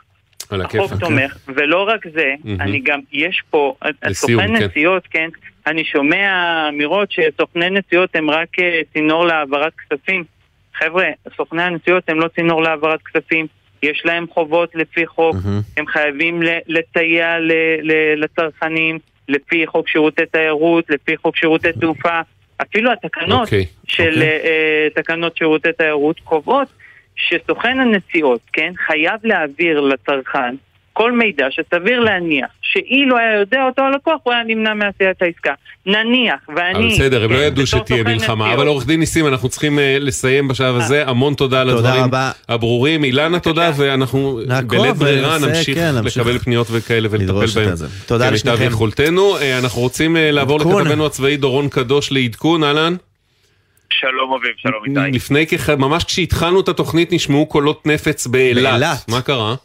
על 0.50 0.62
החוק 0.62 0.94
תומך, 1.00 1.38
כן. 1.46 1.54
ולא 1.56 1.84
רק 1.88 2.08
זה, 2.14 2.34
mm-hmm. 2.44 2.62
אני 2.62 2.80
גם, 2.80 3.00
יש 3.12 3.42
פה, 3.50 3.76
סוכני 4.12 4.48
כן. 4.48 4.54
נסיעות, 4.54 5.08
כן, 5.12 5.30
אני 5.68 5.84
שומע 5.84 6.66
אמירות 6.70 7.12
שסוכני 7.12 7.70
נסיעות 7.70 8.10
הם 8.16 8.30
רק 8.30 8.60
אה, 8.60 8.82
צינור 8.94 9.26
להעברת 9.26 9.74
כספים. 9.76 10.24
חבר'ה, 10.74 11.06
סוכני 11.38 11.64
הנסיעות 11.64 12.04
הם 12.10 12.20
לא 12.20 12.28
צינור 12.36 12.64
להעברת 12.64 13.00
כספים, 13.02 13.48
יש 13.84 14.02
להם 14.06 14.26
חובות 14.34 14.76
לפי 14.76 15.08
חוק, 15.08 15.36
mm-hmm. 15.36 15.78
הם 15.78 15.88
חייבים 15.88 16.42
לסייע 16.68 17.36
לצרכנים, 18.16 19.00
לפי 19.30 19.68
חוק 19.68 19.88
שירותי 19.88 20.26
תיירות, 20.32 20.90
לפי 20.90 21.18
חוק 21.18 21.36
שירותי 21.36 21.74
תעופה, 21.82 22.22
אפילו 22.62 22.92
התקנות 22.92 23.40
okay, 23.40 23.52
אוקיי, 23.52 23.66
של 23.88 24.14
okay. 24.14 24.16
אוקיי. 24.16 24.90
uh, 24.96 25.02
תקנות 25.02 25.38
שירותי 25.38 25.70
תיירות 25.78 26.20
קובעות 26.20 26.68
שסוכן 27.16 27.80
הנסיעות, 27.80 28.42
כן, 28.54 28.74
חייב 28.86 29.20
להעביר 29.24 29.80
לצרכן 29.80 30.56
כל 30.94 31.12
מידע 31.12 31.48
שסביר 31.50 32.00
להניח 32.00 32.50
שאילו 32.72 33.18
היה 33.18 33.40
יודע 33.40 33.66
אותו 33.66 33.82
הלקוח, 33.82 34.20
הוא 34.24 34.34
היה 34.34 34.44
נמנע 34.44 34.74
מעשיית 34.74 35.22
העסקה. 35.22 35.54
נניח, 35.86 36.40
ואני... 36.56 36.72
אבל 36.74 36.88
בסדר, 36.88 37.24
הם 37.24 37.32
לא 37.32 37.38
כן, 37.38 37.44
ידעו 37.44 37.68
שתהיה 37.68 38.04
מלחמה, 38.04 38.54
אבל 38.54 38.68
עורך 38.68 38.86
דין 38.86 39.00
ניסים, 39.00 39.28
אנחנו 39.28 39.50
צריכים 39.50 39.80
אה, 39.80 39.98
לסיים 40.00 40.48
בשלב 40.48 40.76
הזה. 40.76 41.04
אה. 41.04 41.10
המון 41.10 41.34
תודה 41.34 41.62
על 41.62 41.70
הדברים 41.70 42.04
הברורים. 42.50 43.04
אילנה, 43.04 43.40
תודה, 43.40 43.72
ואנחנו 43.78 44.40
בלית 44.68 44.96
ברירה 44.96 45.38
נמשיך 45.38 45.78
כן, 45.78 45.96
לקבל 46.04 46.40
פניות 46.44 46.68
וכאלה 46.72 47.08
ולטפל 47.12 47.62
בהם. 47.62 47.76
תודה 48.06 48.30
לשניכם. 48.30 48.58
כמיטב 48.58 48.74
יכולתנו. 48.74 49.38
אה, 49.38 49.60
אנחנו 49.60 49.82
רוצים 49.82 50.18
לעבור 50.20 50.60
לכתבנו 50.60 51.06
הצבאי 51.06 51.38
דורון 51.38 51.70
קדוש 51.70 52.12
לעדכון, 52.12 52.64
אהלן. 52.64 52.96
שלום 53.90 54.34
אביב, 54.34 54.52
שלום 54.58 55.08
איתי. 55.08 55.18
לפני 55.18 55.46
כ... 55.48 55.70
ממש 55.70 56.04
כשהתחלנו 56.04 56.60
את 56.60 56.70
התוכנית 56.70 57.14
נשמעו 57.14 57.46
קולות 57.46 57.86
נפץ 57.86 58.28
באילת. 58.28 58.82
מה 59.08 59.22
קרה? 59.22 59.56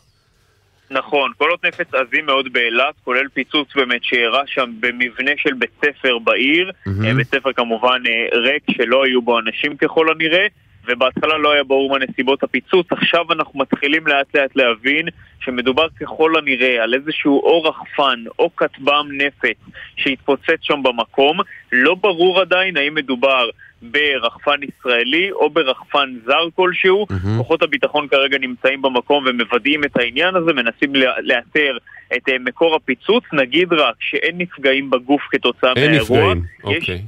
נכון, 0.95 1.33
קולות 1.39 1.65
נפץ 1.65 1.95
עזים 1.95 2.27
מאוד 2.27 2.53
באילת, 2.53 2.95
כולל 3.05 3.29
פיצוץ 3.29 3.69
באמת 3.75 4.05
שאירע 4.05 4.43
שם 4.47 4.71
במבנה 4.81 5.31
של 5.37 5.53
בית 5.53 5.71
ספר 5.85 6.19
בעיר, 6.19 6.71
mm-hmm. 6.71 7.15
בית 7.17 7.27
ספר 7.27 7.53
כמובן 7.53 8.03
אה, 8.07 8.39
ריק 8.39 8.63
שלא 8.71 9.05
היו 9.05 9.23
בו 9.23 9.39
אנשים 9.39 9.77
ככל 9.77 10.11
הנראה, 10.11 10.47
ובהתחלה 10.87 11.39
לא 11.39 11.53
היה 11.53 11.65
ברור 11.65 11.91
מה 11.91 11.99
נסיבות 11.99 12.43
הפיצוץ, 12.43 12.87
עכשיו 12.91 13.33
אנחנו 13.33 13.61
מתחילים 13.61 14.07
לאט 14.07 14.37
לאט 14.37 14.57
להבין 14.57 15.09
שמדובר 15.41 15.87
ככל 16.01 16.39
הנראה 16.39 16.83
על 16.83 16.95
איזשהו 16.95 17.41
אור 17.41 17.69
רחפן 17.69 18.25
או 18.39 18.57
כטב"ם 18.57 19.09
נפץ 19.13 19.57
שהתפוצץ 19.97 20.59
שם 20.61 20.83
במקום, 20.83 21.39
לא 21.73 21.95
ברור 21.95 22.41
עדיין 22.41 22.77
האם 22.77 22.95
מדובר 22.95 23.49
ברחפן 23.91 24.61
ישראלי 24.63 25.33
או 25.33 25.51
ברחפן 25.51 26.15
זר 26.27 26.49
כלשהו. 26.55 27.07
Mm-hmm. 27.11 27.39
כוחות 27.39 27.63
הביטחון 27.63 28.09
כרגע 28.09 28.39
נמצאים 28.39 28.83
במקום 28.83 29.25
ומוודאים 29.27 29.85
את 29.85 29.97
העניין 29.97 30.37
הזה, 30.37 30.53
מנסים 30.53 30.93
לאתר 31.23 31.77
את 32.17 32.29
אה, 32.29 32.39
מקור 32.39 32.77
הפיצוץ. 32.77 33.25
נגיד 33.33 33.73
רק 33.73 33.95
שאין 34.01 34.39
נפגעים 34.39 34.91
בגוף 34.91 35.23
כתוצאה 35.31 35.73
אין 35.77 35.91
מהאירוע. 35.91 36.19
אין 36.19 36.39
נפגעים, 36.39 36.81
אוקיי. 36.81 37.03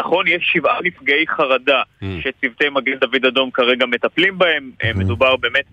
נכון, 0.00 0.28
יש 0.28 0.50
שבעה 0.52 0.78
נפגעי 0.82 1.26
חרדה 1.26 1.82
mm. 1.82 2.04
שצוותי 2.20 2.68
מגן 2.68 2.94
דוד 2.94 3.24
אדום 3.26 3.50
כרגע 3.50 3.86
מטפלים 3.86 4.38
בהם. 4.38 4.70
Mm-hmm. 4.82 4.98
מדובר 4.98 5.36
באמת 5.36 5.64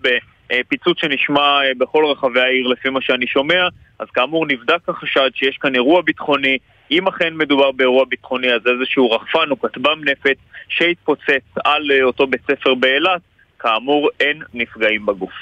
בפיצוץ 0.50 1.00
שנשמע 1.00 1.40
אה, 1.40 1.74
בכל 1.78 2.04
רחבי 2.04 2.40
העיר 2.40 2.66
לפי 2.66 2.88
מה 2.90 3.00
שאני 3.00 3.26
שומע. 3.26 3.68
אז 3.98 4.08
כאמור 4.14 4.46
נבדק 4.46 4.88
החשד 4.88 5.30
שיש 5.34 5.56
כאן 5.56 5.74
אירוע 5.74 6.02
ביטחוני 6.02 6.58
אם 6.90 7.08
אכן 7.08 7.34
מדובר 7.36 7.72
באירוע 7.72 8.04
ביטחוני, 8.04 8.52
אז 8.52 8.60
איזשהו 8.66 9.10
רחפן 9.10 9.50
או 9.50 9.60
כטב"ם 9.60 10.00
נפץ 10.04 10.36
שהתפוצץ 10.68 11.44
על 11.64 11.82
אה, 11.92 12.02
אותו 12.02 12.26
בית 12.26 12.40
ספר 12.50 12.74
באילת, 12.74 13.20
כאמור 13.58 14.10
אין 14.20 14.42
נפגעים 14.54 15.06
בגוף. 15.06 15.32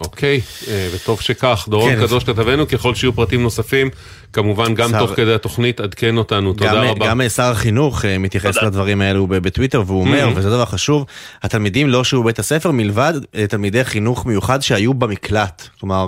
אוקיי, 0.00 0.40
אה, 0.68 0.88
וטוב 0.94 1.20
שכך. 1.20 1.66
דורון 1.68 1.96
כן. 1.96 2.06
קדוש 2.06 2.24
כתבנו, 2.24 2.68
ככל 2.68 2.94
שיהיו 2.94 3.12
פרטים 3.12 3.42
נוספים, 3.42 3.90
כמובן 4.32 4.74
גם 4.74 4.90
שר... 4.90 4.98
תוך 4.98 5.16
כדי 5.16 5.34
התוכנית, 5.34 5.80
עדכן 5.80 6.16
אותנו, 6.16 6.52
תודה 6.52 6.74
גם, 6.74 6.84
רבה. 6.84 7.06
גם 7.06 7.28
שר 7.28 7.42
החינוך 7.42 8.04
אה, 8.04 8.18
מתייחס 8.18 8.54
תודה. 8.54 8.66
לדברים 8.66 9.00
האלו 9.00 9.26
בטוויטר, 9.26 9.82
והוא 9.86 10.00
אומר, 10.00 10.28
mm-hmm. 10.28 10.38
וזה 10.38 10.50
דבר 10.50 10.64
חשוב, 10.64 11.06
התלמידים 11.42 11.88
לא 11.88 12.04
שהיו 12.04 12.22
בבית 12.22 12.38
הספר, 12.38 12.70
מלבד 12.70 13.12
אה, 13.34 13.46
תלמידי 13.46 13.84
חינוך 13.84 14.26
מיוחד 14.26 14.62
שהיו 14.62 14.94
במקלט. 14.94 15.68
כלומר, 15.80 16.06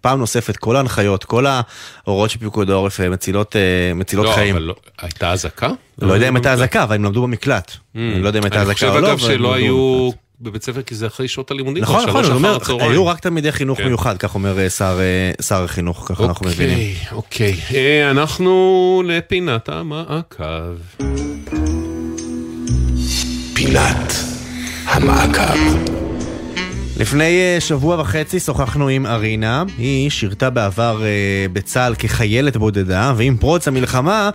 פעם 0.00 0.18
נוספת, 0.18 0.56
כל 0.56 0.76
ההנחיות, 0.76 1.24
כל 1.24 1.46
ההוראות 1.46 2.30
של 2.30 2.38
פיקוד 2.38 2.70
העורף 2.70 3.00
מצילות, 3.00 3.56
מצילות 3.94 4.26
לא, 4.26 4.32
חיים. 4.32 4.56
אבל 4.56 4.64
לא, 4.64 4.74
הייתה 5.02 5.32
אזעקה? 5.32 5.68
לא 6.02 6.12
יודע 6.12 6.28
אם 6.28 6.36
הייתה 6.36 6.52
אזעקה, 6.52 6.82
אבל 6.82 6.94
הם 6.94 7.04
למדו 7.04 7.22
במקלט. 7.22 7.70
Mm. 7.70 7.98
אני 7.98 8.22
לא 8.22 8.26
יודע 8.28 8.38
אם 8.38 8.44
הייתה 8.44 8.60
אזעקה 8.60 8.88
או 8.88 9.00
לא. 9.00 9.08
אני 9.08 9.16
חושב 9.16 9.26
אגב 9.26 9.36
שלא 9.36 9.54
היו... 9.54 10.10
בבית 10.40 10.62
ספר 10.62 10.82
כי 10.82 10.94
זה 10.94 11.06
אחרי 11.06 11.28
שעות 11.28 11.50
הלימודים. 11.50 11.82
נכון, 11.82 12.08
נכון, 12.08 12.24
הוא 12.24 12.34
אומר, 12.34 12.58
היו 12.80 13.06
רק 13.06 13.20
תלמידי 13.20 13.52
חינוך 13.52 13.78
כן. 13.78 13.86
מיוחד, 13.86 14.16
כך 14.18 14.34
אומר 14.34 14.58
אה, 14.58 14.70
שר, 14.70 14.98
אה, 15.00 15.42
שר 15.42 15.64
החינוך, 15.64 16.04
ככה 16.08 16.24
אנחנו 16.24 16.48
אוקיי, 16.48 16.66
מבינים. 16.66 16.94
אוקיי, 17.12 17.52
אוקיי. 17.52 18.10
אנחנו 18.10 19.02
לפינת 19.06 19.68
המעקב. 19.68 20.44
פינת 23.54 24.12
המעקב. 24.86 25.99
לפני 27.00 27.40
אה, 27.40 27.60
שבוע 27.60 28.00
וחצי 28.00 28.40
שוחחנו 28.40 28.88
עם 28.88 29.06
ארינה, 29.06 29.64
היא 29.78 30.10
שירתה 30.10 30.50
בעבר 30.50 31.02
אה, 31.04 31.46
בצה"ל 31.52 31.94
כחיילת 31.98 32.56
בודדה, 32.56 33.12
ועם 33.16 33.36
פרוץ 33.36 33.68
המלחמה 33.68 34.30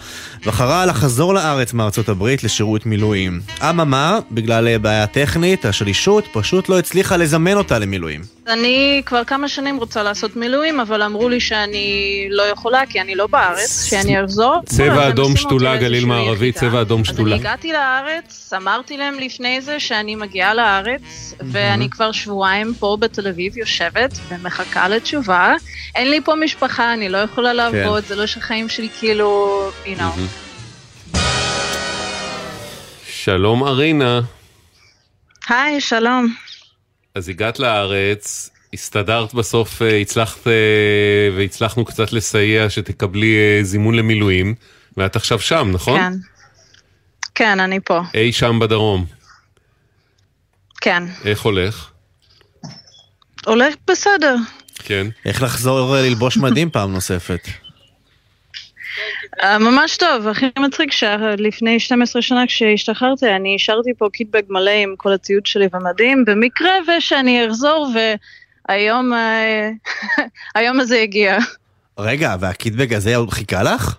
בחרה 0.46 0.86
לחזור 0.86 1.34
לארץ 1.34 1.74
מארצות 1.74 2.10
הברית 2.10 2.44
לשירות 2.44 2.86
מילואים. 2.86 3.42
אממה, 3.62 4.20
בגלל 4.32 4.68
אה, 4.68 4.80
בעיה 4.80 5.08
טכנית, 5.08 5.66
השלישות 5.66 6.28
פשוט 6.34 6.70
לא 6.70 6.80
הצליחה 6.80 7.18
לזמן 7.18 7.54
אותה 7.54 7.80
למילואים. 7.80 8.35
אני 8.48 9.02
כבר 9.06 9.24
כמה 9.24 9.48
שנים 9.48 9.78
רוצה 9.78 10.04
לעשות 10.04 10.36
מילואים, 10.36 10.80
אבל 10.80 11.02
אמרו 11.02 11.30
לי 11.30 11.40
שאני 11.40 12.28
לא 12.30 12.44
יכולה 12.44 12.86
כי 12.86 13.02
אני 13.02 13.16
לא 13.16 13.28
בארץ, 13.28 13.86
שאני 13.90 14.24
אחזור. 14.24 14.62
צבע 14.66 15.08
אדום 15.08 15.36
שתולה, 15.36 15.78
גליל 15.78 16.06
מערבי, 16.06 16.52
צבע 16.52 16.82
אדום 16.82 17.06
שתולה. 17.06 17.36
אז 17.36 17.42
אני 17.42 17.50
הגעתי 17.50 17.74
לארץ, 17.74 18.54
אמרתי 18.58 18.98
להם 18.98 19.20
לפני 19.20 19.62
זה 19.62 19.80
שאני 19.80 20.16
מגיעה 20.16 20.54
לארץ, 20.54 21.34
ואני 21.40 21.90
כבר 21.90 22.12
שבועיים 22.12 22.74
פה 22.80 22.98
בתל 23.00 23.28
אביב 23.28 23.58
יושבת 23.58 24.20
ומחכה 24.30 24.88
לתשובה. 24.88 25.54
אין 25.96 26.10
לי 26.10 26.22
פה 26.22 26.36
משפחה, 26.36 26.94
אני 26.94 27.10
לא 27.10 27.18
יכולה 27.18 27.54
לעבוד, 27.54 28.04
כן. 28.04 28.08
זה 28.08 28.16
לא 28.16 28.26
שהחיים 28.26 28.70
שלי 28.70 28.90
כאילו, 29.00 29.72
you 29.86 30.00
know. 30.00 31.18
שלום 33.10 33.64
ארינה. 33.64 34.22
היי, 35.50 35.82
שלום. 35.82 36.45
אז 37.16 37.30
הגעת 37.30 37.60
לארץ, 37.60 38.50
הסתדרת 38.74 39.34
בסוף, 39.34 39.82
אה, 39.82 39.98
הצלחת 39.98 40.48
אה, 40.48 40.54
והצלחנו 41.38 41.86
קצת 41.86 42.14
לסייע 42.14 42.70
שתקבלי 42.70 43.36
אה, 43.36 43.64
זימון 43.64 43.96
למילואים, 43.96 44.56
ואת 44.98 45.16
עכשיו 45.16 45.40
שם, 45.40 45.70
נכון? 45.74 46.00
כן. 46.00 46.14
כן, 47.36 47.60
אני 47.60 47.80
פה. 47.80 48.02
אי 48.14 48.32
שם 48.32 48.60
בדרום. 48.60 49.06
כן. 50.82 51.04
איך 51.26 51.42
הולך? 51.42 51.90
הולך 53.46 53.76
בסדר. 53.88 54.36
כן. 54.76 55.08
איך 55.26 55.42
לחזור 55.42 55.96
ללבוש 55.96 56.38
מדים 56.38 56.70
פעם 56.70 56.92
נוספת? 56.92 57.48
אה, 59.46 59.60
ממש 59.60 59.98
טוב, 59.98 60.28
הכי 60.28 60.46
מצחיק 60.60 60.92
שלפני 60.92 61.80
12 61.80 62.22
שנה 62.22 62.48
כשהשתחררתי 62.48 63.36
אני 63.36 63.56
השארתי 63.56 63.92
פה 63.98 64.08
קיטבג 64.14 64.42
מלא 64.50 64.72
עם 64.72 64.94
כל 64.98 65.14
הציוד 65.14 65.46
שלי 65.46 65.68
ומדים 65.74 66.26
במקרה 66.26 66.72
ושאני 66.88 67.48
אחזור 67.48 67.90
והיום 68.70 69.14
אה, 69.14 69.70
היום 70.56 70.80
הזה 70.80 71.00
הגיע. 71.02 71.38
רגע, 72.00 72.36
והקיטבג 72.40 72.94
הזה 72.94 73.16
עוד 73.16 73.30
חיכה 73.30 73.64
לך? 73.64 73.96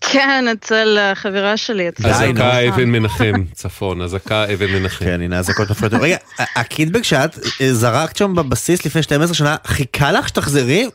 כן, 0.00 0.44
אצל 0.52 0.98
החברה 1.00 1.56
שלי. 1.56 1.88
אזעקה 2.04 2.68
אבן 2.68 2.84
מנחם, 2.84 3.44
צפון, 3.52 4.02
אזעקה 4.02 4.44
אבן 4.54 4.66
מנחם. 4.66 5.04
כן, 5.04 5.20
הנה 5.20 5.38
אזעקות 5.38 5.70
נפלות. 5.70 5.92
רגע, 5.92 6.16
הקיטבג 6.56 7.02
שאת 7.02 7.38
זרקת 7.70 8.16
שם 8.16 8.34
בבסיס 8.34 8.86
לפני 8.86 9.02
12 9.02 9.34
שנה, 9.34 9.56
חיכה 9.66 10.12
לך 10.12 10.28
שתחזרי? 10.28 10.88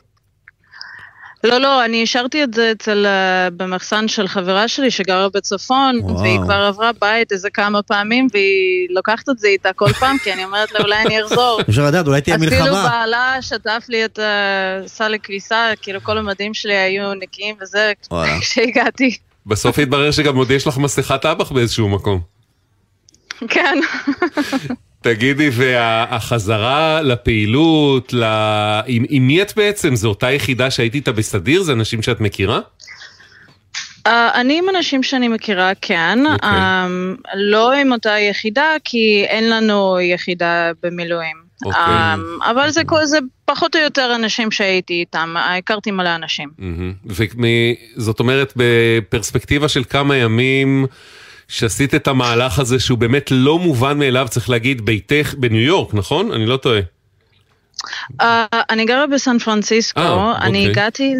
לא, 1.43 1.57
לא, 1.57 1.85
אני 1.85 2.03
השארתי 2.03 2.43
את 2.43 2.53
זה 2.53 2.71
אצל, 2.71 3.05
uh, 3.05 3.53
במחסן 3.57 4.07
של 4.07 4.27
חברה 4.27 4.67
שלי 4.67 4.91
שגרה 4.91 5.29
בצפון, 5.29 5.99
וואו. 6.01 6.19
והיא 6.19 6.39
כבר 6.39 6.53
עברה 6.53 6.91
בית 7.01 7.31
איזה 7.31 7.49
כמה 7.49 7.81
פעמים, 7.81 8.27
והיא 8.33 8.87
לוקחת 8.89 9.29
את 9.29 9.39
זה 9.39 9.47
איתה 9.47 9.73
כל 9.73 9.93
פעם, 9.93 10.17
כי 10.23 10.33
אני 10.33 10.43
אומרת 10.43 10.71
לה, 10.71 10.79
אולי 10.79 10.95
אני 11.05 11.23
אחזור. 11.23 11.61
אפשר 11.69 11.85
לדעת, 11.85 12.07
אולי 12.07 12.21
תהיה 12.21 12.37
מלחמה. 12.37 12.59
אפילו 12.59 12.75
בעלה 12.75 13.37
שטף 13.41 13.85
לי 13.89 14.05
את 14.05 14.19
הסל 14.21 15.07
לכביסה, 15.07 15.71
כאילו 15.81 16.01
כל 16.03 16.17
המדים 16.17 16.53
שלי 16.53 16.77
היו 16.77 17.13
נקיים 17.13 17.55
וזה, 17.61 17.93
כשהגעתי. 18.41 19.17
בסוף 19.45 19.79
התברר 19.79 20.11
שגם 20.11 20.35
עוד 20.35 20.51
יש 20.51 20.67
לך 20.67 20.77
מסכת 20.77 21.25
אב"ח 21.25 21.51
באיזשהו 21.51 21.89
מקום. 21.89 22.21
כן. 23.47 23.79
תגידי, 25.01 25.49
והחזרה 25.53 27.01
לפעילות, 27.01 28.13
ל... 28.13 28.23
עם, 28.87 29.05
עם 29.09 29.27
מי 29.27 29.41
את 29.41 29.53
בעצם? 29.55 29.95
זו 29.95 30.09
אותה 30.09 30.31
יחידה 30.31 30.71
שהיית 30.71 30.95
איתה 30.95 31.11
בסדיר? 31.11 31.63
זה 31.63 31.73
אנשים 31.73 32.01
שאת 32.01 32.21
מכירה? 32.21 32.59
Uh, 34.07 34.11
אני 34.33 34.57
עם 34.57 34.69
אנשים 34.69 35.03
שאני 35.03 35.27
מכירה, 35.27 35.71
כן. 35.81 36.19
Okay. 36.27 36.33
אוקיי. 36.33 36.49
Um, 36.49 37.21
לא 37.35 37.71
עם 37.73 37.91
אותה 37.91 38.19
יחידה, 38.19 38.75
כי 38.83 39.25
אין 39.27 39.49
לנו 39.49 39.99
יחידה 39.99 40.71
במילואים. 40.83 41.37
Okay. 41.37 41.67
אוקיי. 41.67 41.83
Um, 42.13 42.49
אבל 42.51 42.69
זה, 42.69 42.81
זה 43.03 43.17
פחות 43.45 43.75
או 43.75 43.81
יותר 43.81 44.15
אנשים 44.15 44.51
שהייתי 44.51 44.93
איתם, 44.93 45.35
הכרתי 45.37 45.91
מלא 45.91 46.15
אנשים. 46.15 46.49
Mm-hmm. 46.59 47.13
זאת 47.95 48.19
אומרת, 48.19 48.53
בפרספקטיבה 48.55 49.69
של 49.69 49.83
כמה 49.83 50.15
ימים... 50.15 50.85
שעשית 51.49 51.95
את 51.95 52.07
המהלך 52.07 52.59
הזה 52.59 52.79
שהוא 52.79 52.97
באמת 52.97 53.31
לא 53.31 53.59
מובן 53.59 53.99
מאליו, 53.99 54.27
צריך 54.29 54.49
להגיד, 54.49 54.85
ביתך 54.85 55.35
בניו 55.37 55.61
יורק, 55.61 55.93
נכון? 55.93 56.31
אני 56.31 56.45
לא 56.45 56.57
טועה. 56.57 56.79
Uh, 58.21 58.25
אני 58.69 58.85
גרה 58.85 59.07
בסן 59.07 59.39
פרנסיסקו, 59.39 60.01
oh, 60.01 60.41
אני 60.41 60.65
okay. 60.65 60.69
הגעתי 60.69 61.15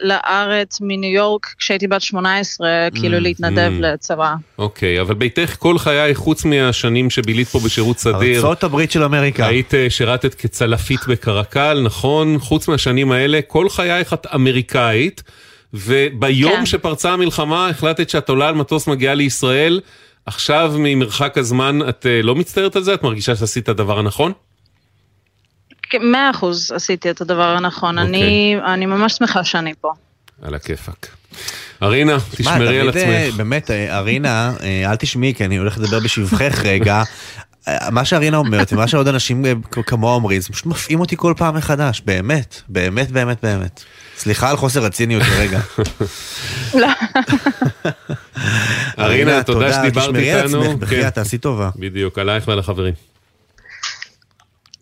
לארץ 0.00 0.78
מניו 0.80 1.12
יורק 1.12 1.54
כשהייתי 1.58 1.86
בת 1.86 2.02
18, 2.02 2.66
mm, 2.68 3.00
כאילו 3.00 3.20
להתנדב 3.20 3.72
mm. 3.78 3.82
לצבא. 3.82 4.34
אוקיי, 4.58 4.98
okay, 4.98 5.00
אבל 5.00 5.14
ביתך 5.14 5.56
כל 5.58 5.78
חיי, 5.78 6.14
חוץ 6.14 6.44
מהשנים 6.44 7.10
שבילית 7.10 7.48
פה 7.48 7.58
בשירות 7.64 7.98
סדיר. 7.98 8.36
ארצות 8.36 8.64
הברית 8.64 8.90
של 8.90 9.02
אמריקה. 9.02 9.46
היית 9.46 9.74
אה, 9.74 9.90
שירתת 9.90 10.34
כצלפית 10.34 11.00
בקרקל, 11.08 11.80
נכון? 11.84 12.38
חוץ 12.38 12.68
מהשנים 12.68 13.12
האלה, 13.12 13.40
כל 13.46 13.68
חייך 13.68 14.12
את 14.12 14.26
אמריקאית. 14.34 15.22
וביום 15.74 16.56
כן. 16.56 16.66
שפרצה 16.66 17.12
המלחמה 17.12 17.68
החלטת 17.68 18.10
שאת 18.10 18.28
עולה 18.28 18.48
על 18.48 18.54
מטוס 18.54 18.86
מגיעה 18.86 19.14
לישראל, 19.14 19.80
עכשיו 20.26 20.74
ממרחק 20.78 21.38
הזמן 21.38 21.88
את 21.88 22.06
uh, 22.06 22.26
לא 22.26 22.34
מצטערת 22.34 22.76
על 22.76 22.82
זה? 22.82 22.94
את 22.94 23.02
מרגישה 23.02 23.36
שעשית 23.36 23.64
את 23.64 23.68
הדבר 23.68 23.98
הנכון? 23.98 24.32
כן, 25.82 25.98
מאה 26.02 26.30
אחוז 26.30 26.72
עשיתי 26.72 27.10
את 27.10 27.20
הדבר 27.20 27.56
הנכון, 27.56 27.98
okay. 27.98 28.02
אני, 28.02 28.54
אוקיי. 28.56 28.74
אני 28.74 28.86
ממש 28.86 29.12
שמחה 29.12 29.44
שאני 29.44 29.74
פה. 29.80 29.92
על 30.42 30.54
הכיפאק. 30.54 31.08
ארינה, 31.82 32.16
תשמרי 32.30 32.80
על 32.80 32.90
אה, 32.90 32.90
עצמך. 32.90 33.36
באמת, 33.36 33.70
אה, 33.70 33.98
ארינה, 33.98 34.52
אל 34.86 34.96
תשמעי, 34.96 35.34
כי 35.34 35.44
אני 35.44 35.56
הולך 35.56 35.78
לדבר 35.78 36.00
בשבחך 36.00 36.62
רגע. 36.64 37.02
מה 37.90 38.04
שארינה 38.04 38.36
אומרת 38.36 38.72
ומה 38.72 38.88
שעוד 38.88 39.08
אנשים 39.08 39.44
כמוה 39.86 40.14
אומרים, 40.14 40.40
זה 40.40 40.48
פשוט 40.48 40.66
מפעים 40.66 41.00
אותי 41.00 41.16
כל 41.18 41.34
פעם 41.36 41.54
מחדש, 41.56 42.02
באמת, 42.04 42.62
באמת, 42.68 43.10
באמת, 43.10 43.38
באמת. 43.42 43.84
סליחה 44.18 44.50
על 44.50 44.56
חוסר 44.56 44.84
הציניות 44.84 45.22
לרגע. 45.32 45.60
לא. 46.74 46.88
ארינה, 48.98 49.42
תודה 49.42 49.72
שדיברת 49.72 49.96
איתנו. 49.96 50.02
תשמרי 50.02 50.32
על 50.32 50.46
עצמך, 50.46 50.74
בחייאת, 50.78 51.04
כן. 51.04 51.10
תעשי 51.10 51.38
טובה. 51.38 51.70
בדיוק, 51.76 52.18
עלייך 52.18 52.48
ועל 52.48 52.58
החברים. 52.58 52.94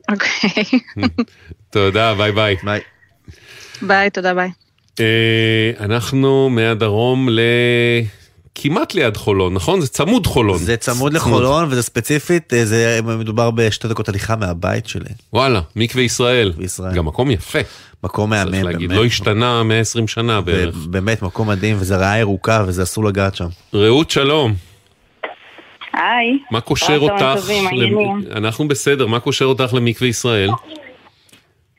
אוקיי. 0.09 0.65
תודה, 1.71 2.15
ביי 2.15 2.33
ביי. 2.33 2.57
ביי. 2.65 2.81
ביי, 3.83 4.11
תודה, 4.11 4.35
ביי. 4.35 4.51
אה, 5.01 5.71
אנחנו 5.81 6.51
מהדרום 6.51 7.29
ל... 7.31 7.41
כמעט 8.59 8.95
ליד 8.95 9.17
חולון, 9.17 9.55
נכון? 9.55 9.81
זה 9.81 9.89
צמוד 9.89 10.27
חולון. 10.27 10.59
זה 10.59 10.77
צמוד 10.77 11.13
לחולון, 11.13 11.69
וזה 11.71 11.83
ספציפית, 11.83 12.55
אה, 12.55 12.65
זה 12.65 13.01
מדובר 13.19 13.51
בשתי 13.51 13.89
דקות 13.89 14.09
הליכה 14.09 14.37
מהבית 14.37 14.87
שלי. 14.87 15.09
וואלה, 15.33 15.61
מקווה 15.77 16.03
ישראל. 16.05 16.53
בישראל. 16.57 16.95
גם 16.95 17.05
מקום 17.05 17.31
יפה. 17.31 17.59
מקום 18.05 18.31
מהמם, 18.31 18.51
באמת. 18.51 18.65
להגיד, 18.65 18.93
לא 18.93 19.05
השתנה 19.05 19.63
120 19.63 20.09
שנה 20.09 20.41
בערך. 20.41 20.77
באמת, 20.77 21.23
מקום 21.23 21.49
מדהים, 21.49 21.77
וזה 21.81 21.97
ריאה 21.97 22.19
ירוקה, 22.19 22.65
וזה 22.67 22.83
אסור 22.83 23.05
לגעת 23.05 23.35
שם. 23.35 23.49
רעות, 23.75 24.11
שלום. 24.11 24.55
היי. 25.93 26.39
מה 26.51 26.61
קושר 26.61 26.99
אותך, 26.99 27.25
אנחנו 28.33 28.69
בסדר, 28.69 29.07
מה 29.07 29.21
קושר 29.21 29.45
אותך 29.45 29.75
למקווה 29.75 30.09
ישראל? 30.09 30.51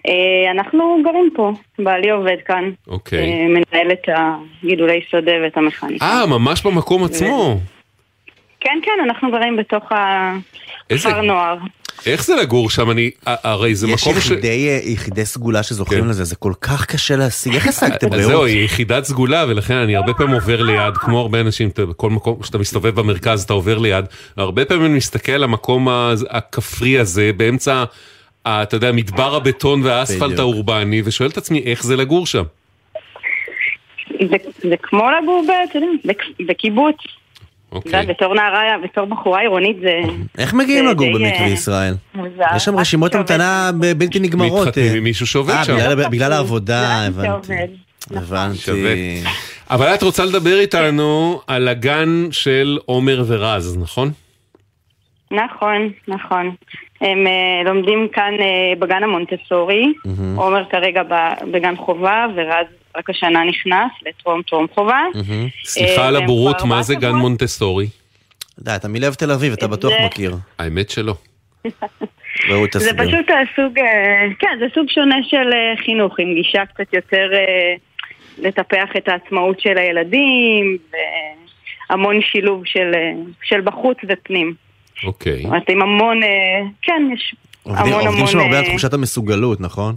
אה, 0.08 0.51
אנחנו 0.51 0.97
גרים 1.03 1.30
פה, 1.36 1.51
בעלי 1.80 2.10
עובד 2.10 2.38
כאן. 2.45 2.72
אוקיי. 2.88 3.20
אה, 3.20 3.47
מנהל 3.47 3.91
את 3.91 4.10
הגידולי 4.64 4.99
שדה 5.10 5.32
ואת 5.43 5.58
המכניקה. 5.58 6.05
אה, 6.05 6.26
ממש 6.26 6.64
במקום 6.64 7.03
עצמו. 7.03 7.60
כן, 8.60 8.80
כן, 8.84 9.03
אנחנו 9.03 9.32
גרים 9.32 9.58
בתוך 9.58 9.84
הכפר 10.89 11.22
נוער. 11.22 11.58
איך 12.05 12.26
זה 12.26 12.36
לגור 12.36 12.70
שם? 12.70 12.91
אני, 12.91 13.12
הרי 13.26 13.76
זה 13.76 13.88
יש 13.88 14.08
מקום 14.08 14.22
ש... 14.22 14.26
יחידי, 14.26 14.68
אה, 14.70 14.80
יחידי 14.84 15.26
סגולה 15.26 15.64
שזוכים 15.64 16.01
כן. 16.01 16.08
לזה, 16.08 16.24
זה 16.24 16.36
כל 16.36 16.53
כך 16.62 16.86
קשה 16.86 17.16
להשיג, 17.16 17.55
איך 17.55 17.68
השגתם 17.68 18.14
רעות? 18.14 18.26
זהו, 18.26 18.45
היא 18.45 18.66
יחידת 18.66 19.03
סגולה, 19.03 19.45
ולכן 19.47 19.74
אני 19.74 19.95
הרבה 19.95 20.14
פעמים 20.14 20.34
עובר 20.34 20.62
ליד, 20.62 20.97
כמו 20.97 21.20
הרבה 21.20 21.41
אנשים, 21.41 21.70
בכל 21.78 22.10
מקום 22.10 22.43
שאתה 22.43 22.58
מסתובב 22.58 22.95
במרכז 22.95 23.43
אתה 23.43 23.53
עובר 23.53 23.78
ליד, 23.78 24.05
והרבה 24.38 24.66
פעמים 24.66 24.86
אני 24.86 24.97
מסתכל 24.97 25.32
על 25.32 25.43
המקום 25.43 25.88
הכפרי 26.30 26.99
הזה, 26.99 27.32
באמצע, 27.38 27.84
אתה 28.48 28.76
יודע, 28.76 28.91
מדבר 28.91 29.36
הבטון 29.36 29.82
והאספלט. 29.84 30.39
האורבני, 30.39 31.02
ושואל 31.06 31.30
את 31.30 31.38
עצמי, 31.38 31.64
איך 31.66 31.84
זה 31.84 31.95
לגור 31.95 32.26
שם? 32.26 32.43
זה, 34.30 34.36
זה 34.70 34.76
כמו 34.84 35.04
לגור, 35.22 35.43
אתה 35.70 35.78
יודע, 35.78 36.14
בקיבוץ. 36.48 36.95
אוקיי. 37.72 38.06
בתור 38.06 38.34
נערה, 38.36 38.62
בתור 38.84 39.06
בחורה 39.06 39.39
עירונית 39.39 39.78
זה... 39.82 40.00
איך 40.38 40.54
מגיעים 40.54 40.86
זה 40.86 40.91
לגור 40.91 41.08
במקווה 41.08 41.41
אה, 41.41 41.48
ישראל? 41.48 41.93
מוזר. 42.16 42.43
יש 42.56 42.66
שם 42.66 42.80
רשימות. 42.80 43.16
המתנה 43.16 43.72
בלתי 43.98 44.20
נגמרות. 44.20 44.68
מתחתנים 44.68 44.91
אה. 44.91 44.98
עם 44.98 45.04
מישהו 45.04 45.28
שעובד 45.28 45.54
אה, 45.54 45.64
שם. 45.66 45.76
בגלל- 45.76 46.10
בגלל 46.10 46.34
העבודה, 46.34 47.06
הבנתי. 47.06 47.54
הבנתי. 48.12 48.58
שווה. 48.58 48.93
אבל 49.70 49.93
את 49.93 50.04
רוצה 50.04 50.26
לדבר 50.26 50.60
איתנו 50.60 51.41
על 51.48 51.68
הגן 51.68 52.28
של 52.32 52.78
עומר 52.86 53.24
ורז, 53.28 53.78
נכון? 53.82 54.12
נכון, 55.32 55.89
נכון. 56.07 56.55
הם 57.01 57.28
אה, 57.28 57.34
לומדים 57.65 58.07
כאן 58.13 58.34
אה, 58.39 58.45
בגן 58.80 59.03
המונטסורי, 59.03 59.93
מהמם. 60.05 60.39
עומר 60.39 60.65
כרגע 60.69 61.03
ב- 61.03 61.51
בגן 61.51 61.75
חובה, 61.75 62.25
ורז 62.36 62.65
רק 62.97 63.09
השנה 63.09 63.43
נכנס 63.43 63.91
לטרום 64.05 64.41
טרום 64.41 64.65
חובה. 64.75 65.01
מהמם. 65.15 65.47
סליחה 65.63 66.07
על 66.07 66.15
הבורות, 66.15 66.61
מה 66.65 66.82
זה 66.84 66.95
גן. 66.95 67.11
מונטסורי? 67.15 67.88
די, 68.59 68.71
אתה 68.75 68.88
מלב 68.88 69.13
תל 69.13 69.32
אביב, 69.32 69.53
אתה 69.53 69.65
את 69.65 69.69
בטוח 69.71 69.91
זה- 69.99 70.05
מכיר. 70.05 70.36
האמת 70.59 70.89
שלא. 70.89 71.13
זה. 72.73 72.91
פשוט 72.97 73.25
הסוג, 73.30 73.80
כן, 74.39 74.57
זה 74.59 74.65
סוג 74.75 74.89
שונה 74.89 75.15
של 75.23 75.51
חינוך, 75.86 76.19
עם 76.19 76.34
גישה 76.34 76.65
קצת 76.65 76.93
יותר 76.93 77.30
לטפח 78.38 78.89
את 78.97 79.07
העצמאות 79.09 79.59
של 79.59 79.78
הילדים, 79.78 80.78
והמון 81.89 82.21
שילוב 82.21 82.61
של, 82.65 82.91
של 83.43 83.61
בחוץ 83.61 83.97
ופנים. 84.09 84.53
אוקיי. 85.04 85.38
זאת 85.38 85.45
אומרת, 85.45 85.70
עם 85.70 85.82
המון, 85.82 86.24
אה, 86.24 86.30
כן, 86.82 87.02
יש 87.14 87.36
עובדים- 87.64 87.93
המון 87.93 88.08
עובדים 88.08 88.28
שם 88.28 88.38
המון... 88.38 88.48
הרבה 88.48 88.60
על 88.60 88.66
אה, 88.66 88.70
תחושת 88.70 88.93
המסוגלות, 88.93 89.62
נכון? 89.62 89.93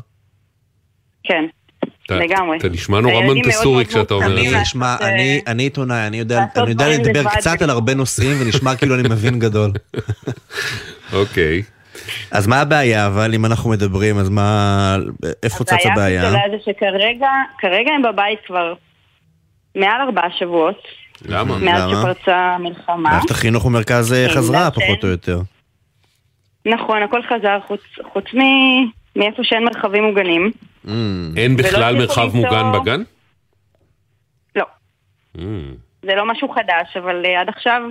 כן, 1.25 1.45
אתה- 2.07 2.15
לגמרי. 2.19 2.59
אתה 2.59 2.69
נשמע 2.69 3.01
נורא 3.01 3.23
מאוד 3.25 3.37
כשאתה 3.89 4.15
אומר 4.15 4.41
את 4.45 4.51
זה. 4.51 4.65
שמע, 4.65 4.97
אה, 5.01 5.09
אני- 5.09 5.41
אני 5.47 5.63
עיתונאי, 5.63 6.07
אני 6.07 6.17
יודע 6.17 6.45
לדבר. 6.89 7.25
קצת 7.31 7.63
על 7.63 7.71
הרבה 7.71 7.95
נושאים 7.95 8.37
ונשמע 8.41 8.77
כאילו 8.77 8.95
אני 8.95 9.03
מבין 9.09 9.39
גדול. 9.39 9.71
אוקיי. 11.13 11.63
אז 12.31 12.47
מה 12.47 12.61
הבעיה, 12.61 13.07
אבל 13.07 13.35
אם 13.35 13.47
אנחנו 13.47 13.71
מדברים, 13.71 14.19
אז 14.19 14.29
מה... 14.29 14.97
איפה 15.43 15.65
צץ 15.65 15.73
הבעיה? 15.73 15.93
הבעיה 15.93 16.23
הגדולה 16.25 16.43
זה 16.51 16.73
שכרגע, 16.73 17.29
כרגע 17.59 17.91
הם 17.97 18.03
בבית 18.03 18.39
כבר 18.47 18.75
מעל 19.77 20.01
ארבעה 20.01 20.29
שבועות, 20.39 20.79
למה? 21.29 21.59
מאז 21.59 21.83
למה? 21.91 22.01
שפרצה 22.01 22.37
המלחמה. 22.37 22.97
מערכת 22.97 23.31
החינוך 23.31 23.67
במרכז 23.67 24.13
אה, 24.13 24.27
כן, 24.29 24.35
חזרה, 24.35 24.71
פחות 24.71 25.05
או 25.05 25.09
יותר. 25.09 25.41
נכון, 26.67 27.03
הכל 27.03 27.21
חזר 27.23 27.59
חוץ, 27.67 27.81
חוץ 28.13 28.25
מ... 28.35 28.39
מאיפה 29.17 29.45
שאין 29.45 29.65
מרחבים 29.65 30.05
מוגנים. 30.05 30.51
Mm. 30.87 30.89
אין 31.37 31.57
בכלל 31.57 31.97
מרחב 31.99 32.29
מוגן 32.35 32.73
בגן? 32.73 33.03
לא, 34.57 34.65
Mm. 35.37 35.41
זה 36.03 36.15
לא 36.15 36.27
משהו 36.27 36.49
חדש, 36.49 36.97
אבל 36.97 37.23
אה, 37.25 37.41
עד 37.41 37.49
עכשיו, 37.49 37.83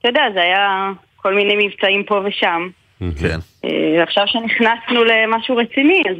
אתה 0.00 0.08
יודע, 0.08 0.22
זה 0.34 0.40
היה 0.42 0.90
כל 1.16 1.34
מיני 1.34 1.66
מבצעים 1.66 2.04
פה 2.04 2.20
ושם. 2.24 2.68
כן. 2.98 3.38
אה, 3.64 4.02
עכשיו 4.02 4.24
שנכנסנו 4.26 5.04
למשהו 5.04 5.56
רציני, 5.56 6.02
אז 6.10 6.16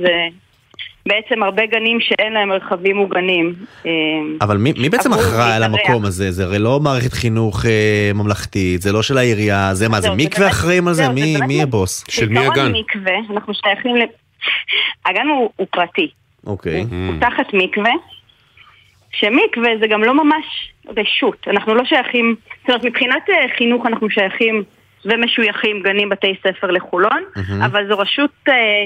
בעצם 1.07 1.43
הרבה 1.43 1.67
גנים 1.67 2.01
שאין 2.01 2.33
להם 2.33 2.49
מרחבים 2.49 2.97
מוגנים. 2.97 3.55
אבל 4.41 4.57
מי, 4.57 4.73
מי 4.79 4.89
בעצם 4.89 5.13
אחראי 5.13 5.53
על. 5.53 5.63
המקום 5.63 6.05
הזה? 6.05 6.31
זה 6.31 6.45
הרי 6.45 6.59
לא 6.59 6.81
מערכת 6.81 7.13
חינוך 7.13 7.67
אה, 7.67 8.11
ממלכתית, 8.15 8.83
זה 8.83 8.93
לא 8.93 9.03
של 9.03 9.19
העירייה, 9.19 9.75
זה 9.75 9.89
מה, 9.89 10.01
זה 10.01 10.09
זה 10.09 10.15
מקווה 10.17 10.49
אחראים 10.49 10.89
על 10.89 10.95
זה? 10.95 11.03
זהו, 11.03 11.15
זה 11.15 11.21
מי 11.23 11.35
באמת 11.35 11.49
מי 11.49 11.63
הבוס? 11.63 12.05
של 12.11 12.29
מי 12.29 12.39
הגן? 12.39 12.73
מקווה, 12.73 13.13
אנחנו 13.31 13.55
שייכים 13.55 13.97
ל... 13.97 14.01
הגן 15.07 15.27
הוא, 15.27 15.51
הוא 15.57 15.67
פרטי, 15.71 16.09
אוקיי. 16.47 16.81
הוא 16.91 17.15
תחת 17.21 17.47
מקווה, 17.53 17.93
שמקווה 19.13 19.71
זה 19.81 19.87
גם 19.87 20.05
לא 20.05 20.25
ממש 20.25 20.73
רשות, 20.97 21.49
אנחנו 21.51 21.75
לא 21.75 21.85
שייכים, 21.85 22.37
זאת 22.61 22.69
אומרת 22.69 22.85
מבחינת 22.85 23.31
אה, 23.31 23.57
חינוך 23.59 23.87
אנחנו 23.87 24.11
שייכים 24.11 24.63
ומשויכים 25.05 25.83
גנים 25.83 26.09
בתי 26.09 26.35
ספר 26.43 26.71
לחולון. 26.71 27.25
אבל 27.65 27.89
זו 27.89 27.99
רשות 27.99 28.31
אה, 28.49 28.85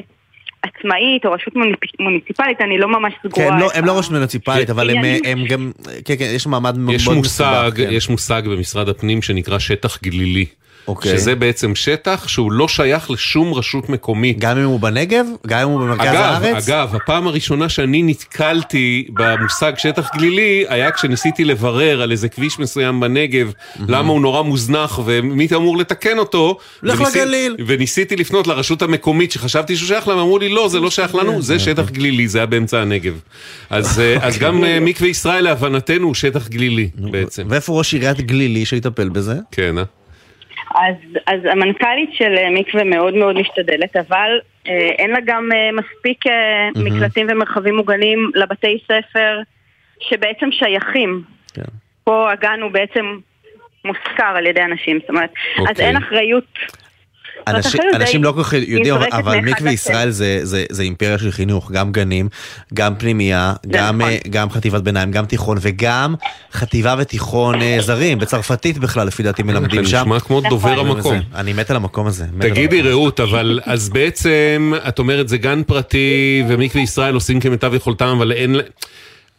עצמאית 0.63 1.27
או 1.27 1.33
רשות 1.33 1.55
מוניציפלית, 2.01 2.61
אני 2.61 2.79
לא 2.79 2.89
ממש 2.89 3.15
סגורה. 3.27 3.49
כן, 3.49 3.59
לא, 3.59 3.71
הם 3.75 3.85
לא 3.85 3.99
רשות 3.99 4.13
מוניציפלית, 4.13 4.71
אבל 4.71 4.91
הם. 4.91 5.05
הם 5.25 5.47
גם, 5.47 5.73
כן, 6.05 6.15
כן, 6.19 6.31
יש 6.35 6.47
מעמד 6.47 6.79
מאוד 6.79 6.95
יש 6.95 7.03
מסובך, 7.03 7.17
מושג, 7.17 7.71
כן. 7.77 7.89
יש 7.91 8.09
מושג 8.09 8.43
במשרד 8.45 8.89
הפנים 8.89 9.23
שנקרא 9.23 9.59
שטח 9.59 10.03
גלילי. 10.03 10.47
אוקיי. 10.89 11.13
שזה 11.19 11.35
בעצם 11.35 11.75
שטח 11.75 12.29
שהוא 12.29 12.53
לא 12.53 12.69
שייך 12.69 13.11
לשום 13.11 13.55
רשות 13.55 13.89
מקומית. 13.89 14.39
גם 14.39 14.59
אם 14.59 14.65
הוא 14.65 14.81
בנגב? 14.81 15.27
גם 15.47 15.59
אם 15.61 15.69
הוא 15.69 15.81
במרכז 15.81 16.07
אגב, 16.07 16.15
הארץ? 16.15 16.69
אגב, 16.69 16.95
הפעם 16.95 17.27
הראשונה 17.27 17.69
שאני 17.69 18.03
נתקלתי 18.03 19.07
במושג 19.13 19.73
שטח 19.77 20.09
גלילי 20.17 20.65
היה 20.69 20.91
כשניסיתי 20.91 21.45
לברר 21.45 22.03
על 22.03 22.13
איזה 22.13 22.29
כביש 22.29 22.59
מסוים 22.59 23.01
בנגב, 23.01 23.53
למה 23.89 24.09
הוא 24.13 24.21
נורא 24.21 24.43
מוזנח 24.43 25.01
ומי 25.05 25.49
אמור 25.57 25.77
לתקן 25.79 26.19
אותו. 26.19 26.59
לך 26.83 27.01
וניסי- 27.01 27.19
לגליל. 27.19 27.57
וניסיתי 27.67 28.17
לפנות 28.17 28.47
לרשות 28.47 28.83
המקומית 28.83 29.33
שחשבתי 29.33 29.77
שהוא 29.77 29.89
שייך 29.89 30.09
להם, 30.09 30.19
אמרו 30.19 30.39
לי 30.39 30.49
לא, 30.49 30.69
זה 30.69 30.81
לא 30.81 30.91
שייך 30.91 31.15
לנו, 31.15 31.43
זה 31.43 31.59
שטח 31.59 31.91
גלילי, 31.91 32.29
זה 32.29 32.39
היה 32.39 32.47
באמצע 32.47 32.81
הנגב. 32.81 33.21
אז 33.71 34.01
אה, 34.01 34.17
אז 34.21 34.39
גם 34.39 34.65
אה, 34.65 34.81
מקווה 34.81 35.09
ישראל 35.09 35.45
להבנתנו 35.45 36.07
הוא 36.07 36.15
שטח 36.15 36.49
גלילי 36.49 36.89
בעצם. 36.95 37.43
ואיפה 37.49 37.73
ראש 37.79 37.93
עיריית 37.95 38.21
גלילי 38.21 38.65
שיטפל 38.65 39.09
בזה? 39.09 39.35
כן, 39.53 39.79
אה? 39.79 39.83
אז, 40.75 40.95
אז 41.27 41.41
המנכ"לית 41.45 42.11
של 42.13 42.35
אה, 42.39 42.51
מקווה 42.51 42.85
מאוד 42.85 43.15
מאוד 43.15 43.37
משתדלת, 43.37 43.97
אבל 43.97 44.41
אה, 44.67 44.89
אין 44.99 45.11
לה 45.11 45.19
גם 45.25 45.49
אה, 45.53 45.71
מספיק 45.73 46.27
אה, 46.27 46.33
מהמם. 46.75 46.97
מקלטים 46.97 47.27
ומרחבים 47.31 47.77
מוגנים 47.77 48.31
לבתי 48.35 48.79
ספר 48.85 49.41
שבעצם 50.01 50.53
שייכים. 50.53 51.23
כן. 51.55 51.63
פה 52.05 52.33
הגן 52.33 52.61
הוא 52.63 52.71
בעצם 52.71 53.19
מושכר 53.85 54.33
על 54.37 54.47
ידי 54.47 54.63
אנשים, 54.63 54.99
זאת 55.01 55.11
אומרת, 55.11 55.31
אז 55.57 55.67
אוקיי. 55.69 55.87
אין 55.87 55.97
אחריות. 55.97 56.59
אנשים, 57.47 57.81
אנשים 57.95 58.25
לא 58.25 58.33
כל 58.33 58.43
כך 58.43 58.53
יודעים, 58.53 58.95
אבל, 58.95 59.41
מקווה. 59.41 59.73
ישראל 59.73 60.11
זה, 60.11 60.41
זה, 60.43 60.65
זה 60.71 60.83
אימפריה 60.83 61.19
של 61.19 61.31
חינוך, 61.31 61.71
גם 61.71 61.93
גנים, 61.93 62.29
גם 62.75 62.95
פנימייה, 62.99 63.53
גם, 63.67 63.99
נכון. 63.99 64.13
אה, 64.13 64.19
גם 64.31 64.51
חטיבת 64.51 64.83
ביניים, 64.83 65.11
גם 65.11 65.27
תיכון, 65.27 65.59
וגם 65.61 66.15
חטיבה 66.53 66.95
ותיכון 66.99 67.63
אה, 67.63 67.77
זרים, 67.81 68.19
בצרפתית 68.19 68.79
בכלל, 68.79 69.07
לפי 69.07 69.23
דעתי 69.23 69.43
מלמדים 69.43 69.87
שם. 69.87 70.01
נשמע 70.01 70.21
כמו 70.21 70.41
דובר 70.41 70.73
נכון. 70.83 70.97
המקום. 70.97 71.21
אני 71.35 71.53
מת 71.53 71.71
על 71.71 71.77
המקום 71.77 72.07
הזה. 72.07 72.25
תגידי. 72.41 72.81
רעות, 72.83 73.21
אבל 73.21 73.61
אז 73.65 73.89
בעצם 73.89 74.73
את 74.89 74.99
אומרת 74.99 75.29
זה 75.29 75.39
גן 75.39 75.63
פרטי 75.63 76.43
ומקווה 76.49 76.83
ישראל 76.83 77.15
עושים 77.15 77.41
כמיטב 77.41 77.75
יכולתם, 77.75 78.07
אבל 78.07 78.33
אין... 78.33 78.57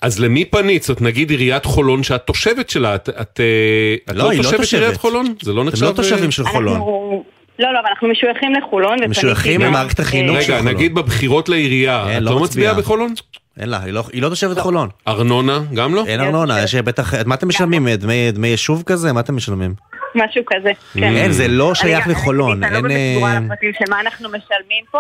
אז 0.02 0.20
למי 0.20 0.46
פנית? 0.46 0.84
זאת 0.84 1.02
נגיד 1.02 1.30
עיריית 1.30 1.66
חולון 1.66 2.04
שאת 2.04 2.22
תושבת 2.26 2.70
שלה, 2.70 2.96
את, 2.96 3.10
את, 3.10 3.40
אה, 3.40 3.96
את 4.10 4.16
לא, 4.16 4.30
היא 4.30 4.38
לא 4.38 4.44
תושבת 4.44 4.60
תושבת. 4.60 4.80
עיריית 4.82 4.98
חולון? 4.98 5.34
זה 5.42 5.54
לא 5.54 5.62
אתם 5.62 5.70
נחשב... 5.70 5.86
לא 5.86 5.92
תושבים 5.92 6.32
של 6.32 6.46
חולון. 6.46 6.76
אנחנו... 6.76 7.24
לא, 7.62 7.74
לא, 7.74 7.80
אבל 7.80 7.88
אנחנו 7.90 8.08
משויכים 8.08 8.54
לחולון. 8.54 8.98
משויכים 9.10 9.62
גם, 9.62 9.68
למערכת 9.68 10.00
החינוך 10.00 10.36
אה, 10.36 10.42
של 10.42 10.52
רגע, 10.54 10.62
חולון. 10.62 10.76
נגיד 10.76 10.96
בבחירות 10.96 11.50
לעירייה, 11.50 12.18
את 12.18 12.22
לא 12.22 12.32
לא 12.32 12.40
מצביעה. 12.40 12.74
בחולון? 12.74 13.14
אין 13.60 13.70
לה, 13.70 13.84
היא 13.84 13.94
לא, 13.94 14.04
היא 14.14 14.22
לא 14.22 14.30
תושבת 14.30 14.60
חולון. 14.60 14.90
ארנונה, 15.08 15.60
גם 15.74 15.96
לא? 15.96 16.04
אין 16.08 16.20
ארנונה, 16.22 16.64
יש 16.64 16.76
בטח, 16.76 17.14
מה 17.26 17.36
אתם 17.36 17.48
משלמים? 17.48 17.90
דמי, 17.90 18.32
דמי 18.32 18.48
יישוב 18.48 18.84
כזה? 18.86 19.14
מה 19.14 19.20
אתם 19.20 19.36
משלמים? 19.36 19.74
משהו 20.16 20.44
כזה. 20.48 20.72
כן. 20.94 21.04
אין, 21.04 21.32
זה 21.32 21.48
לא 21.48 21.76
שייך 21.76 22.08
לחולון. 22.08 22.64
אני 22.64 22.84
לא 22.84 22.90
אה, 22.90 23.14
סגורה 23.14 23.32
על 23.32 23.44
הפרטים 23.46 23.72
של 23.80 23.86
מה 23.90 24.00
אנחנו 24.02 24.30
משלמים 24.30 24.84
פה. 24.92 25.00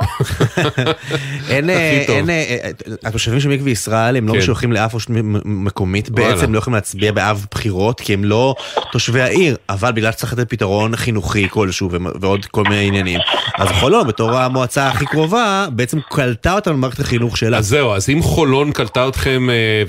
אין, 1.53 1.69
אה. 1.69 2.05
אין, 2.07 2.29
אה, 2.29 2.57
אה, 2.63 2.71
התושבים 3.03 3.39
של 3.39 3.49
מקווה 3.49 3.71
ישראל 3.71 4.17
הם 4.17 4.27
לא 4.27 4.33
כן. 4.33 4.39
משויכים 4.39 4.71
לאף 4.71 4.95
רשות 4.95 5.09
מקומית. 5.45 6.09
בעצם 6.09 6.53
לא 6.53 6.59
יכולים 6.59 6.75
להצביע 6.75 7.11
באב 7.11 7.45
בחירות 7.51 7.99
כי 7.99 8.13
הם 8.13 8.23
לא 8.25 8.55
תושבי 8.91 9.21
העיר, 9.21 9.57
אבל 9.69 9.91
בגלל 9.91 10.11
שצריך 10.11 10.33
לתת 10.33 10.49
פתרון 10.49 10.95
חינוכי 10.95 11.47
כלשהו 11.49 11.89
ועוד 12.21 12.45
כל 12.45 12.63
מיני 12.63 12.87
עניינים, 12.87 13.19
אז 13.57 13.67
חולון 13.67 14.07
בתור 14.07 14.37
המועצה 14.37 14.87
הכי 14.87 15.05
קרובה 15.05 15.65
בעצם 15.71 15.99
קלטה 16.09 16.53
אותם 16.53 16.71
למערכת 16.71 16.99
החינוך 16.99 17.37
שלה. 17.37 17.57
אז 17.57 17.67
זהו, 17.67 17.93
אז 17.93 18.09
אם 18.09 18.21
חולון 18.21 18.71
קלטה 18.71 19.07
אתכם 19.07 19.49
אה, 19.49 19.83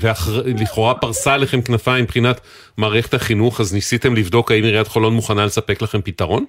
ולכאורה 0.45 0.93
פרסה 0.93 1.33
עליכם 1.33 1.61
כנפיים 1.61 2.03
מבחינת 2.03 2.41
מערכת 2.77 3.13
החינוך, 3.13 3.59
אז 3.59 3.73
ניסיתם 3.73 4.15
לבדוק 4.15 4.51
האם 4.51 4.63
עיריית 4.63 4.87
חולון 4.87 5.13
מוכנה 5.13 5.45
לספק 5.45 5.81
לכם 5.81 6.01
פתרון? 6.01 6.45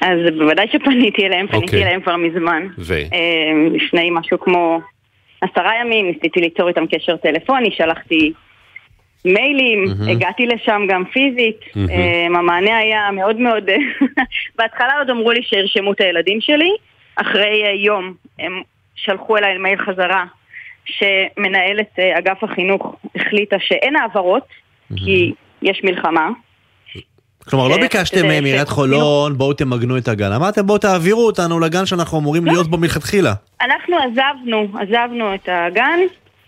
אז 0.00 0.18
בוודאי 0.38 0.66
שפניתי 0.72 1.26
אליהם, 1.26 1.46
פניתי 1.46 1.66
אוקיי. 1.66 1.82
אליהם 1.82 2.00
כבר 2.00 2.16
מזמן. 2.16 2.66
ו? 2.78 2.94
אה, 2.94 3.68
לפני 3.70 4.10
משהו 4.10 4.40
כמו 4.40 4.80
עשרה 5.40 5.72
ימים, 5.80 6.06
ניסיתי 6.06 6.40
ליצור 6.40 6.68
איתם 6.68 6.86
קשר 6.86 7.16
טלפוני, 7.16 7.70
שלחתי 7.76 8.32
מיילים, 9.24 9.84
מהמם. 9.84 10.08
הגעתי 10.08 10.46
לשם 10.46 10.82
גם 10.88 11.04
פיזית. 11.04 11.60
אה, 11.90 12.26
המענה 12.26 12.76
היה 12.76 13.10
מאוד 13.12 13.36
מאוד... 13.36 13.70
בהתחלה 14.58 14.98
עוד 14.98 15.10
אמרו 15.10 15.30
לי 15.30 15.42
שירשמו 15.42 15.92
את 15.92 16.00
הילדים 16.00 16.40
שלי, 16.40 16.70
אחרי 17.16 17.64
אה, 17.64 17.72
יום 17.72 18.14
הם 18.38 18.62
שלחו 18.94 19.36
אליי 19.36 19.58
מייל 19.58 19.78
חזרה 19.78 20.24
שמנהלת 20.84 21.98
אגף 22.18 22.44
החינוך 22.44 22.96
החליטה 23.16 23.56
שאין 23.60 23.96
העברות, 23.96 24.42
כי 24.96 25.32
יש 25.62 25.80
מלחמה. 25.84 26.28
כלומר, 27.48 27.68
לא 27.68 27.74
אה, 27.74 27.80
ביקשתם 27.80 28.16
זה- 28.20 28.26
מעיריית 28.26 28.66
זה- 28.68 28.72
חולון, 28.74 29.38
בואו 29.38 29.52
תמגנו 29.52 29.98
את 29.98 30.08
הגן. 30.08 30.32
אמרתם, 30.32 30.66
בואו 30.66 30.78
תעבירו 30.78 31.26
אותנו 31.26 31.60
לגן 31.60 31.86
שאנחנו 31.86 32.18
אמורים 32.18 32.44
להיות 32.46 32.66
בו 32.70 32.78
מלכתחילה. 32.78 33.34
אנחנו 33.62 33.96
עזבנו, 33.96 34.68
עזבנו 34.80 35.34
את 35.34 35.48
הגן. 35.52 35.98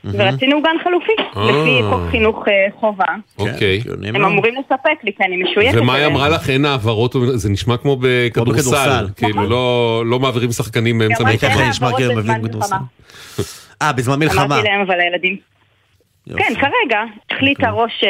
ורצינו 0.05 0.63
גן 0.63 0.77
חלופי, 0.85 1.13
אה. 1.37 1.45
לפי 1.51 1.81
חוק 1.91 2.01
חינוך 2.11 2.45
אה, 2.49 2.67
חובה. 2.81 3.05
אוקיי. 3.39 3.81
הם 4.05 4.25
אמורים 4.25 4.55
לספק 4.55 5.05
לי, 5.05 5.13
כי 5.17 5.25
אני 5.25 5.43
משויכת 5.43 5.79
ומה 5.81 5.95
היא. 5.95 6.07
אמרה 6.07 6.29
לך? 6.29 6.51
אין 6.51 6.65
העברות? 6.65 7.17
זה 7.35 7.51
נשמע 7.51 7.77
כמו 7.77 7.97
בכדורסל. 8.01 9.07
כאילו, 9.17 9.49
לא- 9.49 10.03
לא 10.07 10.19
מעבירים 10.19 10.53
שחקנים 10.53 10.99
באמצע 10.99 11.25
מלחמה. 11.25 11.93
כאילו. 11.93 12.61
אה, 13.83 13.93
בזמן 13.93 14.19
מלחמה. 14.19 14.45
אמרתי 14.45 14.69
להם, 14.69 14.81
אבל 14.81 15.01
הילדים... 15.01 15.37
כן, 16.39 16.55
כרגע 16.61 17.01
החליטה 17.31 17.71
אוקיי. 17.71 17.83
ראש 17.85 18.05
אה, 18.05 18.09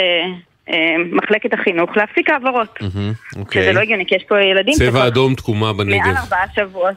אה, 0.74 0.94
מחלקת 1.12 1.54
החינוך 1.54 1.90
להפסיק 1.96 2.30
העברות. 2.30 2.78
מהמם, 2.80 3.12
שזה 3.32 3.40
אוקיי. 3.40 3.72
לא 3.72 3.80
הגיוני, 3.80 4.06
כי 4.06 4.14
יש 4.14 4.24
פה 4.28 4.40
ילדים 4.42 4.74
צבע 4.74 5.06
אדום 5.06 5.34
תקומה 5.34 5.72
בנגב. 5.72 5.98
מעל 6.06 6.16
ארבעה 6.16 6.44
שבועות. 6.56 6.94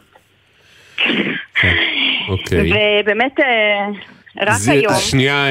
אוקיי. 2.30 2.72
ובאמת, 3.04 3.40
אה, 3.40 3.88
רק 4.48 4.54
זה- 4.58 4.72
היום... 4.72 4.94
שנייה, 5.00 5.46
אה, 5.46 5.50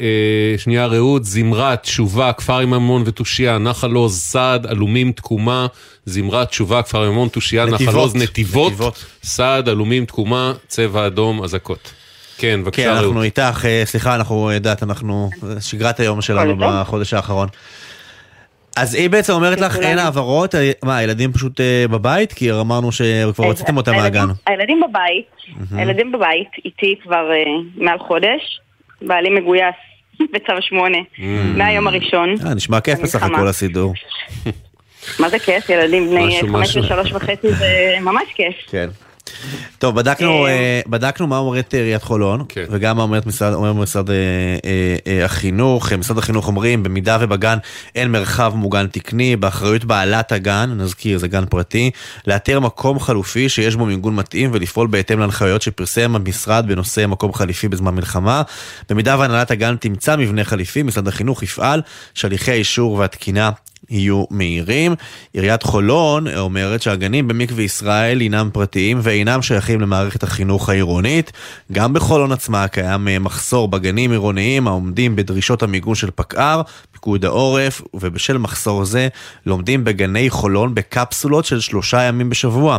אה, 0.00 0.58
שנייה 0.58 0.86
רעות, 0.86 1.24
זמרת, 1.24 1.82
תשובה, 1.82 2.32
כפר 2.32 2.58
עם 2.58 2.74
המון 2.74 3.02
ותושייה, 3.06 3.58
נחל 3.58 3.92
עוז, 3.92 4.20
סעד, 4.20 4.66
עלומים, 4.66 5.12
תקומה, 5.12 5.66
זמרת, 6.04 6.48
תשובה, 6.48 6.82
כפר 6.82 7.02
עם 7.04 7.12
המון, 7.12 7.28
תושייה, 7.28 7.64
נחל 7.64 7.74
נתיבות. 7.74 7.94
עוז, 7.94 8.16
נתיבות, 8.16 8.78
סעד, 9.22 9.68
עלומים, 9.68 10.04
תקומה, 10.04 10.52
צבע 10.66 11.06
אדום, 11.06 11.42
אזעקות. 11.44 11.92
כן, 12.38 12.48
כן, 12.56 12.64
בבקשה 12.64 12.92
רעות. 12.92 13.04
אנחנו 13.04 13.22
איתך, 13.22 13.64
אה, 13.64 13.82
סליחה, 13.84 14.14
אנחנו, 14.14 14.52
יודעת, 14.52 14.82
אנחנו, 14.82 15.30
שגרת 15.60 16.00
היום 16.00 16.20
שלנו? 16.22 16.54
בחודש 16.58 17.14
האחרון. 17.14 17.48
אז 18.76 18.94
היא 18.94 19.10
בעצם 19.10 19.32
אומרת 19.32 19.60
לך, 19.60 19.76
אין 19.76 19.98
העברות, 19.98 20.54
אה, 20.54 20.70
מה, 20.82 20.96
הילדים 20.96 21.32
פשוט 21.32 21.60
אה, 21.60 21.84
בבית? 21.90 22.32
כי 22.32 22.52
אמרנו 22.52 22.92
שכבר 22.92 23.44
הוצאתם 23.44 23.76
אותם 23.76 23.92
הילדים- 23.92 24.20
מהגן. 24.22 24.32
הילדים 24.46 24.80
בבית. 24.88 25.26
הילדים 25.78 26.12
בבית, 26.12 26.48
איתי 26.64 26.94
כבר 27.02 27.30
אה, 27.32 27.44
מעל 27.84 27.98
חודש, 27.98 28.60
בעלי 29.02 29.30
מגויס 29.30 29.74
בצו 30.32 30.52
שמונה, 30.60 30.98
מהיום 31.56 31.86
הראשון. 31.86 32.34
אה, 32.46 32.54
נשמע 32.54 32.80
כיף 32.80 32.98
בסך. 33.00 33.22
הכל 33.22 33.48
הסידור. 33.48 33.94
מה 35.20 35.28
זה 35.28 35.38
כיף? 35.38 35.68
ילדים 35.70 36.10
בני 36.10 36.38
חמש. 36.40 36.76
ושלוש 36.76 37.12
וחצי 37.12 37.52
זה 37.54 37.66
ממש 38.00 38.24
כיף. 38.34 38.54
כן. 38.70 38.88
טוב, 39.78 39.96
בדקנו, 39.96 40.46
אה, 40.46 40.80
בדקנו 40.86 41.26
מה 41.26 41.38
אומרת 41.38 41.74
עיריית 41.74 42.02
חולון, 42.02 42.44
וגם 42.70 42.96
מה 42.96 43.02
אומרת 43.02 43.26
משרד, 43.26 43.52
אומר 43.52 43.72
משרד 43.72 44.10
אה, 44.10 44.16
אה, 44.64 44.96
אה, 45.06 45.24
החינוך. 45.24 45.92
אה, 45.92 45.96
משרד 45.96 46.18
החינוך 46.18 46.46
אומרים, 46.46 46.82
במידה 46.82 47.18
ובגן 47.20 47.58
אין 47.94 48.12
מרחב 48.12 48.52
מוגן 48.54 48.86
תקני, 48.86 49.36
באחריות 49.36 49.84
בעלת 49.84 50.32
הגן, 50.32 50.74
נזכיר, 50.76 51.18
זה 51.18 51.28
גן 51.28 51.44
פרטי, 51.46 51.90
לאתר 52.26 52.60
מקום 52.60 53.00
חלופי 53.00 53.48
שיש 53.48 53.76
בו 53.76 53.86
מיגון 53.86 54.14
מתאים 54.16 54.50
ולפעול 54.52 54.86
בהתאם 54.86 55.18
להנחיות 55.18 55.62
שפרסם 55.62 56.16
המשרד 56.16 56.66
בנושא 56.68 57.06
מקום 57.06 57.32
חליפי 57.32 57.68
בזמן 57.68 57.94
מלחמה. 57.94 58.42
במידה 58.90 59.18
והנהלת 59.18 59.50
הגן 59.50 59.76
תמצא 59.76 60.16
מבנה 60.16 60.44
חליפי, 60.44 60.82
משרד 60.82 61.08
החינוך 61.08 61.42
יפעל 61.42 61.82
שהליכי 62.14 62.50
האישור 62.50 62.92
והתקינה 62.92 63.50
יהיו 63.90 64.24
מהירים. 64.30 64.94
עיריית 65.32 65.62
חולון 65.62 66.28
אומרת 66.28 66.82
שהגנים 66.82 67.28
במקווה 67.28 67.62
ישראל 67.62 68.20
הינם 68.20 68.50
פרטיים 68.52 68.98
ואינם 69.02 69.42
שייכים 69.42 69.80
למערכת 69.80 70.22
החינוך 70.22 70.68
העירונית. 70.68 71.32
גם 71.72 71.92
בחולון 71.92 72.32
עצמה 72.32 72.68
קיים 72.68 73.08
אה, 73.08 73.18
מחסור 73.18 73.68
בגנים 73.68 74.10
עירוניים 74.10 74.68
העומדים 74.68 75.16
בדרישות 75.16 75.62
המיגון 75.62 75.94
של 75.94 76.10
פקע"ר, 76.14 76.62
פיקוד 76.92 77.24
העורף, 77.24 77.82
ובשל 77.94 78.38
מחסור 78.38 78.84
זה 78.84 79.08
לומדים 79.46 79.84
בגני 79.84 80.30
חולון 80.30 80.74
בקפסולות 80.74 81.44
של 81.44 81.60
שלושה 81.60 82.02
ימים 82.02 82.30
בשבוע. 82.30 82.78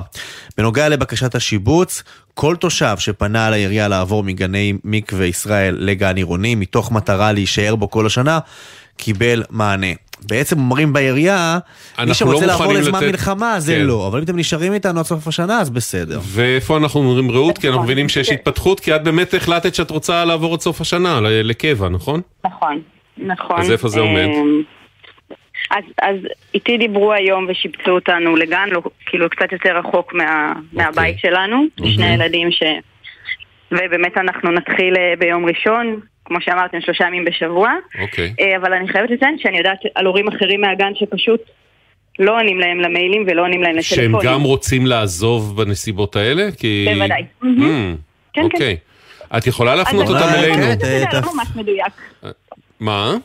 בנוגע 0.57 0.89
לבקשת 0.89 1.35
השיבוץ, 1.35 2.03
כל 2.33 2.55
תושב 2.55 2.95
שפנה 2.99 3.49
לעירייה 3.49 3.87
לעבור 3.87 4.23
מגני 4.23 4.73
מקווה 4.83 5.25
ישראל 5.25 5.75
לגן 5.79 6.15
עירוני 6.15 6.55
מתוך 6.55 6.91
מטרה 6.91 7.31
להישאר 7.31 7.75
בו 7.75 7.89
כל 7.89 8.05
השנה, 8.05 8.39
קיבל 8.97 9.43
מענה. 9.49 10.06
בעצם 10.25 10.59
אומרים 10.59 10.93
בעירייה, 10.93 11.59
מי 11.97 12.03
אנחנו 12.03 12.13
שרוצה 12.15 12.45
לא 12.45 12.51
לעבור 12.51 12.73
לזמן 12.73 12.99
לתת- 12.99 13.11
מלחמה 13.11 13.59
זה 13.59 13.75
כן. 13.75 13.81
לא, 13.85 14.07
אבל 14.07 14.17
אם 14.19 14.23
אתם 14.23 14.37
נשארים 14.37 14.73
איתנו 14.73 14.99
עד 14.99 15.05
סוף 15.05 15.27
השנה 15.27 15.59
אז 15.61 15.69
בסדר. 15.69 16.19
ואיפה 16.23 16.77
אנחנו 16.77 16.99
אומרים 16.99 17.31
רעות? 17.31 17.57
כי 17.57 17.67
אנחנו 17.67 17.83
מבינים 17.83 18.09
שיש 18.09 18.29
התפתחות, 18.29 18.79
כי 18.79 18.95
את 18.95 19.03
באמת 19.03 19.33
החלטת 19.33 19.75
שאת 19.75 19.89
רוצה 19.91 20.25
לעבור 20.25 20.53
עד 20.53 20.59
סוף 20.59 20.81
השנה, 20.81 21.19
לקבע, 21.21 21.89
נכון? 21.89 22.21
נכון, 22.45 22.81
נכון. 23.17 23.59
אז 23.59 23.71
איפה 23.71 23.87
זה 23.87 23.99
עומד? 23.99 24.25
אמ, 24.25 24.61
אז, 25.71 25.83
אז 26.01 26.15
איתי 26.53 26.77
דיברו 26.77 27.13
היום 27.13 27.47
ושיבצו 27.49 27.91
אותנו 27.91 28.35
לגן, 28.35 28.69
לא, 28.71 28.81
כאילו 29.05 29.29
קצת 29.29 29.51
יותר 29.51 29.77
רחוק 29.77 30.13
מה, 30.13 30.53
מהבית 30.73 31.19
שלנו, 31.19 31.63
שני 31.77 31.97
מהמם. 31.97 32.13
ילדים 32.21 32.51
ש... 32.51 32.63
ובאמת 33.71 34.17
אנחנו 34.17 34.51
נתחיל 34.51 34.93
אה, 34.97 35.13
ביום 35.19 35.45
ראשון, 35.45 35.99
כמו 36.27 36.37
שאמרתם, 36.41 36.81
שלושה 36.81 37.03
ימים 37.07 37.25
בשבוע. 37.25 37.73
אוקיי. 38.01 38.33
אה, 38.39 38.57
אבל 38.57 38.73
אני 38.73 38.87
חייבת 38.87 39.09
לציין 39.09 39.37
שאני 39.39 39.57
יודעת 39.57 39.77
על 39.95 40.05
הורים 40.05 40.27
אחרים 40.27 40.61
מהגן 40.61 40.91
שפשוט 40.95 41.41
לא 42.19 42.35
עונים 42.39 42.59
להם 42.59 42.79
למיילים 42.79 43.23
ולא 43.27 43.41
עונים 43.41 43.63
להם 43.63 43.81
שהם 43.81 43.99
לטלפונים. 43.99 44.33
גם 44.33 44.43
רוצים 44.43 44.85
לעזוב 44.85 45.61
בנסיבות 45.61 46.15
האלה? 46.15 46.49
כי... 46.57 46.87
בוודאי. 46.93 47.21
Mm, 47.43 47.45
כן, 47.45 47.97
כן. 48.33 48.41
אוקיי. 48.41 48.77
את 49.37 49.47
יכולה 49.47 49.75
להפנות 49.75 50.07
אותם 50.07 50.27
אלינו. 50.37 50.63
שזה 50.79 51.05
לא 51.13 51.33
ממש 51.35 51.47
מדויק. 51.55 51.93
מה? 52.79 53.15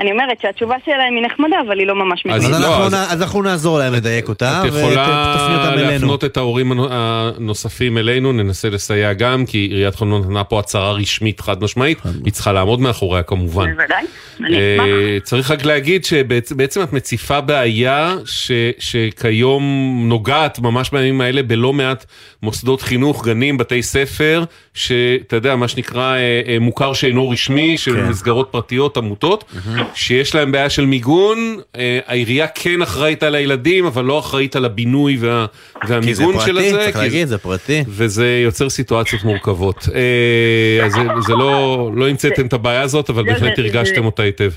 אני 0.00 0.12
אומרת 0.12 0.40
שהתשובה 0.42 0.76
שלהם 0.84 1.14
היא 1.16 1.26
נחמדה, 1.26 1.56
אבל 1.66 1.78
היא 1.78 1.86
לא 1.86 1.94
ממש 1.94 2.22
אז 2.30 2.44
מדויקת. 2.44 2.62
לא, 2.62 2.86
אז- 2.86 3.22
אנחנו 3.22 3.42
נעזור 3.42 3.78
להם 3.78 3.92
לדייק 3.94 4.28
אותה, 4.28 4.60
את 4.62 4.66
יכולה 4.68 5.32
ותפני 5.36 5.56
אותם 5.56 5.72
אלינו. 5.78 5.90
להפנות 5.92 6.24
את 6.24 6.36
ההורים 6.36 6.72
הנו- 6.72 6.86
הנוספים 6.90 7.98
אלינו, 7.98 8.32
ננסה 8.32 8.70
לסייע 8.70 9.12
גם, 9.12 9.46
כי 9.46 9.58
עיריית 9.58 9.94
חולון 9.94 10.20
נתנה 10.22 10.44
פה 10.44 10.58
הצהרה 10.60 10.92
רשמית 10.92 11.40
חד 11.40 11.62
משמעית, 11.64 11.98
היא 12.24 12.32
צריכה 12.32 12.52
לעמוד 12.52 12.80
מאחוריה 12.80 13.22
כמובן. 13.22 13.70
בוודאי, 13.74 14.04
אני 14.40 14.56
אה, 14.56 14.74
אשמח. 14.76 14.86
צריך 15.24 15.50
רק 15.50 15.64
להגיד 15.64 16.04
שבעצם 16.04 16.82
את 16.82 16.92
מציפה 16.92 17.40
בעיה 17.40 18.14
ש, 18.24 18.52
שכיום 18.78 19.64
נוגעת 20.08 20.58
ממש 20.58 20.90
בימים 20.90 21.20
האלה 21.20 21.42
בלא 21.42 21.72
מעט 21.72 22.04
מוסדות 22.42 22.82
חינוך, 22.82 23.24
גנים, 23.26 23.58
בתי 23.58 23.82
ספר, 23.82 24.44
שאתה 24.74 25.36
יודע, 25.36 25.56
מה 25.56 25.68
שנקרא 25.68 26.14
אה, 26.16 26.18
אה, 26.48 26.58
מוכר 26.60 26.92
שאינו 26.92 27.30
רשמי, 27.30 27.78
של 27.78 27.94
כן. 27.96 28.06
מסגרות 28.08 28.48
פרטיות, 28.50 28.96
עמותות, 28.96 29.44
שיש 29.94 30.34
להם 30.34 30.52
בעיה 30.52 30.70
של 30.70 30.86
מיגון, 30.86 31.38
אה, 31.76 31.98
העירייה 32.06 32.46
כן 32.54 32.82
אחראית 32.82 33.22
על 33.22 33.34
הילדים, 33.34 33.86
אבל 33.86 34.04
לא 34.04 34.18
אחראית 34.18 34.56
על 34.56 34.64
הבינוי 34.64 35.16
וה, 35.20 35.46
כי 35.80 35.86
זה 35.86 35.94
והמיגון 35.94 36.34
של 36.46 36.52
פרטי. 36.54 36.70
צריך 36.70 36.96
כי 36.96 37.02
להגיד, 37.02 37.28
זה 37.28 37.38
פרטי. 37.38 37.84
וזה 37.88 38.40
יוצר 38.44 38.70
סיטואציות 38.70 39.24
מורכבות. 39.24 39.88
אה, 39.94 40.84
אז 40.86 40.92
זה, 40.92 41.00
זה 41.26 41.32
לא, 41.34 41.90
לא 41.94 42.08
המצאתם 42.08 42.46
את 42.46 42.52
הבעיה 42.52 42.80
הזאת, 42.82 43.10
אבל 43.10 43.24
זה- 43.24 43.32
בהחלט 43.32 43.56
זה- 43.56 43.62
הרגשתם 43.62 43.94
זה- 44.00 44.00
אותה 44.06 44.22
היטב. 44.22 44.50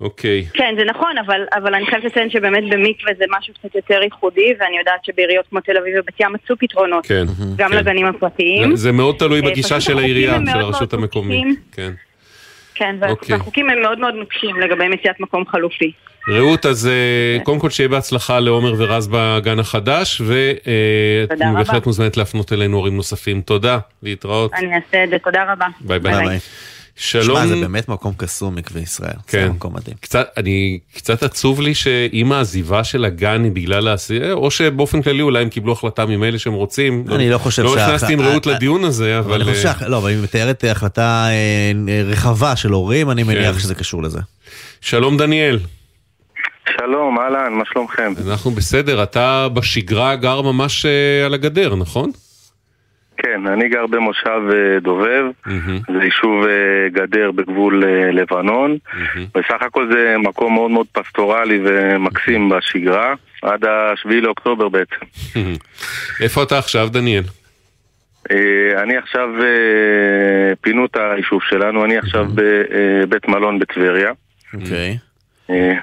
אוקיי. 0.00 0.46
כן, 0.54 0.74
זה 0.78 0.84
נכון, 0.84 1.18
אבל, 1.26 1.40
אבל 1.54 1.74
אני 1.74 1.86
חייבת 1.86 2.04
לציין 2.04 2.30
שבאמת 2.30 2.64
במקווה 2.70 3.12
זה 3.18 3.24
משהו 3.38 3.54
קצת 3.54 3.74
יותר 3.74 4.02
ייחודי, 4.02 4.54
ואני 4.60 4.78
יודעת 4.78 5.04
שבעיריות 5.04 5.44
כמו 5.50 5.60
תל 5.60 5.76
אביב 5.76 5.94
ובת 5.98 6.20
ים 6.20 6.32
מצאו 6.32 6.56
פתרונות, 6.58 7.06
כן. 7.06 7.24
גם 7.56 7.70
כן. 7.70 7.76
לגנים 7.76 8.06
הפרטיים. 8.06 8.76
זה 8.76 8.92
מאוד 8.92 9.14
תלוי 9.18 9.40
אה, 9.40 9.50
בגישה 9.50 9.80
של 9.80 9.98
העירייה, 9.98 10.38
של 10.52 10.58
הרשות 10.58 10.92
המקומית. 10.92 11.58
כן. 11.72 11.92
כן, 12.74 12.96
אוקיי. 13.08 13.36
והחוקים 13.36 13.70
הם 13.70 13.80
מאוד 13.80 13.98
מאוד 13.98 14.14
נוקשים 14.14 14.60
לגבי 14.60 14.88
מציאת 14.88 15.20
מקום 15.20 15.44
חלופי. 15.46 15.92
רעות, 16.28 16.66
אז 16.66 16.86
אה, 16.88 17.44
קודם 17.44 17.58
כל 17.58 17.70
שיהיה 17.70 17.88
בהצלחה 17.88 18.40
לעומר 18.40 18.74
ורז 18.78 19.08
בגן 19.12 19.58
החדש, 19.58 20.20
ותודה 20.20 21.32
רבה. 21.42 21.52
בהחלט 21.52 21.86
מוזמנת 21.86 22.16
להפנות 22.16 22.52
אלינו 22.52 22.76
הורים 22.76 22.96
נוספים. 22.96 23.40
תודה, 23.40 23.78
להתראות. 24.02 24.54
אני 24.54 24.74
אעשה 24.74 25.04
את 25.04 25.10
זה, 25.10 25.18
תודה 25.18 25.52
רבה. 25.52 25.66
ביי 25.80 25.98
ביי. 25.98 26.26
ביי. 26.26 26.38
שלום. 27.00 27.36
שמע, 27.36 27.46
זה 27.46 27.56
באמת 27.56 27.88
מקום 27.88 28.14
קסום 28.16 28.54
מקווה 28.54 28.80
ישראל. 28.80 29.12
כן. 29.26 29.46
זה 29.46 29.52
מקום 29.52 29.74
מדהים. 29.74 29.96
קצת, 30.00 30.28
אני, 30.36 30.78
קצת 30.94 31.22
עצוב 31.22 31.60
לי 31.60 31.74
שאם 31.74 32.32
העזיבה 32.32 32.84
של 32.84 33.04
הגן 33.04 33.44
היא 33.44 33.52
בגלל 33.52 33.88
העשייה, 33.88 34.32
או 34.32 34.50
שבאופן 34.50 35.02
כללי 35.02 35.22
אולי 35.22 35.42
הם 35.42 35.48
קיבלו 35.48 35.72
החלטה 35.72 36.06
ממילא 36.06 36.38
שהם 36.38 36.52
רוצים. 36.52 37.04
אני 37.14 37.30
לא 37.30 37.38
חושב 37.38 37.62
לא 37.62 37.74
שה- 37.74 37.86
נכנסתי 37.86 38.12
עם 38.12 38.20
רעות 38.20 38.46
לדיון 38.46 38.84
הזה, 38.84 39.18
אבל... 39.18 39.42
אני 39.42 39.54
חושב 39.54 39.68
אה, 39.82 39.88
לא, 39.88 39.98
אבל 39.98 40.10
היא 40.10 40.22
מתארת 40.22 40.64
החלטה 40.70 41.26
אה, 41.30 42.02
רחבה 42.04 42.56
של 42.56 42.70
הורים, 42.70 43.10
אני 43.10 43.22
מניח 43.22 43.54
כן. 43.54 43.60
שזה 43.60 43.74
קשור 43.74 44.02
לזה. 44.02 44.20
שלום 44.80 45.16
דניאל. 45.16 45.58
שלום, 46.78 47.18
אהלן, 47.18 47.52
מה 47.52 47.64
שלומכם? 47.72 48.12
אנחנו 48.26 48.50
בסדר, 48.50 49.02
אתה 49.02 49.48
בשגרה 49.48 50.16
גר 50.16 50.40
ממש 50.42 50.86
אה, 50.86 51.26
על 51.26 51.34
הגדר, 51.34 51.74
נכון? 51.74 52.10
כן, 53.18 53.46
אני 53.46 53.68
גר 53.68 53.86
במושב 53.86 54.40
אה, 54.52 54.80
דובב, 54.80 55.24
זה 55.92 56.04
יישוב 56.04 56.44
אה, 56.46 56.88
גדר 56.92 57.30
בגבול 57.30 57.84
אה, 57.84 58.10
לבנון, 58.10 58.78
בסך 59.34 59.62
הכל 59.66 59.88
זה 59.92 60.16
מקום 60.18 60.54
מאוד 60.54 60.70
מאוד 60.70 60.86
פסטורלי 60.92 61.60
ומקסים 61.64 62.48
בשגרה, 62.48 63.14
עד 63.42 63.64
השביעי 63.64 64.20
לאוקטובר 64.20 64.68
בעצם. 64.68 65.04
איפה 66.20 66.42
אתה 66.42 66.58
עכשיו, 66.58 66.88
דניאל? 66.92 67.22
אני 68.82 68.96
עכשיו, 68.96 69.28
פינו 70.60 70.84
את 70.84 70.96
היישוב 70.96 71.40
שלנו, 71.42 71.84
אני 71.84 71.98
עכשיו 71.98 72.26
בבית 72.34 73.28
מלון 73.28 73.58
בטבריה. 73.58 74.10
אוקיי. 74.54 74.98
אה, 75.50 75.74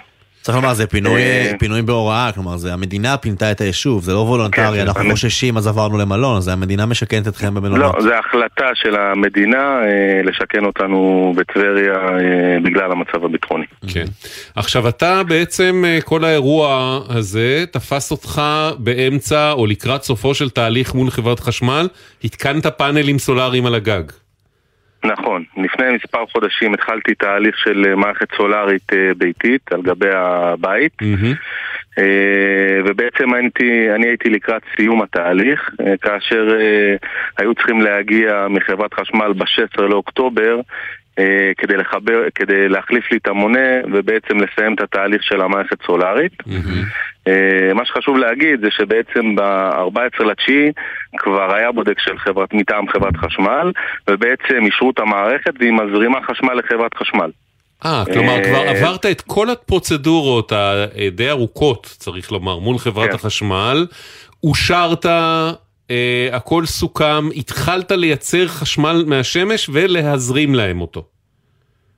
צריך 0.45 0.57
לומר, 0.57 0.73
זה 0.73 0.87
פינוי, 0.87 1.21
אה, 1.21 1.51
פינוי 1.59 1.81
בהוראה, 1.81 2.29
כלומר, 2.33 2.57
זה 2.57 2.73
המדינה 2.73 3.17
פינתה 3.17 3.51
את 3.51 3.61
היישוב, 3.61 4.03
זה 4.03 4.13
לא 4.13 4.19
וולונטרי, 4.19 4.77
כן, 4.77 4.87
אנחנו 4.87 5.09
חוששים 5.11 5.57
אז 5.57 5.67
עברנו 5.67 5.97
למלון, 5.97 6.37
אז 6.37 6.47
המדינה 6.47 6.85
משכנת 6.85 7.27
אתכם 7.27 7.55
במלונות. 7.55 7.95
לא, 7.95 8.01
זו 8.01 8.13
החלטה 8.13 8.65
של 8.73 8.95
המדינה 8.95 9.79
אה, 9.83 10.21
לשכן 10.23 10.65
אותנו 10.65 11.33
בטבריה 11.37 11.93
אה, 11.93 12.57
בגלל 12.63 12.91
המצב 12.91 13.25
הביטחוני. 13.25 13.65
כן. 13.93 14.05
עכשיו 14.55 14.87
אתה 14.87 15.23
בעצם, 15.23 15.83
כל 16.03 16.23
האירוע 16.23 16.99
הזה 17.09 17.63
תפס 17.71 18.11
אותך 18.11 18.41
באמצע 18.77 19.51
או 19.51 19.65
לקראת 19.65 20.03
סופו 20.03 20.33
של 20.33 20.49
תהליך 20.49 20.93
מול 20.93 21.09
חברת 21.09 21.39
חשמל, 21.39 21.87
התקנת 22.23 22.65
פאנלים 22.65 23.19
סולאריים 23.19 23.65
על 23.65 23.75
הגג. 23.75 24.03
נכון, 25.05 25.43
לפני 25.57 25.85
מספר 25.91 26.25
חודשים 26.31 26.73
התחלתי 26.73 27.15
תהליך 27.15 27.57
של 27.57 27.85
אה, 27.87 27.95
מערכת 27.95 28.27
סולארית 28.37 28.93
אה, 28.93 29.11
ביתית 29.17 29.73
על 29.73 29.81
גבי 29.81 30.09
הבית. 30.13 30.91
אה, 31.97 32.81
ובעצם 32.85 33.33
הייתי, 33.33 33.91
אני 33.95 34.07
הייתי 34.07 34.29
לקראת 34.29 34.61
סיום 34.75 35.01
התהליך 35.01 35.69
כאשר 36.01 36.57
היו 37.37 37.55
צריכים 37.55 37.81
להגיע 37.81 38.47
מחברת 38.49 38.93
חשמל 38.93 39.33
ב-16 39.33 39.81
לאוקטובר 39.81 40.59
כדי, 41.57 41.77
לחבר, 41.77 42.21
כדי 42.35 42.69
להחליף 42.69 43.11
לי 43.11 43.17
את 43.17 43.27
המונה 43.27 43.69
ובעצם 43.93 44.37
לסיים 44.37 44.73
את 44.73 44.81
התהליך 44.81 45.23
של 45.23 45.41
המערכת 45.41 45.77
סולארית. 45.85 46.33
אה, 47.27 47.73
מה 47.73 47.85
שחשוב 47.85 48.17
להגיד 48.17 48.59
זה 48.61 48.67
שבעצם 48.71 49.35
ב-14 49.35 50.23
לתשיעי 50.23 50.71
כבר 51.17 51.55
היה 51.55 51.71
בודק 51.71 51.99
של 51.99 52.17
חברת, 52.17 52.53
מטעם 52.53 52.89
חברת 52.89 53.17
חשמל 53.17 53.71
ובעצם 54.09 54.65
אישרו 54.65 54.91
את 54.91 54.99
המערכת 54.99 55.53
והיא 55.59 55.71
מזרימה 55.71 56.17
חשמל 56.27 56.53
לחברת 56.53 56.93
חשמל. 56.93 57.31
אה, 57.85 58.03
כלומר 58.13 58.35
אה, 58.35 58.43
כבר 58.43 58.61
עברת 58.67 59.05
את 59.05 59.21
כל 59.21 59.49
הפרוצדורות 59.49 60.51
הדי 60.51 61.29
ארוכות, 61.29 61.85
צריך 61.97 62.31
לומר, 62.31 62.59
מול 62.59 62.77
חברת 62.77 63.09
כן. 63.09 63.15
החשמל, 63.15 63.85
אושרת, 64.43 65.05
אה, 65.91 66.29
הכל 66.31 66.65
סוכם, 66.65 67.29
התחלת 67.35 67.91
לייצר 67.91 68.47
חשמל 68.47 69.03
מהשמש 69.07 69.69
ולהזרים 69.73 70.55
להם 70.55 70.81
אותו. 70.81 71.05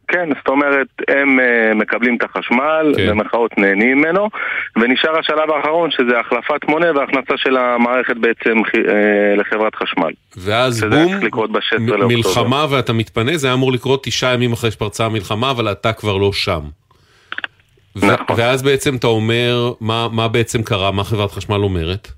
כן, 0.08 0.30
זאת 0.38 0.48
אומרת, 0.48 0.88
הם 1.08 1.40
uh, 1.40 1.74
מקבלים 1.76 2.18
את 2.18 2.24
החשמל, 2.24 2.94
כן. 2.98 3.10
במרכאות 3.10 3.58
נהנים 3.58 3.98
ממנו, 3.98 4.30
ונשאר 4.76 5.20
השלב 5.20 5.52
האחרון 5.52 5.92
שזה 5.92 6.20
החלפת 6.20 6.70
מונה 6.70 6.92
והכנסה 6.92 7.34
של 7.38 7.58
המערכת 7.58 8.16
בעצם 8.18 8.58
uh, 8.58 8.80
לחברת 9.38 9.76
חשמל. 9.76 10.12
ואז 10.38 10.78
שזה 10.78 10.90
בום, 10.90 11.14
לקרות 11.24 11.52
ב-16 11.52 11.80
מ- 11.80 11.88
לאוקטובר. 11.88 12.16
מלחמה 12.16 12.66
ואתה 12.70 12.94
מתפנה, 12.94 13.38
זה 13.38 13.48
היה 13.48 13.54
אמור 13.54 13.72
לקרות 13.72 14.04
תשעה 14.04 14.34
ימים 14.34 14.54
אחרי 14.54 14.72
שפרצה 14.72 15.06
המלחמה, 15.06 15.52
אבל 15.52 15.72
אתה 15.72 15.94
כבר 15.94 16.18
לא 16.18 16.34
שם. 16.34 16.62
נכון. 17.96 18.36
ואז 18.38 18.64
בעצם 18.64 18.96
אתה 18.96 19.08
אומר, 19.08 19.72
מה, 19.82 20.08
מה 20.12 20.28
בעצם 20.28 20.64
קרה, 20.64 20.92
מה 20.92 21.04
חברת 21.04 21.32
חשמל 21.32 21.56
אומרת? 21.56 22.12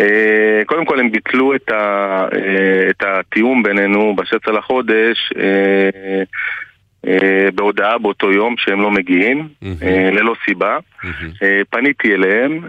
Uh, 0.00 0.64
קודם 0.66 0.84
כל 0.84 1.00
הם 1.00 1.12
ביטלו 1.12 1.54
את, 1.54 1.72
ה, 1.72 2.26
uh, 2.28 2.36
את 2.90 3.02
התיאום 3.06 3.62
בינינו 3.62 4.16
ב-16 4.16 4.52
לחודש 4.52 5.32
uh, 5.34 7.08
בהודעה 7.54 7.98
באותו 7.98 8.32
יום 8.32 8.54
שהם 8.58 8.80
לא 8.80 8.90
מגיעים, 8.90 9.48
uh, 9.62 9.66
ללא 10.12 10.34
סיבה. 10.44 10.78
Uh, 11.04 11.44
פניתי 11.70 12.14
אליהם 12.14 12.60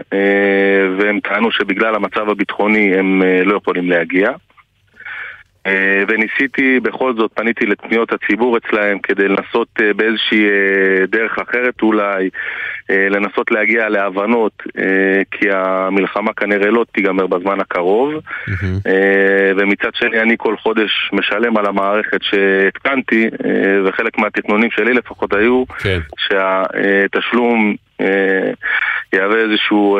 והם 0.98 1.20
טענו 1.20 1.50
שבגלל 1.52 1.94
המצב 1.94 2.28
הביטחוני 2.28 2.98
הם 2.98 3.22
לא 3.44 3.56
יכולים 3.56 3.90
להגיע. 3.90 4.30
אה, 5.66 6.02
וניסיתי, 6.08 6.80
בכל 6.80 7.14
זאת 7.16 7.30
פניתי 7.34 7.66
לפניות 7.66 8.12
הציבור 8.12 8.56
אצלהם 8.56 8.98
כדי 8.98 9.28
לנסות 9.28 9.68
אה, 9.80 9.92
באיזושהי 9.94 10.44
אה, 10.44 11.06
דרך 11.06 11.38
אחרת 11.38 11.82
אולי, 11.82 12.30
לנסות 13.10 13.50
להגיע 13.50 13.88
להבנות, 13.88 14.62
כי 15.30 15.50
המלחמה 15.50 16.32
כנראה 16.32 16.70
לא 16.70 16.84
תיגמר 16.92 17.26
בזמן 17.26 17.60
הקרוב, 17.60 18.14
ומצד 19.56 19.94
שני 19.94 20.20
אני 20.20 20.34
כל 20.38 20.56
חודש 20.56 21.10
משלם 21.12 21.56
על 21.56 21.66
המערכת 21.66 22.22
שהתקנתי, 22.22 23.30
וחלק 23.84 24.18
מהתכנונים 24.18 24.70
שלי 24.70 24.94
לפחות 24.94 25.32
היו, 25.32 25.64
כן. 25.66 25.98
שהתשלום 26.18 27.74
יהווה 29.12 29.38
איזשהו 29.38 29.98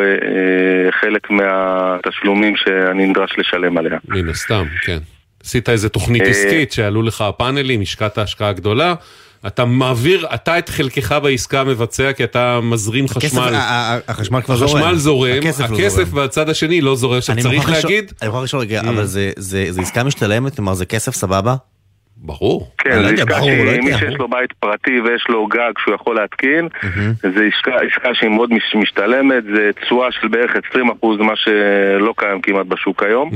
חלק 0.90 1.30
מהתשלומים 1.30 2.56
שאני 2.56 3.06
נדרש 3.06 3.38
לשלם 3.38 3.78
עליה. 3.78 3.98
מן 4.08 4.28
הסתם, 4.28 4.64
כן. 4.82 4.98
עשית 5.44 5.68
איזה 5.68 5.88
תוכנית 5.88 6.22
אה, 6.22 6.26
עסקית 6.28 6.72
שעלו 6.72 7.02
לך 7.02 7.20
הפאנלים, 7.20 7.80
השקעת 7.80 8.18
השקעה 8.18 8.52
גדולה. 8.52 8.94
אתה 9.46 9.64
מעביר, 9.64 10.26
אתה 10.34 10.58
את 10.58 10.68
חלקך 10.68 11.12
בעסקה 11.22 11.64
מבצע 11.64 12.12
כי 12.12 12.24
אתה 12.24 12.60
מזרים 12.62 13.08
חשמל. 13.08 13.40
ה- 13.54 13.58
ה- 13.58 13.98
החשמל 14.08 14.40
כבר 14.40 14.56
זורם. 14.56 14.76
החשמל 14.82 14.94
זורם, 14.96 15.38
הכסף 15.38 15.70
לא 15.70 15.76
הכסף 15.76 16.04
זורם. 16.04 16.24
בצד 16.24 16.48
השני 16.48 16.80
לא 16.80 16.96
זורם. 16.96 17.18
עכשיו 17.18 17.34
אני 17.34 17.42
צריך 17.42 17.70
להגיד, 17.70 18.12
אני 18.22 18.28
מוכרח 18.28 18.44
לשאול 18.44 18.62
רגע, 18.62 18.80
Mm. 18.80 18.88
אבל 18.88 19.04
זה- 19.04 19.30
זה 19.36 19.66
זה 19.68 19.80
עסקה 19.80 20.04
משתלמת? 20.04 20.56
כלומר 20.56 20.74
זה 20.74 20.86
כסף 20.86 21.14
סבבה? 21.14 21.54
ברור. 22.16 22.70
כן, 22.78 22.90
לא 22.90 23.02
זה 23.02 23.10
יודע, 23.10 23.22
עסקה 23.22 23.38
לא 23.38 23.44
שמי 23.74 23.86
יודע. 23.90 23.98
שיש 23.98 24.14
לו 24.18 24.28
בית 24.28 24.52
פרטי 24.60 25.00
ויש 25.00 25.24
לו 25.28 25.46
גג 25.46 25.72
שהוא 25.84 25.94
יכול 25.94 26.16
להתקין, 26.20 26.68
זה 27.22 27.44
עסקה, 27.56 27.70
עסקה 27.90 28.08
שהיא 28.14 28.30
מאוד 28.30 28.50
מש- 28.52 28.74
משתלמת, 28.82 29.44
זה 29.54 29.70
תשואה 29.84 30.08
של 30.20 30.28
בערך 30.28 30.50
20% 30.70 30.82
מה 31.20 31.32
שלא 31.36 32.14
קיים 32.16 32.40
כמעט 32.42 32.66
בשוק 32.66 33.02
היום. 33.02 33.30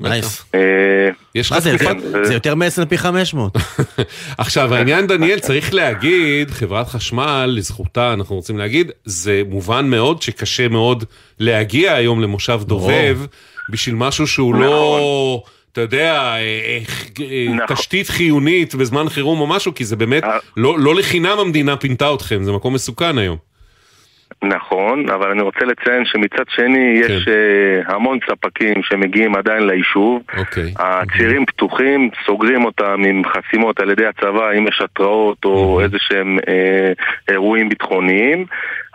נייס. 0.00 0.44
אה, 0.54 0.60
יש 1.34 1.50
לך 1.52 1.58
זה, 1.58 1.78
תקופת... 1.78 1.96
זה- 2.00 2.24
זה 2.24 2.34
יותר 2.34 2.54
מ-S&P 2.54 2.96
500. 2.96 3.56
עכשיו 4.38 4.74
העניין 4.74 5.06
דניאל 5.06 5.38
צריך 5.38 5.74
להגיד 5.74 6.50
חברת 6.50 6.88
חשמל 6.88 7.52
לזכותה 7.56 8.12
אנחנו 8.12 8.36
רוצים 8.36 8.58
להגיד 8.58 8.90
זה 9.04 9.42
מובן 9.48 9.86
מאוד 9.90 10.22
שקשה 10.22 10.68
מאוד 10.68 11.04
להגיע 11.38 11.94
היום 11.94 12.20
למושב 12.20 12.60
דובב 12.66 13.18
בשביל 13.70 13.94
משהו 13.94 14.26
שהוא 14.26 14.54
לא 14.54 15.42
אתה 15.72 15.80
יודע 15.80 16.14
אה, 16.14 16.38
אה, 16.38 16.78
אה, 17.20 17.66
תשתית 17.74 18.08
חיונית 18.08 18.74
בזמן 18.74 19.08
חירום 19.08 19.40
או 19.40 19.46
משהו 19.46 19.74
כי 19.74 19.84
זה 19.84 19.96
באמת 19.96 20.22
לא 20.56 20.78
לא 20.78 20.94
לחינם 20.94 21.38
המדינה 21.38 21.76
פינתה 21.76 22.14
אתכם 22.14 22.44
זה 22.44 22.52
מקום 22.52 22.74
מסוכן 22.74 23.18
היום. 23.18 23.36
נכון, 24.44 25.08
אבל 25.08 25.30
אני 25.30 25.42
רוצה 25.42 25.64
לציין 25.64 26.04
שמצד 26.04 26.44
שני 26.48 27.00
יש 27.00 27.28
אה, 27.28 27.94
המון 27.94 28.18
ספקים 28.30 28.82
שמגיעים 28.82 29.36
עדיין 29.36 29.66
ליישוב. 29.66 30.22
אוקיי. 30.36 30.74
הצירים 30.78 31.46
פתוחים, 31.46 32.10
סוגרים 32.26 32.64
אותם 32.64 33.02
עם 33.06 33.22
חסימות 33.24 33.80
על 33.80 33.90
ידי 33.90 34.06
הצבא 34.06 34.50
אם 34.58 34.68
יש 34.68 34.80
התראות 34.84 35.44
או 35.44 35.80
איזה 35.80 35.96
שהם 36.00 36.38
אה, 36.48 36.92
אירועים 37.28 37.68
ביטחוניים, 37.68 38.46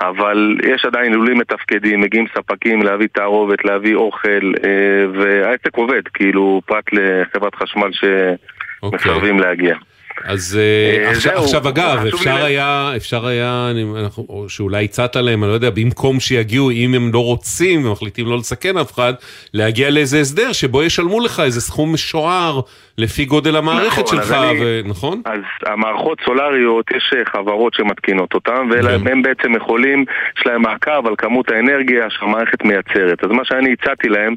אבל 0.02 0.58
יש 0.74 0.86
עדיין 0.86 1.14
לולים 1.14 1.38
מתפקדים, 1.38 2.02
מגיעים 2.02 2.26
ספקים 2.38 2.84
להביא 2.84 3.08
תערובת, 3.14 3.66
להביא 3.66 3.96
אוכל, 3.96 4.54
אה, 4.66 5.06
והעסק 5.14 5.76
עובד, 5.78 6.08
כאילו 6.14 6.62
פרט 6.66 6.86
לחברת 6.92 7.56
חשמל 7.56 7.90
שמסרבים 7.92 9.40
להגיע. 9.40 9.76
אז 10.24 10.60
אה, 10.60 11.04
אה, 11.06 11.12
עכשיו, 11.12 11.34
עכשיו 11.38 11.70
אגב, 11.70 12.06
אפשר 12.14 12.46
היה, 12.46 12.92
אפשר 12.96 13.26
היה, 13.28 13.68
אני, 13.72 13.86
אנחנו, 14.04 14.26
או 14.30 14.50
שאולי 14.50 14.86
הצעת 14.86 15.16
להם, 15.16 15.44
אני 15.44 15.50
לא 15.50 15.56
יודע, 15.56 15.70
במקום 15.70 16.20
שיגיעו, 16.20 16.72
אם 16.72 16.94
הם 16.94 17.14
לא 17.14 17.24
רוצים 17.24 17.86
ומחליטים 17.86 18.28
לא 18.28 18.38
לסכן 18.38 18.78
אף 18.78 18.94
אחד, 18.94 19.14
להגיע 19.54 19.90
לאיזה 19.90 20.20
הסדר 20.20 20.52
שבו 20.52 20.84
ישלמו 20.84 21.20
לך 21.20 21.40
איזה 21.40 21.62
סכום 21.62 21.94
משוער 21.94 22.60
לפי 22.98 23.26
גודל 23.26 23.56
המערכת 23.56 24.04
נכון, 24.04 24.20
אז 24.20 24.28
שלך, 24.28 24.38
אני- 24.38 24.60
ו... 24.62 24.82
נכון? 24.86 25.22
אז 25.26 25.40
המערכות 25.66 26.18
סולריות, 26.26 26.86
יש 26.92 27.14
אה, 27.18 27.26
חברות 27.26 27.74
שמתקינות 27.74 28.34
אותן, 28.34 28.68
והם 29.06 29.22
בעצם 29.22 29.56
יכולים, 29.56 30.06
יש 30.40 30.48
להם 30.48 30.62
מעקב 30.62 31.08
על 31.08 31.14
כמות 31.18 31.52
האנרגיה 31.52 32.10
שהמערכת 32.10 32.64
מייצרת. 32.66 33.24
אז 33.24 33.30
מה 33.32 33.46
שאני 33.46 33.74
הצעתי 33.74 34.10
להם, 34.10 34.34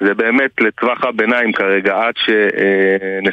זה 0.00 0.14
באמת 0.14 0.50
לטווח 0.60 1.04
הביניים 1.04 1.52
כרגע, 1.52 1.96
עד 2.06 2.14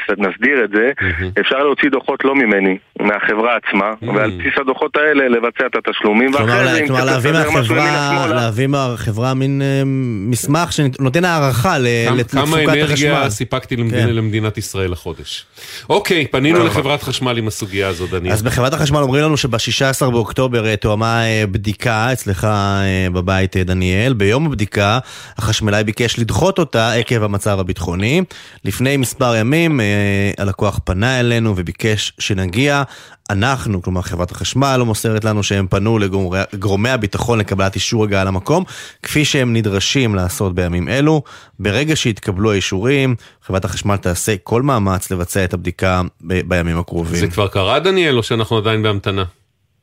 שנסדיר 0.05 0.63
את 0.63 0.69
זה, 0.69 0.91
אפשר 1.39 1.57
להוציא 1.57 1.86
להוציא 1.89 1.99
דוחות 1.99 2.19
לא 2.25 2.35
ממני, 2.35 2.77
מהחברה 2.99 3.51
עצמה, 3.57 3.91
Mm. 4.01 4.15
ועל 4.15 4.31
בסיס 4.31 4.53
הדוחות 4.61 4.95
האלה 4.95 5.27
לבצע 5.29 5.65
את 5.65 5.87
התשלומים, 5.87 6.31
כלומר, 6.33 6.77
כלומר 6.87 7.05
להביא 7.05 7.31
מהחברה, 7.31 7.63
שמאלה, 7.63 8.27
להביא 8.35 8.67
מהחברה 8.67 9.33
מין 9.33 9.61
אה, 9.61 9.81
מסמך 10.29 10.73
שנותן 10.73 11.25
הערכה 11.25 11.69
כמה- 11.69 12.15
לתפוקת 12.15 12.31
כמה 12.31 12.57
החשמל. 12.83 13.09
אנרגיה 13.11 13.29
סיפקתי 13.29 13.75
למדינה- 13.75 14.01
כן. 14.07 14.09
למדינת 14.15 14.57
ישראל 14.57 14.91
לחודש. 14.91 15.45
אוקיי, 15.89 16.27
פנינו 16.27 16.57
נכון. 16.57 16.67
לחברת 16.69 17.03
חשמל 17.03 17.37
עם 17.37 17.47
הסוגיה 17.47 17.87
הזאת, 17.87 18.09
דניאל. 18.09 18.33
אז 18.33 18.43
בחברת 18.43 18.73
החשמל 18.73 18.97
אומרים 18.99 19.23
לנו 19.23 19.37
שב-16 19.37 20.09
באוקטובר 20.11 20.67
אה, 20.67 20.75
תואמה 20.75 21.25
אה, 21.25 21.43
בדיקה 21.51 22.13
אצלך 22.13 22.43
אה, 22.45 22.79
בבית, 23.13 23.57
אה, 23.57 23.63
דניאל. 23.63 24.13
ביום 24.13 24.45
הבדיקה 24.45 24.99
החשמלאי 25.37 25.83
ביקש 25.83 26.19
לדחות 26.19 26.59
אותה 26.59 26.93
עקב 26.93 27.23
המצב 27.23 27.59
הביטחוני. 27.59 28.21
לפני 28.65 28.97
מספר 28.97 29.35
ימים 29.35 29.81
אה, 29.81 29.85
הלקוח 30.37 30.79
פנה 30.83 31.19
אלינו 31.19 31.53
וביקש 31.57 31.76
שנגיע. 32.19 32.83
אנחנו, 33.29 33.81
כלומר 33.81 34.01
חברת 34.01 34.31
החשמל, 34.31 34.75
לא 34.79 34.85
מוסרת 34.85 35.25
לנו 35.25 35.43
שהם 35.43 35.67
פנו 35.67 35.99
לגורמי 36.53 36.89
הביטחון 36.89 37.39
לקבלת 37.39 37.75
אישור 37.75 38.03
הגעה 38.03 38.23
למקום, 38.23 38.63
כפי 39.03 39.25
שהם 39.25 39.53
נדרשים 39.53 40.15
לעשות 40.15 40.55
בימים 40.55 40.89
אלו. 40.89 41.21
ברגע 41.59 41.95
שיתקבלו 41.95 42.51
האישורים, 42.51 43.15
חברת 43.41 43.65
החשמל 43.65 43.95
תעשה 43.95 44.37
כל 44.43 44.61
מאמץ 44.61 45.11
לבצע 45.11 45.43
את 45.43 45.53
הבדיקה 45.53 46.01
ב- 46.21 46.41
בימים 46.47 46.79
הקרובים. 46.79 47.15
זה 47.15 47.27
כבר 47.27 47.47
קרה, 47.47 47.79
דניאל, 47.79 48.17
או 48.17 48.23
שאנחנו 48.23 48.57
עדיין 48.57 48.83
בהמתנה? 48.83 49.23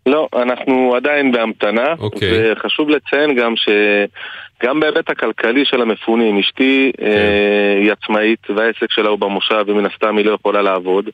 לא, 0.06 0.28
אנחנו 0.36 0.94
עדיין 0.96 1.32
בהמתנה, 1.32 1.94
אוקיי. 1.98 2.52
וחשוב 2.52 2.88
לציין 2.88 3.34
גם 3.34 3.54
שגם 3.56 4.80
בהיבט 4.80 5.10
הכלכלי 5.10 5.64
של 5.64 5.82
המפונים, 5.82 6.38
אשתי 6.38 6.92
כן. 6.96 7.06
אה, 7.06 7.78
היא 7.80 7.92
עצמאית 7.92 8.50
והעסק 8.56 8.90
שלה 8.90 9.08
הוא 9.08 9.18
במושב 9.18 9.64
ומן 9.66 9.86
הסתם 9.86 10.16
היא 10.16 10.26
לא 10.26 10.32
יכולה 10.32 10.62
לעבוד. 10.62 11.04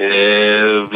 אה, 0.00 0.06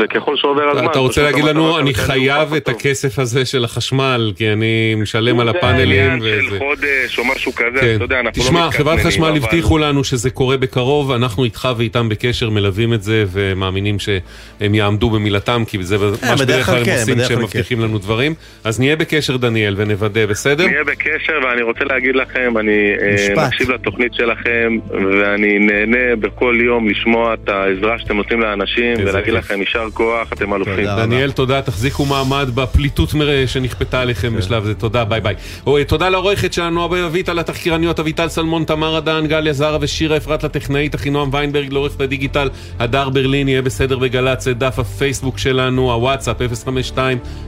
וככל 0.05 0.37
שעובר 0.37 0.69
הזמן... 0.69 0.91
אתה 0.91 0.99
רוצה 0.99 1.23
להגיד 1.23 1.45
לנו, 1.45 1.79
אני 1.79 1.95
חייב 1.95 2.55
את 2.55 2.69
הכסף 2.69 3.19
הזה 3.19 3.45
של 3.45 3.65
החשמל, 3.65 4.33
כי 4.37 4.53
אני 4.53 4.95
משלם 4.95 5.41
על 5.41 5.49
הפאנלים 5.49 5.89
זה 5.89 6.13
עניין 6.13 6.41
של 6.41 6.47
וזה. 6.47 6.59
חודש 6.59 7.19
או 7.19 7.25
משהו 7.25 7.53
כזה, 7.53 7.81
כן. 7.81 7.95
אתה 7.97 8.05
יודע, 8.05 8.21
אנחנו 8.21 8.43
לא 8.43 8.49
תשמע, 8.49 8.71
חברת 8.71 8.99
חשמל 8.99 9.37
הבטיחו 9.37 9.79
לנו 9.79 10.05
שזה 10.05 10.31
קורה 10.31 10.57
בקרוב, 10.57 11.11
אנחנו 11.11 11.45
איתך 11.45 11.69
ואיתם 11.77 12.09
בקשר, 12.09 12.51
מלווים 12.51 12.95
את 12.95 13.03
זה 13.03 13.25
ומאמינים 13.33 13.99
שהם 13.99 14.75
יעמדו 14.75 15.11
במילתם, 15.11 15.63
כי 15.67 15.83
זה 15.83 15.99
מה 15.99 16.11
בדרך 16.11 16.39
שבדרך 16.39 16.67
כלל 16.67 16.79
הם 16.79 16.85
כן, 16.85 16.93
עושים 16.93 17.15
כשהם 17.19 17.37
כלל 17.37 17.45
מבטיחים 17.45 17.81
לנו 17.81 17.99
דברים. 17.99 18.35
אז 18.65 18.81
נהיה 18.81 18.97
בקשר, 18.97 19.37
דניאל, 19.37 19.75
ונוודא, 19.77 20.27
בסדר? 20.27 20.67
נהיה 20.67 20.85
בקשר 20.85 21.41
ואני 21.45 21.63
רוצה 21.63 21.85
להגיד 21.85 22.17
לכם, 22.17 22.59
אני 22.59 22.93
אה. 23.03 23.47
מקשיב 23.47 23.71
לתוכנית 23.71 24.15
שלכם 24.15 24.79
ואני 24.91 25.59
נהנה 25.59 26.17
בכל 26.17 26.59
יום 26.65 26.89
לשמוע 26.89 27.35
את 27.35 27.49
העזרה 27.49 27.99
שאתם 27.99 28.17
נותנים 28.17 28.41
לאנשים 28.41 28.90
איזה 28.99 29.11
ולהגיד. 29.11 29.35
לכם 29.35 29.61
יישר 29.61 29.87
כוח, 29.95 30.33
אתם 30.33 30.55
אלופים. 30.55 30.85
דניאל, 30.85 31.33
תודה, 31.33 31.63
תחזיקו 31.63 32.05
מעמד 32.05 32.51
בפליטות 32.55 33.15
שנכפתה 33.47 33.91
כן. 33.91 33.97
עליכם 33.97 34.37
בשלב 34.37 34.65
זה, 34.65 34.75
תודה, 34.75 35.05
ביי 35.05 35.21
ביי. 35.21 35.35
או, 35.67 35.85
תודה 35.85 36.09
לעורכת 36.09 36.53
שלנו, 36.53 36.85
אבא 36.85 37.07
אביטל, 37.07 37.33
לתחקירניות 37.33 38.01
אביטל 38.01 38.29
סלמון, 38.29 38.65
תמר 38.65 38.99
אדן, 38.99 39.27
גליה 39.27 39.53
זרה 39.53 39.79
ושירה 39.81 40.17
אפרת 40.17 40.45
לטכנאית, 40.45 40.95
אחינועם 40.95 41.29
ויינברג, 41.33 41.73
לעורכת 41.73 42.01
הדיגיטל, 42.01 42.49
הדר 42.79 43.09
ברלין, 43.09 43.49
יהיה 43.49 43.63
בסדר 43.63 43.99
בגל"צ, 43.99 44.45
זה 44.45 44.55
דף 44.55 44.79
הפייסבוק 44.79 45.39
שלנו, 45.39 45.93
הוואטסאפ 45.93 46.37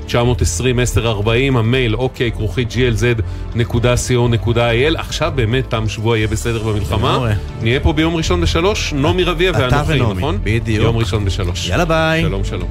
052-920-1040, 0.08 0.12
המייל 1.54 1.94
אוקיי, 1.94 2.32
כרוכית 2.32 2.68
glz.co.il. 3.56 4.98
עכשיו 4.98 5.32
באמת 5.34 5.64
תם 5.68 5.88
שבוע 5.88 6.16
יהיה 6.16 6.28
בסדר 6.28 6.62
במלחמה. 6.62 7.18
נהיה 7.62 7.80
פה 7.80 7.92
ביום 7.92 8.16
ראשון 8.16 8.40
בשלוש, 8.40 8.92
נעמי 8.92 9.24
רביע 9.24 9.52
ואנוכי, 9.54 10.00
נכון? 10.00 10.38
בדיוק. 10.42 10.84
יום 10.84 10.96
ראשון 10.96 11.24
בשלוש. 11.24 11.31
יאללה 11.68 11.84
ביי. 11.84 12.22
שלום 12.22 12.44
שלום. 12.44 12.68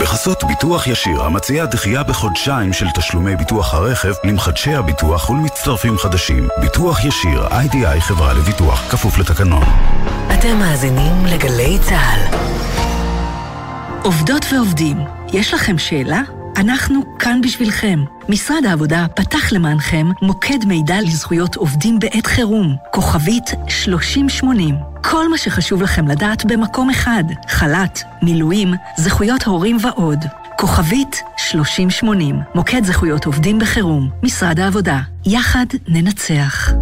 בחסות 0.00 0.44
ביטוח 0.44 0.86
ישיר, 0.86 1.22
המציע 1.22 1.64
דחייה 1.64 2.02
בחודשיים 2.02 2.72
של 2.72 2.86
תשלומי 2.94 3.36
ביטוח 3.36 3.74
הרכב 3.74 4.12
למחדשי 4.24 4.74
הביטוח 4.74 5.30
ולמצטרפים 5.30 5.98
חדשים. 5.98 6.48
ביטוח 6.60 7.04
ישיר, 7.04 7.46
איי-די-איי 7.46 8.00
חברה 8.00 8.32
לביטוח, 8.32 8.90
כפוף 8.90 9.18
לתקנון. 9.18 9.64
אתם 10.34 10.58
מאזינים 10.58 11.26
לגלי 11.26 11.78
צה"ל. 11.88 12.36
עובדות 14.02 14.46
ועובדים, 14.52 14.96
יש 15.32 15.54
לכם 15.54 15.78
שאלה? 15.78 16.35
אנחנו 16.56 17.18
כאן 17.18 17.40
בשבילכם. 17.42 18.04
משרד 18.28 18.64
העבודה 18.64 19.06
פתח 19.14 19.52
למענכם 19.52 20.06
מוקד 20.22 20.64
מידע 20.66 21.00
לזכויות 21.00 21.56
עובדים 21.56 21.98
בעת 21.98 22.26
חירום, 22.26 22.76
כוכבית 22.92 23.50
3080. 23.68 24.74
כל 25.02 25.28
מה 25.28 25.38
שחשוב 25.38 25.82
לכם 25.82 26.08
לדעת 26.08 26.44
במקום 26.44 26.90
אחד, 26.90 27.24
חל"ת, 27.48 28.00
מילואים, 28.22 28.74
זכויות 28.96 29.42
הורים 29.42 29.76
ועוד. 29.82 30.18
כוכבית 30.58 31.22
3080, 31.36 32.40
מוקד 32.54 32.84
זכויות 32.84 33.24
עובדים 33.24 33.58
בחירום, 33.58 34.10
משרד 34.22 34.60
העבודה. 34.60 35.00
יחד 35.26 35.66
ננצח. 35.88 36.72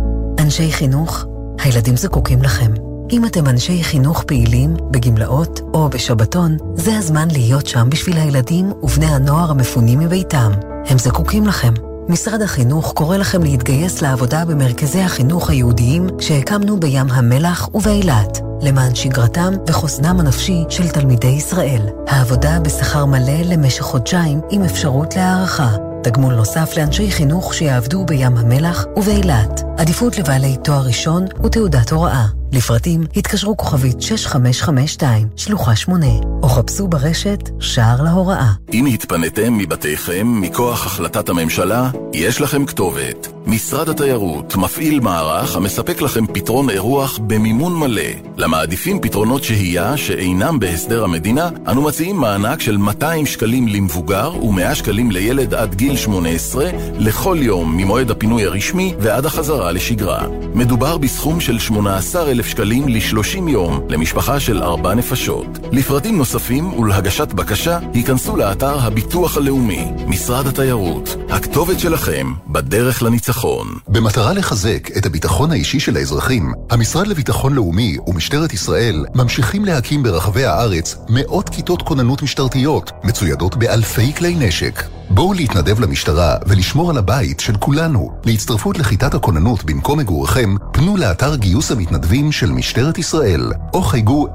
אנשי 0.40 0.72
חינוך, 0.72 1.24
הילדים 1.58 1.96
זקוקים 1.96 2.42
לכם. 2.42 2.83
אם 3.12 3.24
אתם 3.26 3.46
אנשי 3.46 3.84
חינוך 3.84 4.22
פעילים, 4.22 4.76
בגמלאות 4.90 5.60
או 5.74 5.88
בשבתון, 5.88 6.56
זה 6.74 6.96
הזמן 6.96 7.28
להיות 7.30 7.66
שם 7.66 7.90
בשביל 7.90 8.16
הילדים 8.16 8.72
ובני 8.82 9.06
הנוער 9.06 9.50
המפונים 9.50 9.98
מביתם. 9.98 10.52
הם 10.86 10.98
זקוקים 10.98 11.46
לכם. 11.46 11.72
משרד 12.08 12.42
החינוך 12.42 12.92
קורא 12.92 13.16
לכם 13.16 13.42
להתגייס 13.42 14.02
לעבודה 14.02 14.44
במרכזי 14.44 15.00
החינוך 15.00 15.50
היהודיים 15.50 16.06
שהקמנו 16.20 16.80
בים 16.80 17.06
המלח 17.10 17.68
ובאילת, 17.74 18.38
למען 18.62 18.94
שגרתם 18.94 19.52
וחוסנם 19.66 20.20
הנפשי 20.20 20.64
של 20.68 20.88
תלמידי 20.88 21.26
ישראל. 21.26 21.82
העבודה 22.08 22.60
בשכר 22.60 23.04
מלא 23.04 23.42
למשך 23.44 23.82
חודשיים 23.82 24.40
עם 24.50 24.62
אפשרות 24.62 25.16
להערכה. 25.16 25.76
תגמול 26.02 26.34
נוסף 26.34 26.76
לאנשי 26.76 27.10
חינוך 27.10 27.54
שיעבדו 27.54 28.04
בים 28.04 28.36
המלח 28.36 28.84
ובאילת. 28.96 29.62
עדיפות 29.78 30.18
לבעלי 30.18 30.56
תואר 30.64 30.82
ראשון 30.86 31.26
ותעודת 31.44 31.92
הוראה. 31.92 32.43
לפרטים 32.54 33.04
התקשרו 33.16 33.56
כוכבית 33.56 34.02
6552, 34.02 35.26
שלוחה 35.36 35.76
8, 35.76 36.06
או 36.42 36.48
חפשו 36.48 36.88
ברשת 36.88 37.50
שער 37.60 38.02
להוראה. 38.02 38.52
אם 38.72 38.86
התפניתם 38.86 39.58
מבתיכם 39.58 40.40
מכוח 40.40 40.86
החלטת 40.86 41.28
הממשלה, 41.28 41.90
יש 42.12 42.40
לכם 42.40 42.66
כתובת. 42.66 43.28
משרד 43.46 43.88
התיירות 43.88 44.56
מפעיל 44.56 45.00
מערך 45.00 45.56
המספק 45.56 46.02
לכם 46.02 46.26
פתרון 46.26 46.70
אירוח 46.70 47.18
במימון 47.18 47.76
מלא. 47.76 48.02
למעדיפים 48.36 49.00
פתרונות 49.00 49.44
שהייה 49.44 49.96
שאינם 49.96 50.58
בהסדר 50.58 51.04
המדינה, 51.04 51.48
אנו 51.68 51.82
מציעים 51.82 52.16
מענק 52.16 52.60
של 52.60 52.76
200 52.76 53.26
שקלים 53.26 53.68
למבוגר 53.68 54.44
ו-100 54.44 54.74
שקלים 54.74 55.10
לילד 55.10 55.54
עד 55.54 55.74
גיל 55.74 55.96
18 55.96 56.70
לכל 56.98 57.38
יום 57.40 57.76
ממועד 57.76 58.10
הפינוי 58.10 58.44
הרשמי 58.44 58.94
ועד 58.98 59.26
החזרה 59.26 59.72
לשגרה. 59.72 60.26
מדובר 60.54 60.98
בסכום 60.98 61.40
של 61.40 61.58
18,000 61.58 62.43
שקלים 62.46 62.88
ל-30 62.88 63.50
יום 63.50 63.80
למשפחה 63.88 64.40
של 64.40 64.62
ארבע 64.62 64.94
נפשות. 64.94 65.46
לפרטים 65.72 66.16
נוספים 66.16 66.72
ולהגשת 66.72 67.32
בקשה, 67.32 67.78
היכנסו 67.94 68.36
לאתר 68.36 68.78
הביטוח 68.78 69.36
הלאומי, 69.36 69.92
משרד 70.06 70.46
התיירות. 70.46 71.16
הכתובת 71.30 71.80
שלכם 71.80 72.32
בדרך 72.48 73.02
לניצחון. 73.02 73.66
במטרה 73.88 74.32
לחזק 74.32 74.96
את 74.96 75.06
הביטחון 75.06 75.50
האישי 75.50 75.80
של 75.80 75.96
האזרחים, 75.96 76.52
המשרד 76.70 77.06
לביטחון 77.06 77.54
לאומי 77.54 77.96
ומשטרת 78.06 78.52
ישראל 78.52 79.04
ממשיכים 79.14 79.64
להקים 79.64 80.02
ברחבי 80.02 80.44
הארץ 80.44 80.96
מאות 81.08 81.48
כיתות 81.48 81.82
כוננות 81.82 82.22
משטרתיות, 82.22 82.90
מצוידות 83.04 83.56
באלפי 83.56 84.12
כלי 84.12 84.34
נשק. 84.34 84.82
בואו 85.10 85.32
להתנדב 85.32 85.80
למשטרה 85.80 86.36
ולשמור 86.46 86.90
על 86.90 86.98
הבית 86.98 87.40
של 87.40 87.56
כולנו. 87.56 88.10
להצטרפות 88.24 88.78
לכיתת 88.78 89.14
הכוננות 89.14 89.64
במקום 89.64 89.98
מגוריכם, 89.98 90.54
פנו 90.72 90.96
לאתר 90.96 91.36
גיוס 91.36 91.70
המתנדבים 91.70 92.23
של 92.32 92.52
משטרת 92.52 92.98
ישראל, 92.98 93.52
או 93.72 93.82
חייגו 93.82 94.28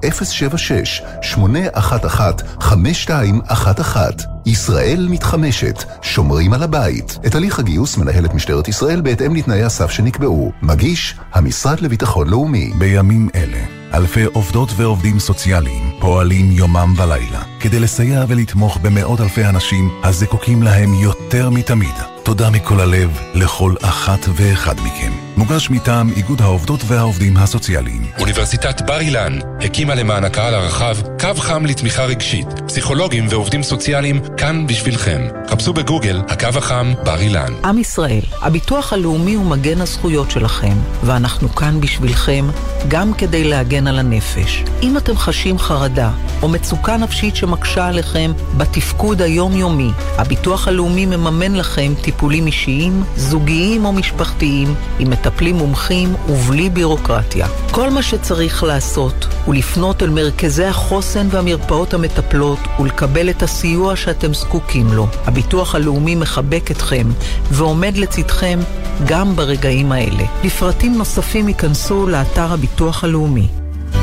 076-811-5211. 2.63 3.97
ישראל 4.45 5.07
מתחמשת, 5.09 5.83
שומרים 6.01 6.53
על 6.53 6.63
הבית. 6.63 7.19
את 7.25 7.35
הליך 7.35 7.59
הגיוס 7.59 7.97
מנהלת 7.97 8.33
משטרת 8.33 8.67
ישראל 8.67 9.01
בהתאם 9.01 9.35
לתנאי 9.35 9.63
הסף 9.63 9.91
שנקבעו. 9.91 10.51
מגיש, 10.61 11.15
המשרד 11.33 11.79
לביטחון 11.79 12.29
לאומי. 12.29 12.71
בימים 12.77 13.29
אלה, 13.35 13.65
אלפי 13.93 14.23
עובדות 14.23 14.69
ועובדים 14.75 15.19
סוציאליים 15.19 15.91
פועלים 15.99 16.51
יומם 16.51 16.93
ולילה 16.97 17.43
כדי 17.59 17.79
לסייע 17.79 18.25
ולתמוך 18.27 18.77
במאות 18.77 19.21
אלפי 19.21 19.45
אנשים 19.45 19.89
הזקוקים 20.03 20.63
להם 20.63 20.93
יותר 20.93 21.49
מתמיד. 21.49 21.95
תודה 22.23 22.49
מכל 22.49 22.79
הלב 22.79 23.19
לכל 23.33 23.73
אחת 23.81 24.19
ואחד 24.35 24.75
מכם. 24.75 25.28
מוגש 25.39 25.69
מטעם 25.69 26.09
איגוד 26.09 26.41
העובדות 26.41 26.79
והעובדים 26.87 27.37
הסוציאליים. 27.37 28.05
אוניברסיטת 28.19 28.81
בר 28.81 28.99
אילן 28.99 29.39
הקימה 29.61 29.95
למען 29.95 30.23
הקהל 30.23 30.53
הרחב 30.53 30.95
קו 31.19 31.33
חם 31.37 31.65
לתמיכה 31.65 32.05
רגשית. 32.05 32.47
פסיכולוגים 32.67 33.25
ועובדים 33.29 33.63
סוציאליים 33.63 34.21
כאן 34.37 34.67
בשבילכם. 34.67 35.27
חפשו 35.49 35.73
בגוגל 35.73 36.21
הקו 36.27 36.47
החם 36.57 36.93
בר 37.03 37.19
אילן. 37.19 37.53
עם 37.65 37.77
ישראל, 37.77 38.21
הביטוח 38.41 38.93
הלאומי 38.93 39.33
הוא 39.33 39.45
מגן 39.45 39.81
הזכויות 39.81 40.31
שלכם, 40.31 40.73
ואנחנו 41.03 41.49
כאן 41.49 41.81
בשבילכם 41.81 42.45
גם 42.87 43.13
כדי 43.13 43.43
להגן 43.43 43.87
על 43.87 43.99
הנפש. 43.99 44.63
אם 44.83 44.97
אתם 44.97 45.17
חשים 45.17 45.57
חרדה 45.59 46.11
או 46.41 46.49
מצוקה 46.49 46.97
נפשית 46.97 47.35
שמקשה 47.35 47.87
עליכם 47.87 48.31
בתפקוד 48.57 49.21
היומיומי, 49.21 49.91
הביטוח 50.17 50.67
הלאומי 50.67 51.05
מממן 51.05 51.55
לכם 51.55 51.93
טיפולים 52.01 52.47
אישיים, 52.47 53.03
זוגיים 53.15 53.85
או 53.85 53.91
משפחתיים, 53.91 54.75
עם 54.99 55.09
מטפלים 55.29 55.55
מומחים 55.55 56.15
ובלי 56.29 56.69
בירוקרטיה. 56.69 57.47
כל 57.71 57.89
מה 57.89 58.03
שצריך 58.03 58.63
לעשות 58.63 59.27
הוא 59.45 59.55
לפנות 59.55 60.03
אל 60.03 60.09
מרכזי 60.09 60.65
החוסן 60.65 61.27
והמרפאות 61.31 61.93
המטפלות 61.93 62.59
ולקבל 62.79 63.29
את 63.29 63.43
הסיוע 63.43 63.95
שאתם 63.95 64.33
זקוקים 64.33 64.93
לו. 64.93 65.07
הביטוח 65.25 65.75
הלאומי 65.75 66.15
מחבק 66.15 66.71
אתכם 66.71 67.07
ועומד 67.51 67.97
לצדכם 67.97 68.59
גם 69.05 69.35
ברגעים 69.35 69.91
האלה. 69.91 70.23
לפרטים 70.43 70.97
נוספים 70.97 71.47
ייכנסו 71.47 72.07
לאתר 72.07 72.53
הביטוח 72.53 73.03
הלאומי. 73.03 73.47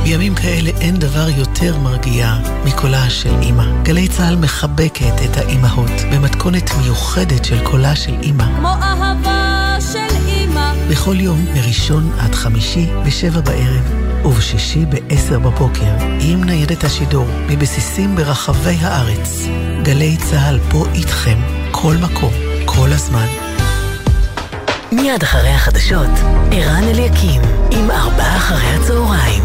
בימים 0.02 0.34
כאלה 0.34 0.70
אין 0.80 0.96
דבר 0.96 1.28
יותר 1.36 1.78
מרגיע 1.78 2.34
מקולה 2.64 3.10
של 3.10 3.34
אימא. 3.42 3.82
גלי 3.82 4.08
צה"ל 4.08 4.36
מחבקת 4.36 5.14
את 5.24 5.36
האימהות 5.36 5.90
במתכונת 6.12 6.70
מיוחדת 6.82 7.44
של 7.44 7.64
קולה 7.64 7.96
של 7.96 8.14
אימא. 8.22 8.44
כמו 8.58 8.68
אהבה. 8.68 9.25
בכל 10.90 11.20
יום, 11.20 11.44
מראשון 11.54 12.10
עד 12.18 12.34
חמישי, 12.34 12.86
בשבע 13.06 13.40
בערב, 13.40 13.92
ובשישי 14.24 14.84
בעשר 14.86 15.38
בבוקר, 15.38 15.96
עם 16.20 16.44
ניידת 16.44 16.84
השידור, 16.84 17.26
מבסיסים 17.48 18.16
ברחבי 18.16 18.76
הארץ. 18.80 19.46
גלי 19.82 20.16
צה"ל 20.16 20.58
פה 20.70 20.84
איתכם, 20.94 21.38
כל 21.70 21.94
מקום, 22.02 22.32
כל 22.64 22.92
הזמן. 22.92 23.26
מיד 24.92 25.22
אחרי 25.22 25.50
החדשות, 25.50 26.10
ערן 26.52 26.84
אליקים, 26.88 27.42
עם 27.70 27.90
ארבעה 27.90 28.36
אחרי 28.36 28.66
הצהריים. 28.66 29.44